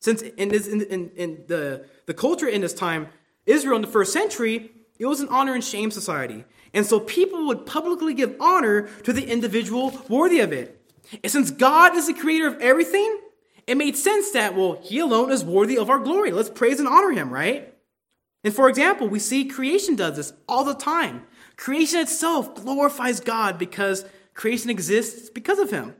Since 0.00 0.22
in, 0.22 0.48
this, 0.48 0.66
in, 0.66 0.82
in, 0.82 1.10
in 1.16 1.44
the, 1.46 1.86
the 2.06 2.14
culture 2.14 2.48
in 2.48 2.62
this 2.62 2.74
time, 2.74 3.08
Israel 3.46 3.76
in 3.76 3.82
the 3.82 3.88
first 3.88 4.12
century, 4.12 4.70
it 4.98 5.06
was 5.06 5.20
an 5.20 5.28
honor 5.28 5.54
and 5.54 5.62
shame 5.62 5.90
society. 5.90 6.44
And 6.72 6.86
so 6.86 7.00
people 7.00 7.46
would 7.46 7.66
publicly 7.66 8.14
give 8.14 8.36
honor 8.40 8.82
to 9.02 9.12
the 9.12 9.26
individual 9.26 9.92
worthy 10.08 10.40
of 10.40 10.52
it. 10.52 10.80
And 11.22 11.30
since 11.30 11.50
God 11.50 11.96
is 11.96 12.06
the 12.06 12.14
creator 12.14 12.46
of 12.46 12.60
everything, 12.60 13.18
it 13.66 13.76
made 13.76 13.96
sense 13.96 14.30
that, 14.32 14.54
well, 14.54 14.78
he 14.82 15.00
alone 15.00 15.30
is 15.30 15.44
worthy 15.44 15.76
of 15.76 15.90
our 15.90 15.98
glory. 15.98 16.32
Let's 16.32 16.50
praise 16.50 16.78
and 16.78 16.88
honor 16.88 17.10
him, 17.10 17.32
right? 17.32 17.74
And 18.42 18.54
for 18.54 18.68
example, 18.68 19.08
we 19.08 19.18
see 19.18 19.44
creation 19.44 19.96
does 19.96 20.16
this 20.16 20.32
all 20.48 20.64
the 20.64 20.74
time. 20.74 21.26
Creation 21.56 22.00
itself 22.00 22.54
glorifies 22.54 23.20
God 23.20 23.58
because 23.58 24.04
creation 24.34 24.70
exists 24.70 25.28
because 25.28 25.58
of 25.58 25.70
him. 25.70 25.94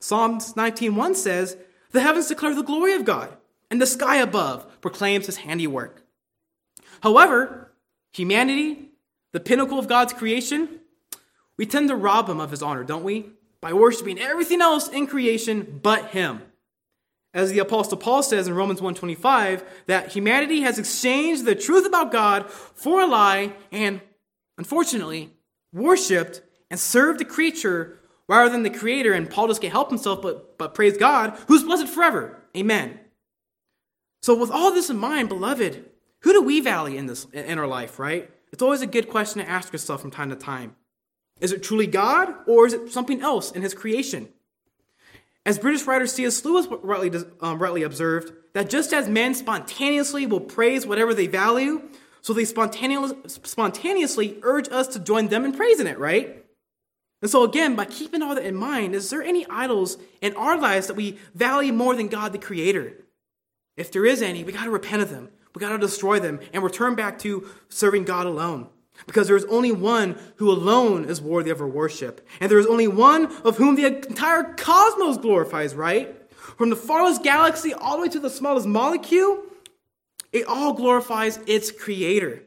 Psalms 0.00 0.54
19:1 0.54 1.14
says, 1.14 1.56
"The 1.92 2.00
heavens 2.00 2.28
declare 2.28 2.54
the 2.54 2.62
glory 2.62 2.94
of 2.94 3.04
God, 3.04 3.36
and 3.70 3.80
the 3.80 3.86
sky 3.86 4.16
above 4.16 4.80
proclaims 4.80 5.26
his 5.26 5.36
handiwork." 5.36 6.02
However, 7.02 7.72
humanity, 8.12 8.90
the 9.32 9.40
pinnacle 9.40 9.78
of 9.78 9.88
God's 9.88 10.12
creation, 10.12 10.80
we 11.56 11.66
tend 11.66 11.88
to 11.88 11.96
rob 11.96 12.28
him 12.28 12.40
of 12.40 12.50
his 12.50 12.62
honor, 12.62 12.84
don't 12.84 13.04
we? 13.04 13.30
By 13.60 13.72
worshiping 13.72 14.18
everything 14.18 14.60
else 14.60 14.88
in 14.88 15.06
creation 15.06 15.80
but 15.82 16.10
him. 16.10 16.42
As 17.34 17.50
the 17.50 17.60
apostle 17.60 17.96
Paul 17.96 18.22
says 18.22 18.46
in 18.46 18.54
Romans 18.54 18.80
1:25 18.82 19.64
that 19.86 20.12
humanity 20.12 20.60
has 20.62 20.78
exchanged 20.78 21.44
the 21.44 21.54
truth 21.54 21.86
about 21.86 22.12
God 22.12 22.50
for 22.50 23.00
a 23.00 23.06
lie 23.06 23.54
and 23.70 24.02
unfortunately 24.58 25.32
worshiped 25.72 26.42
and 26.70 26.78
served 26.78 27.20
a 27.20 27.24
creature 27.24 27.98
rather 28.38 28.50
than 28.50 28.62
the 28.62 28.70
creator 28.70 29.12
and 29.12 29.28
Paul 29.30 29.48
just 29.48 29.60
can't 29.60 29.72
help 29.72 29.90
himself 29.90 30.22
but 30.22 30.58
but 30.58 30.74
praise 30.74 30.96
God 30.96 31.36
who's 31.48 31.62
blessed 31.62 31.88
forever. 31.88 32.42
Amen. 32.56 32.98
So 34.22 34.34
with 34.34 34.50
all 34.50 34.72
this 34.72 34.90
in 34.90 34.98
mind, 34.98 35.28
beloved, 35.28 35.84
who 36.20 36.32
do 36.32 36.42
we 36.42 36.60
value 36.60 36.98
in 36.98 37.06
this 37.06 37.26
in 37.32 37.58
our 37.58 37.66
life, 37.66 37.98
right? 37.98 38.30
It's 38.52 38.62
always 38.62 38.82
a 38.82 38.86
good 38.86 39.08
question 39.08 39.42
to 39.42 39.48
ask 39.48 39.72
yourself 39.72 40.00
from 40.00 40.10
time 40.10 40.30
to 40.30 40.36
time. 40.36 40.76
Is 41.40 41.52
it 41.52 41.62
truly 41.62 41.86
God 41.86 42.32
or 42.46 42.66
is 42.66 42.72
it 42.72 42.92
something 42.92 43.20
else 43.20 43.50
in 43.50 43.62
his 43.62 43.74
creation? 43.74 44.28
As 45.44 45.58
British 45.58 45.86
writer 45.86 46.06
C.S. 46.06 46.44
Lewis 46.44 46.68
rightly, 46.82 47.20
um, 47.40 47.58
rightly 47.58 47.82
observed, 47.82 48.32
that 48.52 48.70
just 48.70 48.92
as 48.92 49.08
men 49.08 49.34
spontaneously 49.34 50.24
will 50.24 50.40
praise 50.40 50.86
whatever 50.86 51.14
they 51.14 51.26
value, 51.26 51.82
so 52.20 52.32
they 52.32 52.44
spontaneously, 52.44 53.16
spontaneously 53.26 54.38
urge 54.42 54.68
us 54.68 54.86
to 54.88 55.00
join 55.00 55.28
them 55.28 55.44
in 55.44 55.52
praising 55.52 55.88
it, 55.88 55.98
right? 55.98 56.41
And 57.22 57.30
so, 57.30 57.44
again, 57.44 57.76
by 57.76 57.84
keeping 57.84 58.20
all 58.20 58.34
that 58.34 58.44
in 58.44 58.56
mind, 58.56 58.94
is 58.96 59.08
there 59.08 59.22
any 59.22 59.46
idols 59.48 59.96
in 60.20 60.34
our 60.34 60.58
lives 60.58 60.88
that 60.88 60.96
we 60.96 61.18
value 61.34 61.72
more 61.72 61.94
than 61.94 62.08
God 62.08 62.32
the 62.32 62.38
Creator? 62.38 62.94
If 63.76 63.92
there 63.92 64.04
is 64.04 64.20
any, 64.20 64.42
we 64.42 64.52
got 64.52 64.64
to 64.64 64.70
repent 64.70 65.02
of 65.02 65.10
them. 65.10 65.30
We 65.54 65.60
got 65.60 65.70
to 65.70 65.78
destroy 65.78 66.18
them 66.18 66.40
and 66.52 66.64
return 66.64 66.96
back 66.96 67.20
to 67.20 67.48
serving 67.68 68.04
God 68.04 68.26
alone. 68.26 68.68
Because 69.06 69.28
there 69.28 69.36
is 69.36 69.44
only 69.44 69.72
one 69.72 70.18
who 70.36 70.50
alone 70.50 71.06
is 71.06 71.22
worthy 71.22 71.50
of 71.50 71.60
our 71.60 71.68
worship. 71.68 72.26
And 72.40 72.50
there 72.50 72.58
is 72.58 72.66
only 72.66 72.88
one 72.88 73.26
of 73.44 73.56
whom 73.56 73.76
the 73.76 73.86
entire 73.86 74.54
cosmos 74.54 75.16
glorifies, 75.16 75.74
right? 75.74 76.14
From 76.58 76.70
the 76.70 76.76
farthest 76.76 77.22
galaxy 77.22 77.72
all 77.72 77.96
the 77.96 78.02
way 78.02 78.08
to 78.08 78.20
the 78.20 78.30
smallest 78.30 78.66
molecule, 78.66 79.42
it 80.32 80.46
all 80.46 80.72
glorifies 80.72 81.38
its 81.46 81.70
creator. 81.70 82.42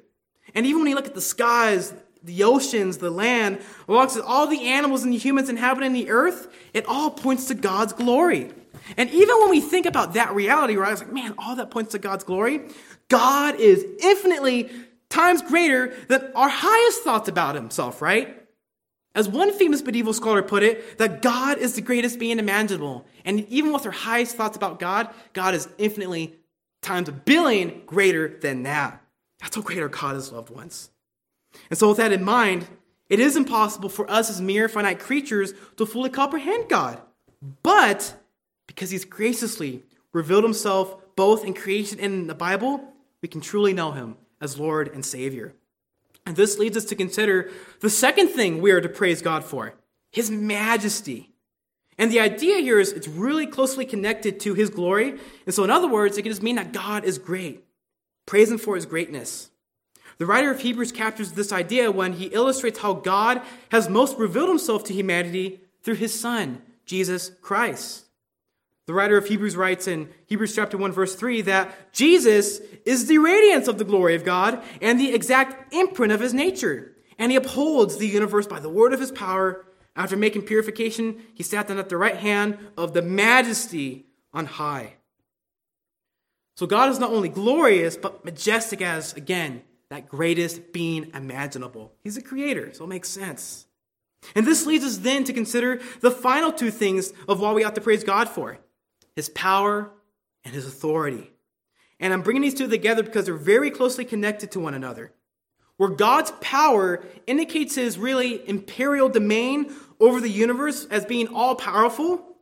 And 0.54 0.66
even 0.66 0.82
when 0.82 0.90
you 0.90 0.96
look 0.96 1.08
at 1.08 1.16
the 1.16 1.22
skies, 1.22 1.94
the 2.26 2.44
oceans, 2.44 2.98
the 2.98 3.12
land, 3.12 3.62
amongst 3.88 4.20
all 4.20 4.48
the 4.48 4.68
animals 4.68 5.04
and 5.04 5.14
the 5.14 5.18
humans 5.18 5.50
inhabiting 5.50 5.94
the 5.94 6.10
earth, 6.10 6.48
it 6.74 6.86
all 6.88 7.12
points 7.12 7.48
to 7.48 7.56
God's 7.56 7.94
glory. 7.94 8.52
And 8.98 9.10
even 9.10 9.40
when 9.40 9.50
we 9.50 9.62
think 9.62 9.86
about 9.86 10.14
that 10.14 10.36
reality, 10.36 10.76
right, 10.76 10.92
it's 10.92 11.02
like, 11.02 11.14
man, 11.14 11.34
all 11.38 11.56
that 11.56 11.72
points 11.72 11.92
to 11.94 12.00
God's 12.00 12.24
glory. 12.24 12.62
God 13.10 13.60
is 13.60 13.86
infinitely 14.00 14.70
times 15.10 15.42
greater 15.42 15.96
than 16.08 16.32
our 16.36 16.50
highest 16.50 17.04
thoughts 17.04 17.30
about 17.30 17.56
himself, 17.56 18.02
right? 18.02 18.42
As 19.16 19.30
one 19.30 19.54
famous 19.54 19.82
medieval 19.82 20.14
scholar 20.14 20.44
put 20.44 20.62
it, 20.62 20.98
that 20.98 21.22
God 21.22 21.58
is 21.58 21.74
the 21.74 21.82
greatest 21.82 22.20
being 22.20 22.38
imaginable. 22.38 23.06
And 23.24 23.48
even 23.48 23.72
with 23.72 23.86
our 23.86 23.92
highest 23.92 24.36
thoughts 24.36 24.58
about 24.58 24.80
God, 24.80 25.10
God 25.34 25.56
is 25.56 25.70
infinitely 25.78 26.36
times 26.82 27.08
a 27.08 27.14
billion 27.14 27.82
greater 27.86 28.28
than 28.40 28.64
that. 28.64 29.02
That's 29.40 29.56
how 29.56 29.62
great 29.62 29.80
our 29.80 29.88
God 29.88 30.18
is, 30.18 30.32
loved 30.32 30.50
ones. 30.50 30.90
And 31.70 31.78
so, 31.78 31.89
with 31.89 31.97
that 31.97 32.12
in 32.12 32.24
mind, 32.24 32.68
it 33.10 33.20
is 33.20 33.36
impossible 33.36 33.89
for 33.89 34.10
us 34.10 34.30
as 34.30 34.41
mere 34.41 34.68
finite 34.68 34.99
creatures 34.99 35.53
to 35.78 35.86
fully 35.86 36.10
comprehend 36.10 36.70
God. 36.70 37.01
But 37.64 38.16
because 38.68 38.89
He's 38.89 39.06
graciously 39.06 39.84
revealed 40.14 40.43
Himself 40.43 40.95
both 41.16 41.45
in 41.45 41.53
creation 41.53 41.99
and 41.99 42.14
in 42.14 42.28
the 42.28 42.36
Bible, 42.36 42.93
we 43.22 43.28
can 43.28 43.41
truly 43.41 43.74
know 43.74 43.91
Him 43.91 44.18
as 44.41 44.60
Lord 44.60 44.89
and 44.93 45.06
Savior. 45.06 45.53
And 46.26 46.36
this 46.36 46.58
leads 46.58 46.76
us 46.76 46.86
to 46.86 46.95
consider 46.95 47.51
the 47.82 47.89
second 47.89 48.30
thing 48.30 48.62
we 48.62 48.72
are 48.72 48.82
to 48.82 48.89
praise 48.89 49.22
God 49.22 49.43
for 49.43 49.76
His 50.12 50.32
majesty. 50.32 51.32
And 51.97 52.12
the 52.12 52.20
idea 52.20 52.60
here 52.60 52.80
is 52.80 52.91
it's 52.91 53.08
really 53.08 53.47
closely 53.47 53.86
connected 53.86 54.39
to 54.41 54.53
His 54.53 54.70
glory. 54.70 55.20
And 55.45 55.53
so, 55.53 55.64
in 55.64 55.70
other 55.70 55.88
words, 55.88 56.18
it 56.18 56.24
can 56.24 56.32
just 56.32 56.43
mean 56.43 56.56
that 56.56 56.74
God 56.74 57.06
is 57.06 57.18
great. 57.18 57.64
Praise 58.26 58.51
Him 58.51 58.58
for 58.58 58.76
His 58.76 58.86
greatness. 58.86 59.51
The 60.18 60.26
writer 60.26 60.51
of 60.51 60.61
Hebrews 60.61 60.91
captures 60.91 61.34
this 61.34 61.51
idea 61.51 61.91
when 61.91 62.13
he 62.13 62.28
illustrates 62.28 62.80
how 62.80 62.93
God 62.93 63.41
has 63.70 63.89
most 63.89 64.18
revealed 64.18 64.49
Himself 64.49 64.84
to 64.86 64.93
humanity 64.93 65.61
through 65.84 65.95
His 65.95 66.18
Son, 66.18 66.61
Jesus 66.86 67.32
Christ. 67.41 68.05
The 68.88 68.93
writer 68.93 69.18
of 69.18 69.28
Hebrews 69.28 69.55
writes 69.55 69.88
in 69.88 70.09
Hebrews 70.28 70.55
chapter 70.55 70.78
1 70.78 70.91
verse 70.91 71.16
3 71.16 71.41
that 71.41 71.91
Jesus 71.91 72.59
is 72.86 73.07
the 73.07 73.18
radiance 73.18 73.68
of 73.68 73.80
the 73.80 73.84
glory 73.84 74.13
of 74.13 74.24
God 74.24 74.63
and 74.80 74.99
the 74.99 75.13
exact 75.13 75.74
imprint 75.74 76.13
of 76.13 76.20
his 76.20 76.36
nature. 76.36 76.95
And 77.18 77.32
he 77.32 77.38
upholds 77.38 77.97
the 77.97 78.07
universe 78.07 78.45
by 78.45 78.59
the 78.59 78.70
word 78.70 78.93
of 78.93 78.99
his 78.99 79.11
power. 79.11 79.66
After 79.95 80.16
making 80.16 80.43
purification, 80.43 81.24
he 81.34 81.41
sat 81.41 81.68
down 81.68 81.80
at 81.80 81.89
the 81.89 81.97
right 81.97 82.18
hand 82.18 82.59
of 82.78 82.93
the 82.93 83.01
majesty 83.01 84.05
on 84.34 84.45
high. 84.45 84.95
So 86.57 86.68
God 86.68 86.89
is 86.89 86.99
not 86.99 87.11
only 87.11 87.30
glorious, 87.30 87.97
but 87.97 88.24
majestic 88.24 88.82
as, 88.82 89.13
again, 89.13 89.63
that 89.96 90.10
greatest 90.10 90.74
being 90.74 91.10
imaginable. 91.14 91.93
He's 92.04 92.18
a 92.18 92.22
creator, 92.22 92.74
so 92.74 92.84
it 92.84 92.88
makes 92.88 93.10
sense. 93.10 93.66
And 94.36 94.46
this 94.46 94.66
leads 94.66 94.84
us 94.84 94.98
then 94.98 95.24
to 95.24 95.34
consider 95.34 95.80
the 96.02 96.12
final 96.12 96.52
two 96.52 96.70
things 96.70 97.14
of 97.30 97.39
why 97.39 97.54
we 97.54 97.64
ought 97.64 97.76
to 97.76 97.82
praise 97.82 98.04
God 98.04 98.28
for 98.28 98.58
his 99.16 99.30
power, 99.30 99.91
and 100.43 100.54
his 100.54 100.68
authority. 100.68 101.32
And 102.02 102.12
I'm 102.12 102.22
bringing 102.22 102.41
these 102.41 102.54
two 102.54 102.68
together 102.68 103.02
because 103.02 103.26
they're 103.26 103.36
very 103.36 103.72
closely 103.72 104.04
connected 104.04 104.52
to 104.52 104.60
one 104.60 104.74
another. 104.74 105.14
Where 105.78 105.89
God's 105.89 106.32
power 106.41 107.06
indicates 107.26 107.76
his 107.76 107.98
really 107.98 108.48
imperial 108.48 109.08
domain 109.08 109.74
over 110.02 110.20
the 110.20 110.30
universe 110.30 110.86
as 110.91 111.06
being 111.06 111.30
all 111.30 111.56
powerful, 111.56 112.36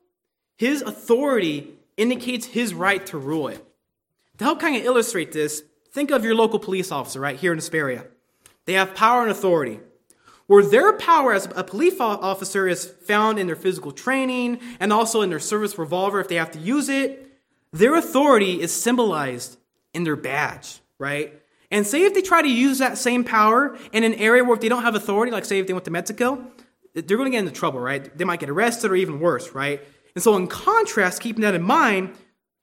his 0.57 0.81
authority 0.81 1.75
indicates 1.95 2.47
his 2.47 2.73
right 2.73 3.05
to 3.05 3.19
rule 3.19 3.49
it. 3.49 3.63
To 4.39 4.43
help 4.43 4.59
kind 4.59 4.75
of 4.75 4.83
illustrate 4.83 5.31
this, 5.31 5.63
think 5.93 6.11
of 6.11 6.25
your 6.25 6.35
local 6.35 6.59
police 6.59 6.91
officer 6.91 7.19
right 7.19 7.37
here 7.37 7.51
in 7.51 7.57
Hesperia. 7.57 8.07
They 8.65 8.73
have 8.73 8.95
power 8.95 9.21
and 9.21 9.31
authority 9.31 9.79
where 10.47 10.63
their 10.63 10.93
power 10.93 11.33
as 11.33 11.47
a 11.55 11.63
police 11.63 11.99
officer 11.99 12.67
is 12.67 12.85
found 12.85 13.39
in 13.39 13.47
their 13.47 13.55
physical 13.55 13.91
training 13.91 14.59
and 14.79 14.91
also 14.91 15.21
in 15.21 15.29
their 15.29 15.39
service 15.39 15.77
revolver 15.77 16.19
if 16.19 16.27
they 16.27 16.35
have 16.35 16.51
to 16.51 16.59
use 16.59 16.89
it, 16.89 17.31
their 17.71 17.95
authority 17.95 18.61
is 18.61 18.73
symbolized 18.73 19.57
in 19.93 20.03
their 20.03 20.15
badge, 20.15 20.81
right? 20.99 21.41
And 21.71 21.87
say 21.87 22.03
if 22.03 22.13
they 22.13 22.21
try 22.21 22.41
to 22.41 22.49
use 22.49 22.79
that 22.79 22.97
same 22.97 23.23
power 23.23 23.77
in 23.91 24.03
an 24.03 24.13
area 24.15 24.43
where 24.43 24.55
if 24.55 24.61
they 24.61 24.69
don't 24.69 24.83
have 24.83 24.95
authority, 24.95 25.31
like 25.31 25.45
say 25.45 25.59
if 25.59 25.67
they 25.67 25.73
went 25.73 25.85
to 25.85 25.91
Mexico, 25.91 26.45
they're 26.93 27.17
going 27.17 27.25
to 27.25 27.31
get 27.31 27.39
into 27.39 27.51
trouble, 27.51 27.79
right? 27.79 28.15
They 28.15 28.25
might 28.25 28.39
get 28.39 28.49
arrested 28.49 28.91
or 28.91 28.95
even 28.95 29.19
worse, 29.19 29.51
right? 29.55 29.81
And 30.13 30.23
so, 30.23 30.35
in 30.35 30.45
contrast, 30.45 31.21
keeping 31.21 31.41
that 31.41 31.55
in 31.55 31.63
mind, 31.63 32.13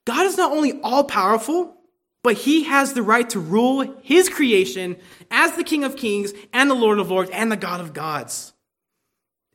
God 0.05 0.25
is 0.25 0.37
not 0.37 0.53
only 0.53 0.79
all 0.81 1.03
powerful, 1.03 1.80
but 2.23 2.37
he 2.37 2.63
has 2.63 2.93
the 2.93 3.03
right 3.03 3.29
to 3.31 3.39
rule 3.39 3.95
his 4.01 4.29
creation 4.29 4.97
as 5.29 5.55
the 5.55 5.63
King 5.63 5.83
of 5.83 5.95
Kings 5.95 6.33
and 6.53 6.69
the 6.69 6.75
Lord 6.75 6.99
of 6.99 7.09
Lords 7.09 7.31
and 7.31 7.51
the 7.51 7.57
God 7.57 7.81
of 7.81 7.93
gods. 7.93 8.53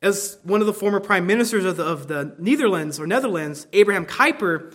As 0.02 0.38
one 0.42 0.60
of 0.60 0.66
the 0.66 0.74
former 0.74 1.00
prime 1.00 1.26
ministers 1.26 1.64
of 1.64 1.76
the, 1.76 1.84
of 1.84 2.08
the 2.08 2.34
Netherlands 2.38 2.98
or 3.00 3.06
Netherlands, 3.06 3.66
Abraham 3.72 4.04
Kuyper, 4.04 4.72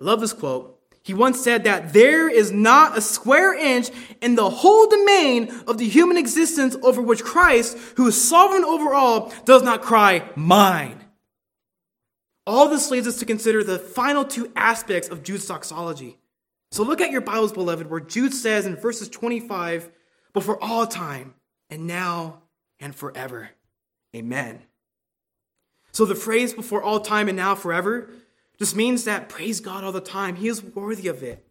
I 0.00 0.04
love 0.04 0.20
this 0.20 0.32
quote. 0.32 0.74
He 1.02 1.14
once 1.14 1.40
said 1.40 1.64
that 1.64 1.94
there 1.94 2.28
is 2.28 2.52
not 2.52 2.98
a 2.98 3.00
square 3.00 3.54
inch 3.54 3.88
in 4.20 4.34
the 4.34 4.50
whole 4.50 4.86
domain 4.86 5.50
of 5.66 5.78
the 5.78 5.88
human 5.88 6.18
existence 6.18 6.76
over 6.82 7.00
which 7.00 7.24
Christ, 7.24 7.78
who 7.96 8.08
is 8.08 8.28
sovereign 8.28 8.64
over 8.64 8.92
all, 8.92 9.32
does 9.46 9.62
not 9.62 9.80
cry, 9.80 10.28
Mine. 10.36 11.02
All 12.46 12.68
this 12.68 12.90
leads 12.90 13.06
us 13.06 13.18
to 13.20 13.26
consider 13.26 13.64
the 13.64 13.78
final 13.78 14.24
two 14.24 14.52
aspects 14.54 15.08
of 15.08 15.22
Jude's 15.22 15.46
doxology 15.46 16.18
so 16.70 16.82
look 16.82 17.00
at 17.00 17.10
your 17.10 17.20
Bibles, 17.20 17.52
beloved, 17.52 17.88
where 17.88 18.00
Jude 18.00 18.34
says 18.34 18.66
in 18.66 18.76
verses 18.76 19.08
25, 19.08 19.90
before 20.32 20.62
all 20.62 20.86
time, 20.86 21.34
and 21.70 21.86
now 21.86 22.42
and 22.80 22.94
forever. 22.94 23.50
Amen. 24.14 24.62
So 25.92 26.04
the 26.04 26.14
phrase 26.14 26.52
before 26.52 26.82
all 26.82 27.00
time 27.00 27.28
and 27.28 27.36
now 27.36 27.54
forever 27.54 28.10
just 28.58 28.76
means 28.76 29.04
that 29.04 29.28
praise 29.28 29.60
God 29.60 29.84
all 29.84 29.92
the 29.92 30.00
time. 30.00 30.36
He 30.36 30.48
is 30.48 30.62
worthy 30.62 31.08
of 31.08 31.22
it. 31.22 31.46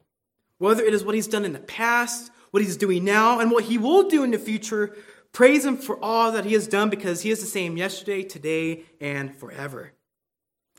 Whether 0.57 0.83
it 0.83 0.93
is 0.93 1.03
what 1.03 1.15
he's 1.15 1.27
done 1.27 1.45
in 1.45 1.53
the 1.53 1.59
past, 1.59 2.31
what 2.51 2.63
he's 2.63 2.77
doing 2.77 3.03
now, 3.03 3.39
and 3.39 3.51
what 3.51 3.65
he 3.65 3.77
will 3.77 4.09
do 4.09 4.23
in 4.23 4.31
the 4.31 4.39
future, 4.39 4.95
praise 5.31 5.65
him 5.65 5.77
for 5.77 6.03
all 6.03 6.31
that 6.31 6.45
he 6.45 6.53
has 6.53 6.67
done 6.67 6.89
because 6.89 7.21
he 7.21 7.29
is 7.29 7.39
the 7.39 7.45
same 7.45 7.77
yesterday, 7.77 8.23
today, 8.23 8.83
and 8.99 9.35
forever. 9.35 9.93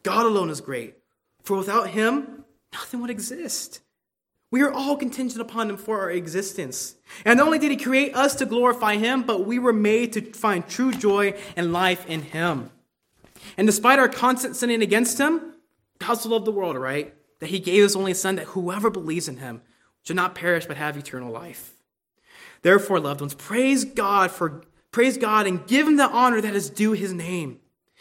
God 0.02 0.26
alone 0.26 0.50
is 0.50 0.60
great. 0.60 0.96
For 1.42 1.56
without 1.56 1.90
him, 1.90 2.44
nothing 2.72 3.00
would 3.00 3.10
exist. 3.10 3.80
We 4.50 4.62
are 4.62 4.72
all 4.72 4.96
contingent 4.96 5.40
upon 5.40 5.68
Him 5.68 5.76
for 5.76 6.00
our 6.00 6.10
existence. 6.10 6.94
And 7.24 7.38
not 7.38 7.46
only 7.46 7.58
did 7.58 7.70
He 7.70 7.76
create 7.76 8.14
us 8.14 8.34
to 8.36 8.46
glorify 8.46 8.96
Him, 8.96 9.22
but 9.22 9.46
we 9.46 9.58
were 9.58 9.72
made 9.72 10.12
to 10.14 10.22
find 10.22 10.66
true 10.66 10.92
joy 10.92 11.34
and 11.56 11.72
life 11.72 12.06
in 12.06 12.22
Him. 12.22 12.70
And 13.56 13.66
despite 13.66 13.98
our 13.98 14.08
constant 14.08 14.56
sinning 14.56 14.82
against 14.82 15.18
Him, 15.18 15.54
God 15.98 16.14
so 16.14 16.30
loved 16.30 16.46
the 16.46 16.52
world, 16.52 16.76
right? 16.76 17.14
That 17.40 17.50
He 17.50 17.58
gave 17.58 17.82
His 17.82 17.96
only 17.96 18.14
Son, 18.14 18.36
that 18.36 18.46
whoever 18.46 18.90
believes 18.90 19.28
in 19.28 19.36
Him 19.36 19.60
should 20.02 20.16
not 20.16 20.34
perish 20.34 20.66
but 20.66 20.78
have 20.78 20.96
eternal 20.96 21.30
life. 21.30 21.74
Therefore, 22.62 23.00
loved 23.00 23.20
ones, 23.20 23.34
praise 23.34 23.84
God 23.84 24.30
for 24.30 24.62
praise 24.90 25.18
God 25.18 25.46
and 25.46 25.66
give 25.66 25.86
him 25.86 25.96
the 25.96 26.08
honor 26.08 26.40
that 26.40 26.54
is 26.54 26.70
due 26.70 26.92
his 26.92 27.12
name. 27.12 27.60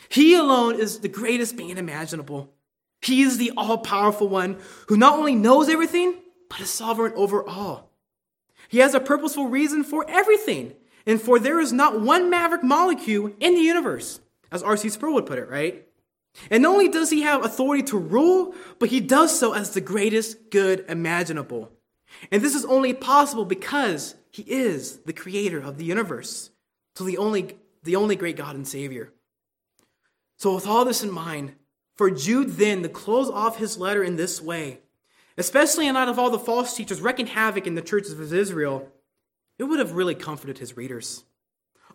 He 0.10 0.36
alone 0.36 0.80
is 0.80 1.00
the 1.00 1.10
greatest 1.10 1.58
being 1.58 1.78
imaginable. 1.78 2.54
He 3.02 3.22
is 3.22 3.38
the 3.38 3.52
all-powerful 3.58 4.28
one 4.28 4.58
who 4.88 4.98
not 4.98 5.20
only 5.20 5.36
knows 5.36 5.70
everything, 5.70 6.16
but 6.50 6.60
is 6.60 6.70
sovereign 6.70 7.14
over 7.16 7.48
all. 7.48 7.90
He 8.70 8.80
has 8.80 8.94
a 8.94 9.00
purposeful 9.00 9.48
reason 9.48 9.84
for 9.84 10.06
everything, 10.10 10.74
and 11.06 11.22
for 11.22 11.40
there 11.40 11.60
is 11.60 11.72
not 11.72 12.02
one 12.02 12.30
maverick 12.30 12.64
molecule 12.64 13.32
in 13.40 13.56
the 13.56 13.62
universe, 13.62 14.20
as 14.52 14.64
R.C. 14.64 14.90
Sproul 14.90 15.14
would 15.16 15.26
put 15.26 15.40
it, 15.40 15.50
right? 15.50 15.88
And 16.52 16.64
not 16.64 16.74
only 16.74 16.90
does 16.90 17.10
he 17.10 17.22
have 17.22 17.44
authority 17.44 17.84
to 17.84 17.98
rule, 17.98 18.54
but 18.80 18.90
he 18.90 19.00
does 19.00 19.38
so 19.38 19.54
as 19.54 19.72
the 19.72 19.82
greatest 19.82 20.52
good 20.52 20.86
imaginable. 20.88 21.72
And 22.32 22.42
this 22.42 22.56
is 22.56 22.66
only 22.66 22.94
possible 22.94 23.46
because 23.46 24.16
he 24.32 24.44
is 24.44 24.98
the 25.00 25.14
creator 25.14 25.60
of 25.60 25.78
the 25.78 25.86
universe. 25.86 26.52
So 26.96 27.04
the 27.04 27.18
only, 27.18 27.58
the 27.84 27.96
only 27.96 28.16
great 28.16 28.38
God 28.38 28.56
and 28.56 28.68
Savior. 28.68 29.14
So 30.38 30.54
with 30.54 30.68
all 30.68 30.86
this 30.86 31.04
in 31.04 31.12
mind, 31.12 31.56
for 31.96 32.12
Jude 32.12 32.52
then 32.52 32.84
to 32.84 32.90
close 32.90 33.30
off 33.30 33.58
his 33.58 33.78
letter 33.78 34.04
in 34.04 34.16
this 34.16 34.40
way, 34.42 34.82
especially 35.38 35.88
in 35.88 35.96
light 35.96 36.08
of 36.08 36.18
all 36.18 36.30
the 36.30 36.40
false 36.40 36.76
teachers 36.76 37.02
wreaking 37.02 37.28
havoc 37.28 37.68
in 37.68 37.76
the 37.76 37.82
churches 37.82 38.14
of 38.14 38.34
Israel, 38.34 38.92
it 39.60 39.64
would 39.64 39.80
have 39.80 39.94
really 39.94 40.16
comforted 40.16 40.58
his 40.58 40.78
readers. 40.78 41.24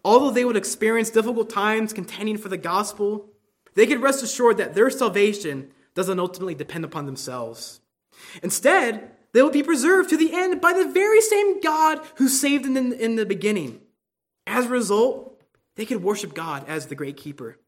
Although 0.04 0.30
they 0.30 0.44
would 0.44 0.56
experience 0.56 1.10
difficult 1.10 1.50
times 1.50 1.92
contending 1.92 2.38
for 2.38 2.48
the 2.48 2.56
gospel, 2.56 3.30
they 3.74 3.86
could 3.86 4.02
rest 4.02 4.22
assured 4.22 4.56
that 4.58 4.74
their 4.74 4.90
salvation 4.90 5.70
doesn't 5.94 6.18
ultimately 6.18 6.54
depend 6.54 6.84
upon 6.84 7.06
themselves. 7.06 7.80
Instead, 8.42 9.12
they 9.32 9.42
will 9.42 9.50
be 9.50 9.62
preserved 9.62 10.10
to 10.10 10.16
the 10.16 10.32
end 10.32 10.60
by 10.60 10.72
the 10.72 10.88
very 10.88 11.20
same 11.20 11.60
God 11.60 12.00
who 12.16 12.28
saved 12.28 12.64
them 12.64 12.76
in, 12.76 12.92
in 12.92 13.16
the 13.16 13.26
beginning. 13.26 13.80
As 14.46 14.66
a 14.66 14.70
result, 14.70 15.40
they 15.76 15.86
could 15.86 16.02
worship 16.02 16.34
God 16.34 16.64
as 16.68 16.86
the 16.86 16.94
great 16.94 17.16
keeper. 17.16 17.58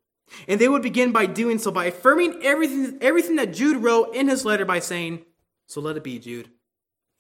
And 0.49 0.61
they 0.61 0.69
would 0.69 0.83
begin 0.83 1.13
by 1.13 1.27
doing 1.27 1.59
so 1.59 1.71
by 1.71 1.87
affirming 1.87 2.41
everything, 2.43 2.99
everything 3.01 3.37
that 3.37 3.55
Jude 3.55 3.83
wrote 3.83 4.15
in 4.15 4.29
his 4.29 4.45
letter 4.45 4.65
by 4.65 4.79
saying, 4.79 5.25
So 5.67 5.81
let 5.81 5.97
it 5.97 6.05
be, 6.05 6.19
Jude. 6.19 6.49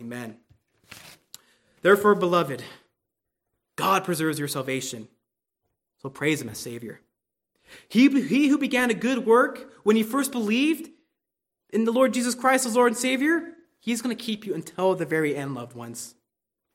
Amen. 0.01 0.37
Therefore, 1.83 2.15
beloved, 2.15 2.63
God 3.77 4.05
preserves 4.05 4.39
your 4.39 4.49
salvation. 4.49 5.09
So 6.01 6.09
praise 6.09 6.41
him 6.41 6.49
as 6.49 6.59
Savior. 6.59 7.01
He, 7.89 8.09
he 8.27 8.49
who 8.49 8.59
began 8.59 8.91
a 8.91 8.95
good 8.95 9.27
work 9.27 9.73
when 9.83 9.97
you 9.97 10.05
first 10.05 10.33
believed 10.33 10.91
in 11.71 11.85
the 11.85 11.93
Lord 11.93 12.15
Jesus 12.15 12.35
Christ 12.35 12.67
as 12.67 12.77
Lord 12.77 12.93
and 12.93 12.97
Savior, 12.97 13.55
he's 13.81 14.01
going 14.01 14.17
to 14.17 14.23
keep 14.23 14.47
you 14.47 14.55
until 14.55 14.95
the 14.95 15.07
very 15.07 15.37
end, 15.37 15.55
loved 15.55 15.75
ones. 15.75 16.15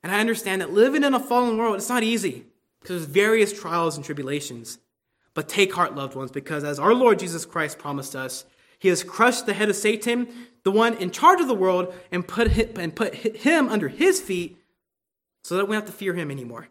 And 0.03 0.11
I 0.11 0.19
understand 0.19 0.61
that 0.61 0.73
living 0.73 1.03
in 1.03 1.13
a 1.13 1.19
fallen 1.19 1.57
world, 1.57 1.75
it's 1.75 1.89
not 1.89 2.03
easy 2.03 2.45
because 2.79 2.97
there's 2.97 3.09
various 3.09 3.57
trials 3.57 3.95
and 3.95 4.05
tribulations. 4.05 4.79
But 5.33 5.47
take 5.47 5.73
heart, 5.73 5.95
loved 5.95 6.15
ones, 6.15 6.31
because 6.31 6.63
as 6.63 6.79
our 6.79 6.93
Lord 6.93 7.19
Jesus 7.19 7.45
Christ 7.45 7.77
promised 7.77 8.15
us, 8.15 8.45
he 8.79 8.87
has 8.87 9.03
crushed 9.03 9.45
the 9.45 9.53
head 9.53 9.69
of 9.69 9.75
Satan, 9.75 10.27
the 10.63 10.71
one 10.71 10.95
in 10.95 11.11
charge 11.11 11.41
of 11.41 11.47
the 11.47 11.53
world, 11.53 11.93
and 12.11 12.27
put 12.27 12.51
him, 12.51 12.69
and 12.77 12.95
put 12.95 13.13
him 13.13 13.69
under 13.69 13.89
his 13.89 14.19
feet 14.19 14.57
so 15.43 15.57
that 15.57 15.65
we 15.65 15.75
don't 15.75 15.83
have 15.83 15.91
to 15.91 15.97
fear 15.97 16.13
him 16.13 16.31
anymore. 16.31 16.69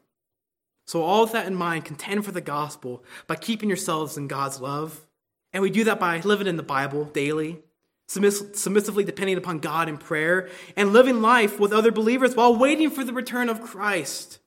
So, 0.87 1.03
all 1.03 1.23
with 1.23 1.33
that 1.33 1.47
in 1.47 1.55
mind, 1.55 1.85
contend 1.85 2.25
for 2.25 2.33
the 2.33 2.41
gospel 2.41 3.05
by 3.27 3.37
keeping 3.37 3.69
yourselves 3.69 4.17
in 4.17 4.27
God's 4.27 4.61
love. 4.61 5.07
And 5.53 5.63
we 5.63 5.71
do 5.71 5.85
that 5.85 6.01
by 6.01 6.21
living 6.21 6.47
in 6.47 6.57
the 6.57 6.63
Bible 6.63 7.05
daily, 7.05 7.63
submiss- 8.09 8.55
submissively 8.55 9.05
depending 9.05 9.37
upon 9.37 9.59
God 9.59 9.89
in 9.89 9.99
prayer, 9.99 10.49
and 10.77 10.93
living 10.93 11.21
life 11.21 11.61
with 11.61 11.73
other 11.73 11.93
believers 11.93 12.35
while 12.35 12.57
waiting 12.57 12.91
for 12.91 13.05
the 13.05 13.13
return 13.13 13.49
of 13.51 13.63
Christ. 13.63 14.39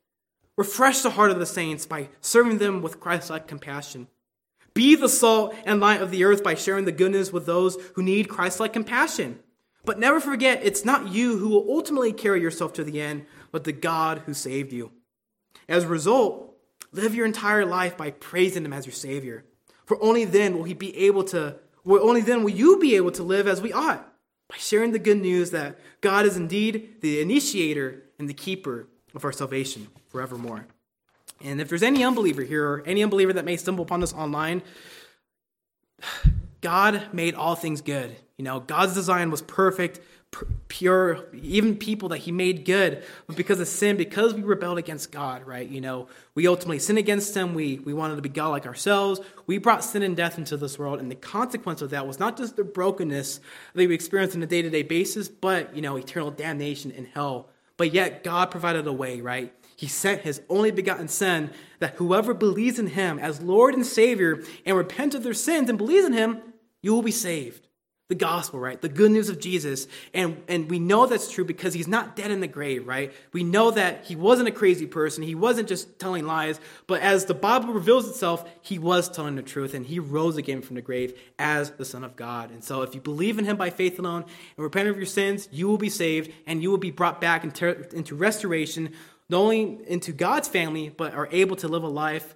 Refresh 0.57 1.01
the 1.01 1.11
heart 1.11 1.31
of 1.31 1.39
the 1.39 1.45
saints 1.45 1.85
by 1.85 2.09
serving 2.21 2.57
them 2.57 2.81
with 2.81 2.99
Christ 2.99 3.29
like 3.29 3.47
compassion. 3.47 4.07
Be 4.73 4.95
the 4.95 5.09
salt 5.09 5.55
and 5.65 5.79
light 5.79 6.01
of 6.01 6.11
the 6.11 6.23
earth 6.23 6.43
by 6.43 6.55
sharing 6.55 6.85
the 6.85 6.91
goodness 6.91 7.33
with 7.33 7.45
those 7.45 7.77
who 7.95 8.03
need 8.03 8.29
Christ 8.29 8.59
like 8.59 8.73
compassion. 8.73 9.39
But 9.83 9.99
never 9.99 10.19
forget, 10.19 10.61
it's 10.63 10.85
not 10.85 11.09
you 11.09 11.37
who 11.37 11.49
will 11.49 11.65
ultimately 11.69 12.13
carry 12.13 12.41
yourself 12.41 12.73
to 12.73 12.83
the 12.83 13.01
end, 13.01 13.25
but 13.51 13.63
the 13.63 13.71
God 13.71 14.19
who 14.25 14.33
saved 14.33 14.71
you. 14.71 14.91
As 15.67 15.83
a 15.83 15.89
result, 15.89 16.55
live 16.91 17.15
your 17.15 17.25
entire 17.25 17.65
life 17.65 17.97
by 17.97 18.11
praising 18.11 18.63
Him 18.63 18.73
as 18.73 18.85
your 18.85 18.93
Savior. 18.93 19.43
For 19.85 20.01
only 20.01 20.23
then 20.23 20.55
will 20.55 20.63
He 20.63 20.73
be 20.73 20.95
able 20.97 21.23
to, 21.25 21.57
well, 21.83 22.07
only 22.07 22.21
then 22.21 22.43
will 22.43 22.51
you 22.51 22.77
be 22.79 22.95
able 22.95 23.11
to 23.11 23.23
live 23.23 23.47
as 23.47 23.61
we 23.61 23.73
ought, 23.73 24.07
by 24.47 24.57
sharing 24.57 24.91
the 24.91 24.99
good 24.99 25.19
news 25.19 25.51
that 25.51 25.79
God 26.01 26.25
is 26.25 26.37
indeed 26.37 27.01
the 27.01 27.19
initiator 27.19 28.03
and 28.19 28.29
the 28.29 28.33
keeper 28.33 28.87
of 29.15 29.25
our 29.25 29.31
salvation 29.31 29.87
forevermore. 30.09 30.67
And 31.43 31.61
if 31.61 31.69
there's 31.69 31.83
any 31.83 32.03
unbeliever 32.03 32.43
here, 32.43 32.67
or 32.67 32.83
any 32.85 33.03
unbeliever 33.03 33.33
that 33.33 33.45
may 33.45 33.57
stumble 33.57 33.83
upon 33.83 33.99
this 33.99 34.13
online, 34.13 34.61
God 36.61 37.07
made 37.11 37.35
all 37.35 37.55
things 37.55 37.81
good. 37.81 38.15
You 38.37 38.45
know, 38.45 38.59
God's 38.59 38.93
design 38.93 39.29
was 39.29 39.41
perfect, 39.41 39.99
pure, 40.67 41.25
even 41.33 41.75
people 41.75 42.09
that 42.09 42.19
he 42.19 42.31
made 42.31 42.65
good, 42.65 43.03
but 43.27 43.35
because 43.35 43.59
of 43.59 43.67
sin, 43.67 43.97
because 43.97 44.33
we 44.33 44.41
rebelled 44.41 44.77
against 44.77 45.11
God, 45.11 45.45
right? 45.45 45.67
You 45.67 45.81
know, 45.81 46.07
we 46.33 46.47
ultimately 46.47 46.79
sinned 46.79 46.97
against 46.97 47.35
him. 47.35 47.53
We, 47.53 47.79
we 47.79 47.93
wanted 47.93 48.15
to 48.15 48.21
be 48.21 48.29
God 48.29 48.49
like 48.49 48.65
ourselves. 48.65 49.19
We 49.45 49.57
brought 49.57 49.83
sin 49.83 50.01
and 50.01 50.15
death 50.15 50.37
into 50.37 50.57
this 50.57 50.79
world, 50.79 50.99
and 50.99 51.11
the 51.11 51.15
consequence 51.15 51.81
of 51.81 51.89
that 51.89 52.07
was 52.07 52.19
not 52.19 52.37
just 52.37 52.55
the 52.55 52.63
brokenness 52.63 53.41
that 53.73 53.87
we 53.87 53.93
experience 53.93 54.35
on 54.35 54.41
a 54.41 54.47
day 54.47 54.61
to 54.61 54.69
day 54.69 54.83
basis, 54.83 55.27
but, 55.27 55.75
you 55.75 55.81
know, 55.81 55.97
eternal 55.97 56.31
damnation 56.31 56.91
in 56.91 57.05
hell. 57.05 57.49
But 57.77 57.93
yet, 57.93 58.23
God 58.23 58.51
provided 58.51 58.87
a 58.87 58.93
way, 58.93 59.21
right? 59.21 59.53
He 59.81 59.87
sent 59.87 60.21
his 60.21 60.43
only 60.47 60.69
begotten 60.69 61.07
Son 61.07 61.49
that 61.79 61.95
whoever 61.95 62.35
believes 62.35 62.77
in 62.77 62.85
him 62.85 63.17
as 63.17 63.41
Lord 63.41 63.73
and 63.73 63.83
Savior 63.83 64.43
and 64.63 64.77
repents 64.77 65.15
of 65.15 65.23
their 65.23 65.33
sins 65.33 65.69
and 65.69 65.77
believes 65.79 66.05
in 66.05 66.13
him, 66.13 66.39
you 66.83 66.93
will 66.93 67.01
be 67.01 67.09
saved 67.09 67.67
the 68.11 68.15
gospel, 68.15 68.59
right? 68.59 68.81
The 68.81 68.89
good 68.89 69.09
news 69.09 69.29
of 69.29 69.39
Jesus. 69.39 69.87
And, 70.13 70.43
and 70.49 70.69
we 70.69 70.79
know 70.79 71.05
that's 71.05 71.31
true 71.31 71.45
because 71.45 71.73
he's 71.73 71.87
not 71.87 72.17
dead 72.17 72.29
in 72.29 72.41
the 72.41 72.47
grave, 72.47 72.85
right? 72.85 73.13
We 73.31 73.45
know 73.45 73.71
that 73.71 74.03
he 74.03 74.17
wasn't 74.17 74.49
a 74.49 74.51
crazy 74.51 74.85
person. 74.85 75.23
He 75.23 75.33
wasn't 75.33 75.69
just 75.69 75.97
telling 75.97 76.27
lies. 76.27 76.59
But 76.87 76.99
as 76.99 77.23
the 77.23 77.33
Bible 77.33 77.73
reveals 77.73 78.09
itself, 78.09 78.43
he 78.61 78.77
was 78.77 79.07
telling 79.07 79.37
the 79.37 79.41
truth 79.41 79.73
and 79.73 79.85
he 79.85 79.99
rose 79.99 80.35
again 80.35 80.61
from 80.61 80.75
the 80.75 80.81
grave 80.81 81.17
as 81.39 81.71
the 81.71 81.85
Son 81.85 82.03
of 82.03 82.17
God. 82.17 82.51
And 82.51 82.61
so 82.61 82.81
if 82.81 82.93
you 82.93 82.99
believe 82.99 83.39
in 83.39 83.45
him 83.45 83.55
by 83.55 83.69
faith 83.69 83.97
alone 83.97 84.23
and 84.23 84.63
repent 84.63 84.89
of 84.89 84.97
your 84.97 85.05
sins, 85.05 85.47
you 85.49 85.69
will 85.69 85.77
be 85.77 85.89
saved 85.89 86.33
and 86.45 86.61
you 86.61 86.69
will 86.69 86.77
be 86.77 86.91
brought 86.91 87.21
back 87.21 87.45
into, 87.45 87.95
into 87.95 88.15
restoration, 88.15 88.91
not 89.31 89.39
only 89.39 89.79
into 89.87 90.11
God's 90.11 90.47
family, 90.47 90.89
but 90.89 91.13
are 91.13 91.29
able 91.31 91.55
to 91.57 91.67
live 91.67 91.83
a 91.83 91.87
life 91.87 92.35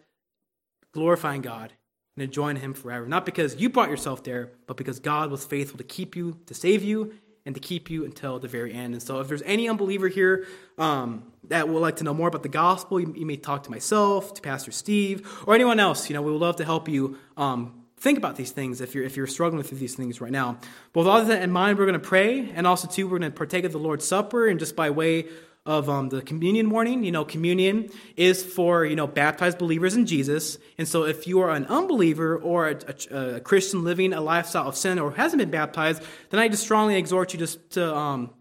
glorifying 0.93 1.41
God 1.41 1.73
and 2.15 2.23
enjoying 2.23 2.55
Him 2.55 2.73
forever. 2.73 3.05
Not 3.05 3.25
because 3.25 3.57
you 3.57 3.69
brought 3.69 3.89
yourself 3.89 4.23
there, 4.23 4.51
but 4.65 4.77
because 4.77 4.99
God 4.99 5.29
was 5.29 5.45
faithful 5.45 5.77
to 5.77 5.83
keep 5.83 6.15
you, 6.15 6.39
to 6.45 6.53
save 6.53 6.83
you, 6.83 7.13
and 7.45 7.53
to 7.53 7.61
keep 7.61 7.89
you 7.89 8.05
until 8.05 8.39
the 8.39 8.47
very 8.47 8.73
end. 8.73 8.93
And 8.93 9.03
so, 9.03 9.19
if 9.19 9.27
there's 9.27 9.43
any 9.43 9.69
unbeliever 9.69 10.07
here 10.07 10.47
um, 10.77 11.31
that 11.49 11.69
would 11.69 11.79
like 11.79 11.97
to 11.97 12.03
know 12.03 12.13
more 12.13 12.27
about 12.27 12.43
the 12.43 12.49
gospel, 12.49 12.99
you, 12.99 13.13
you, 13.15 13.25
may 13.25 13.35
talk 13.35 13.63
to 13.63 13.71
myself, 13.71 14.33
to 14.33 14.41
Pastor 14.41 14.71
Steve, 14.71 15.27
or 15.45 15.53
anyone 15.53 15.79
else. 15.79 16.09
You 16.09 16.15
know, 16.15 16.21
we 16.21 16.31
would 16.31 16.41
love 16.41 16.55
to 16.55 16.65
help 16.65 16.87
you. 16.87 17.17
Um, 17.37 17.83
think 17.97 18.17
about 18.17 18.35
these 18.35 18.51
things 18.51 18.81
if 18.81 18.95
you're 18.95 19.03
if 19.03 19.15
you're 19.17 19.27
struggling 19.27 19.63
through 19.63 19.77
these 19.77 19.95
things 19.95 20.21
right 20.21 20.31
now. 20.31 20.57
But 20.93 21.01
with 21.01 21.07
all 21.07 21.23
that 21.23 21.41
in 21.43 21.51
mind, 21.51 21.77
we're 21.77 21.85
going 21.85 21.99
to 21.99 22.07
pray, 22.07 22.49
and 22.55 22.65
also 22.65 22.87
too, 22.87 23.05
we're 23.07 23.19
going 23.19 23.31
to 23.31 23.37
partake 23.37 23.65
of 23.65 23.73
the 23.73 23.79
Lord's 23.79 24.07
Supper, 24.07 24.47
and 24.47 24.59
just 24.59 24.75
by 24.75 24.89
way 24.89 25.25
of 25.65 25.89
um, 25.89 26.09
the 26.09 26.21
communion 26.21 26.65
morning. 26.65 27.03
You 27.03 27.11
know, 27.11 27.25
communion 27.25 27.89
is 28.15 28.43
for, 28.43 28.85
you 28.85 28.95
know, 28.95 29.07
baptized 29.07 29.57
believers 29.57 29.95
in 29.95 30.05
Jesus. 30.05 30.57
And 30.77 30.87
so 30.87 31.05
if 31.05 31.27
you 31.27 31.39
are 31.39 31.51
an 31.51 31.65
unbeliever 31.65 32.37
or 32.37 32.69
a, 32.69 32.79
a, 33.11 33.35
a 33.35 33.39
Christian 33.39 33.83
living 33.83 34.13
a 34.13 34.21
lifestyle 34.21 34.67
of 34.67 34.75
sin 34.75 34.99
or 34.99 35.11
hasn't 35.11 35.39
been 35.39 35.49
baptized, 35.49 36.03
then 36.29 36.39
I 36.39 36.47
just 36.47 36.63
strongly 36.63 36.97
exhort 36.97 37.33
you 37.33 37.39
just 37.39 37.71
to 37.71 37.95
um, 37.95 38.33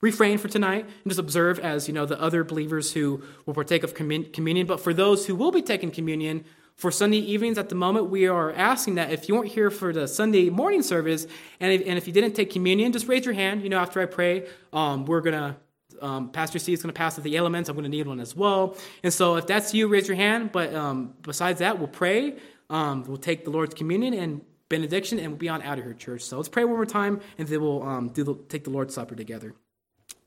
refrain 0.00 0.38
for 0.38 0.48
tonight 0.48 0.84
and 0.84 1.04
just 1.06 1.20
observe 1.20 1.58
as, 1.60 1.86
you 1.86 1.94
know, 1.94 2.06
the 2.06 2.20
other 2.20 2.42
believers 2.42 2.92
who 2.92 3.22
will 3.46 3.54
partake 3.54 3.84
of 3.84 3.94
communion. 3.94 4.66
But 4.66 4.80
for 4.80 4.92
those 4.92 5.26
who 5.26 5.36
will 5.36 5.52
be 5.52 5.62
taking 5.62 5.90
communion, 5.90 6.44
for 6.74 6.92
Sunday 6.92 7.18
evenings 7.18 7.58
at 7.58 7.70
the 7.70 7.74
moment, 7.74 8.08
we 8.08 8.28
are 8.28 8.52
asking 8.52 8.94
that 8.94 9.10
if 9.10 9.28
you 9.28 9.34
weren't 9.34 9.48
here 9.48 9.68
for 9.68 9.92
the 9.92 10.06
Sunday 10.06 10.48
morning 10.48 10.82
service 10.82 11.26
and 11.58 11.72
if, 11.72 11.80
and 11.84 11.98
if 11.98 12.06
you 12.06 12.12
didn't 12.12 12.34
take 12.34 12.52
communion, 12.52 12.92
just 12.92 13.08
raise 13.08 13.24
your 13.24 13.34
hand. 13.34 13.64
You 13.64 13.68
know, 13.68 13.80
after 13.80 14.00
I 14.00 14.06
pray, 14.06 14.46
um, 14.72 15.04
we're 15.04 15.20
going 15.20 15.34
to 15.34 15.56
um, 16.02 16.30
Pastor 16.30 16.58
C 16.58 16.72
is 16.72 16.82
going 16.82 16.92
to 16.92 16.98
pass 16.98 17.18
out 17.18 17.24
the 17.24 17.36
elements. 17.36 17.68
I'm 17.68 17.76
going 17.76 17.84
to 17.84 17.90
need 17.90 18.06
one 18.06 18.20
as 18.20 18.34
well. 18.36 18.76
And 19.02 19.12
so 19.12 19.36
if 19.36 19.46
that's 19.46 19.74
you, 19.74 19.88
raise 19.88 20.08
your 20.08 20.16
hand. 20.16 20.52
But 20.52 20.74
um, 20.74 21.14
besides 21.22 21.60
that, 21.60 21.78
we'll 21.78 21.88
pray. 21.88 22.36
Um, 22.70 23.04
we'll 23.04 23.16
take 23.16 23.44
the 23.44 23.50
Lord's 23.50 23.74
communion 23.74 24.14
and 24.14 24.42
benediction, 24.68 25.18
and 25.18 25.28
we'll 25.28 25.38
be 25.38 25.48
on 25.48 25.62
out 25.62 25.78
of 25.78 25.84
here, 25.84 25.94
church. 25.94 26.22
So 26.22 26.36
let's 26.36 26.48
pray 26.48 26.64
one 26.64 26.76
more 26.76 26.86
time, 26.86 27.20
and 27.38 27.48
then 27.48 27.60
we'll 27.60 27.82
um, 27.82 28.08
do 28.08 28.24
the, 28.24 28.34
take 28.48 28.64
the 28.64 28.70
Lord's 28.70 28.94
Supper 28.94 29.14
together. 29.14 29.54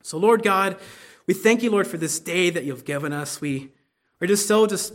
So, 0.03 0.17
Lord 0.17 0.41
God, 0.41 0.77
we 1.27 1.33
thank 1.33 1.61
you, 1.61 1.69
Lord, 1.69 1.87
for 1.87 1.97
this 1.97 2.19
day 2.19 2.49
that 2.49 2.63
you've 2.63 2.85
given 2.85 3.13
us. 3.13 3.39
We 3.39 3.69
are 4.19 4.27
just 4.27 4.47
so 4.47 4.65
just, 4.65 4.93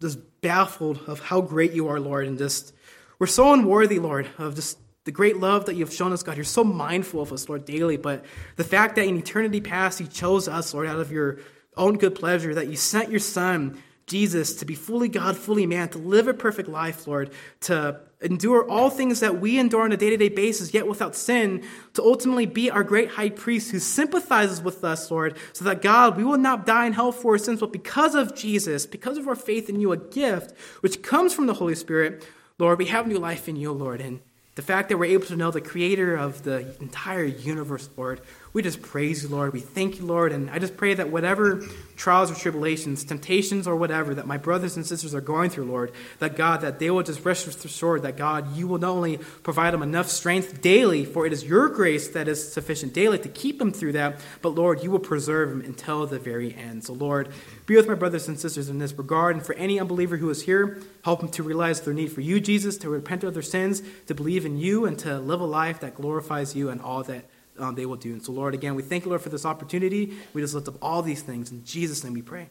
just 0.00 0.18
baffled 0.40 1.00
of 1.06 1.20
how 1.20 1.40
great 1.40 1.72
you 1.72 1.88
are, 1.88 2.00
Lord, 2.00 2.26
and 2.26 2.36
just 2.36 2.74
we're 3.18 3.26
so 3.26 3.52
unworthy, 3.52 3.98
Lord, 3.98 4.28
of 4.38 4.54
just 4.54 4.78
the 5.08 5.12
great 5.12 5.38
love 5.38 5.64
that 5.64 5.74
you've 5.74 5.90
shown 5.90 6.12
us, 6.12 6.22
God. 6.22 6.36
You're 6.36 6.44
so 6.44 6.62
mindful 6.62 7.22
of 7.22 7.32
us, 7.32 7.48
Lord, 7.48 7.64
daily. 7.64 7.96
But 7.96 8.26
the 8.56 8.62
fact 8.62 8.94
that 8.96 9.06
in 9.06 9.16
eternity 9.16 9.62
past, 9.62 10.00
you 10.00 10.06
chose 10.06 10.48
us, 10.48 10.74
Lord, 10.74 10.86
out 10.86 11.00
of 11.00 11.10
your 11.10 11.38
own 11.78 11.96
good 11.96 12.14
pleasure 12.14 12.54
that 12.54 12.66
you 12.66 12.76
sent 12.76 13.08
your 13.08 13.18
Son, 13.18 13.82
Jesus, 14.06 14.56
to 14.56 14.66
be 14.66 14.74
fully 14.74 15.08
God, 15.08 15.34
fully 15.34 15.64
man, 15.64 15.88
to 15.88 15.98
live 15.98 16.28
a 16.28 16.34
perfect 16.34 16.68
life, 16.68 17.06
Lord, 17.06 17.30
to 17.60 17.98
endure 18.20 18.68
all 18.68 18.90
things 18.90 19.20
that 19.20 19.40
we 19.40 19.58
endure 19.58 19.80
on 19.80 19.92
a 19.92 19.96
day 19.96 20.10
to 20.10 20.18
day 20.18 20.28
basis, 20.28 20.74
yet 20.74 20.86
without 20.86 21.16
sin, 21.16 21.64
to 21.94 22.02
ultimately 22.02 22.44
be 22.44 22.70
our 22.70 22.84
great 22.84 23.08
high 23.08 23.30
priest 23.30 23.70
who 23.70 23.78
sympathizes 23.78 24.60
with 24.60 24.84
us, 24.84 25.10
Lord, 25.10 25.38
so 25.54 25.64
that 25.64 25.80
God, 25.80 26.18
we 26.18 26.24
will 26.24 26.36
not 26.36 26.66
die 26.66 26.84
in 26.84 26.92
hell 26.92 27.12
for 27.12 27.32
our 27.32 27.38
sins, 27.38 27.60
but 27.60 27.72
because 27.72 28.14
of 28.14 28.36
Jesus, 28.36 28.84
because 28.84 29.16
of 29.16 29.26
our 29.26 29.34
faith 29.34 29.70
in 29.70 29.80
you, 29.80 29.90
a 29.90 29.96
gift 29.96 30.54
which 30.82 31.02
comes 31.02 31.32
from 31.32 31.46
the 31.46 31.54
Holy 31.54 31.74
Spirit, 31.74 32.28
Lord, 32.58 32.78
we 32.78 32.86
have 32.86 33.06
new 33.06 33.18
life 33.18 33.48
in 33.48 33.56
you, 33.56 33.72
Lord. 33.72 34.02
And 34.02 34.20
the 34.58 34.62
fact 34.62 34.88
that 34.88 34.98
we're 34.98 35.04
able 35.04 35.24
to 35.24 35.36
know 35.36 35.52
the 35.52 35.60
creator 35.60 36.16
of 36.16 36.42
the 36.42 36.74
entire 36.80 37.22
universe, 37.22 37.88
Lord, 37.96 38.20
we 38.52 38.62
just 38.62 38.80
praise 38.80 39.22
you, 39.22 39.28
Lord. 39.28 39.52
We 39.52 39.60
thank 39.60 39.98
you, 39.98 40.06
Lord. 40.06 40.32
And 40.32 40.48
I 40.50 40.58
just 40.58 40.76
pray 40.76 40.94
that 40.94 41.10
whatever 41.10 41.62
trials 41.96 42.30
or 42.30 42.34
tribulations, 42.34 43.04
temptations 43.04 43.66
or 43.66 43.76
whatever 43.76 44.14
that 44.14 44.26
my 44.26 44.38
brothers 44.38 44.76
and 44.76 44.86
sisters 44.86 45.14
are 45.14 45.20
going 45.20 45.50
through, 45.50 45.64
Lord, 45.64 45.92
that 46.18 46.36
God, 46.36 46.62
that 46.62 46.78
they 46.78 46.90
will 46.90 47.02
just 47.02 47.24
rest 47.24 47.46
assured 47.64 48.02
that 48.02 48.16
God, 48.16 48.56
you 48.56 48.66
will 48.66 48.78
not 48.78 48.90
only 48.90 49.18
provide 49.18 49.74
them 49.74 49.82
enough 49.82 50.08
strength 50.08 50.62
daily, 50.62 51.04
for 51.04 51.26
it 51.26 51.32
is 51.32 51.44
your 51.44 51.68
grace 51.68 52.08
that 52.08 52.28
is 52.28 52.52
sufficient 52.52 52.94
daily 52.94 53.18
to 53.18 53.28
keep 53.28 53.58
them 53.58 53.72
through 53.72 53.92
that, 53.92 54.20
but 54.42 54.50
Lord, 54.50 54.82
you 54.82 54.90
will 54.90 54.98
preserve 54.98 55.50
them 55.50 55.60
until 55.60 56.06
the 56.06 56.18
very 56.18 56.54
end. 56.54 56.84
So, 56.84 56.92
Lord, 56.94 57.28
be 57.66 57.76
with 57.76 57.88
my 57.88 57.94
brothers 57.94 58.28
and 58.28 58.38
sisters 58.38 58.68
in 58.68 58.78
this 58.78 58.92
regard. 58.92 59.36
And 59.36 59.44
for 59.44 59.54
any 59.54 59.78
unbeliever 59.78 60.16
who 60.16 60.30
is 60.30 60.42
here, 60.42 60.80
help 61.04 61.20
them 61.20 61.30
to 61.30 61.42
realize 61.42 61.80
their 61.80 61.94
need 61.94 62.12
for 62.12 62.20
you, 62.20 62.40
Jesus, 62.40 62.78
to 62.78 62.88
repent 62.88 63.24
of 63.24 63.34
their 63.34 63.42
sins, 63.42 63.82
to 64.06 64.14
believe 64.14 64.46
in 64.46 64.56
you, 64.56 64.86
and 64.86 64.98
to 65.00 65.18
live 65.18 65.40
a 65.40 65.46
life 65.46 65.80
that 65.80 65.94
glorifies 65.94 66.54
you 66.54 66.70
and 66.70 66.80
all 66.80 67.02
that 67.04 67.24
um, 67.58 67.74
they 67.74 67.86
will 67.86 67.96
do. 67.96 68.12
And 68.12 68.22
so, 68.22 68.32
Lord, 68.32 68.54
again, 68.54 68.74
we 68.74 68.82
thank 68.82 69.04
you, 69.04 69.10
Lord, 69.10 69.22
for 69.22 69.28
this 69.28 69.44
opportunity. 69.44 70.14
We 70.32 70.42
just 70.42 70.54
lift 70.54 70.68
up 70.68 70.76
all 70.82 71.02
these 71.02 71.22
things. 71.22 71.50
In 71.50 71.64
Jesus' 71.64 72.04
name 72.04 72.14
we 72.14 72.22
pray. 72.22 72.50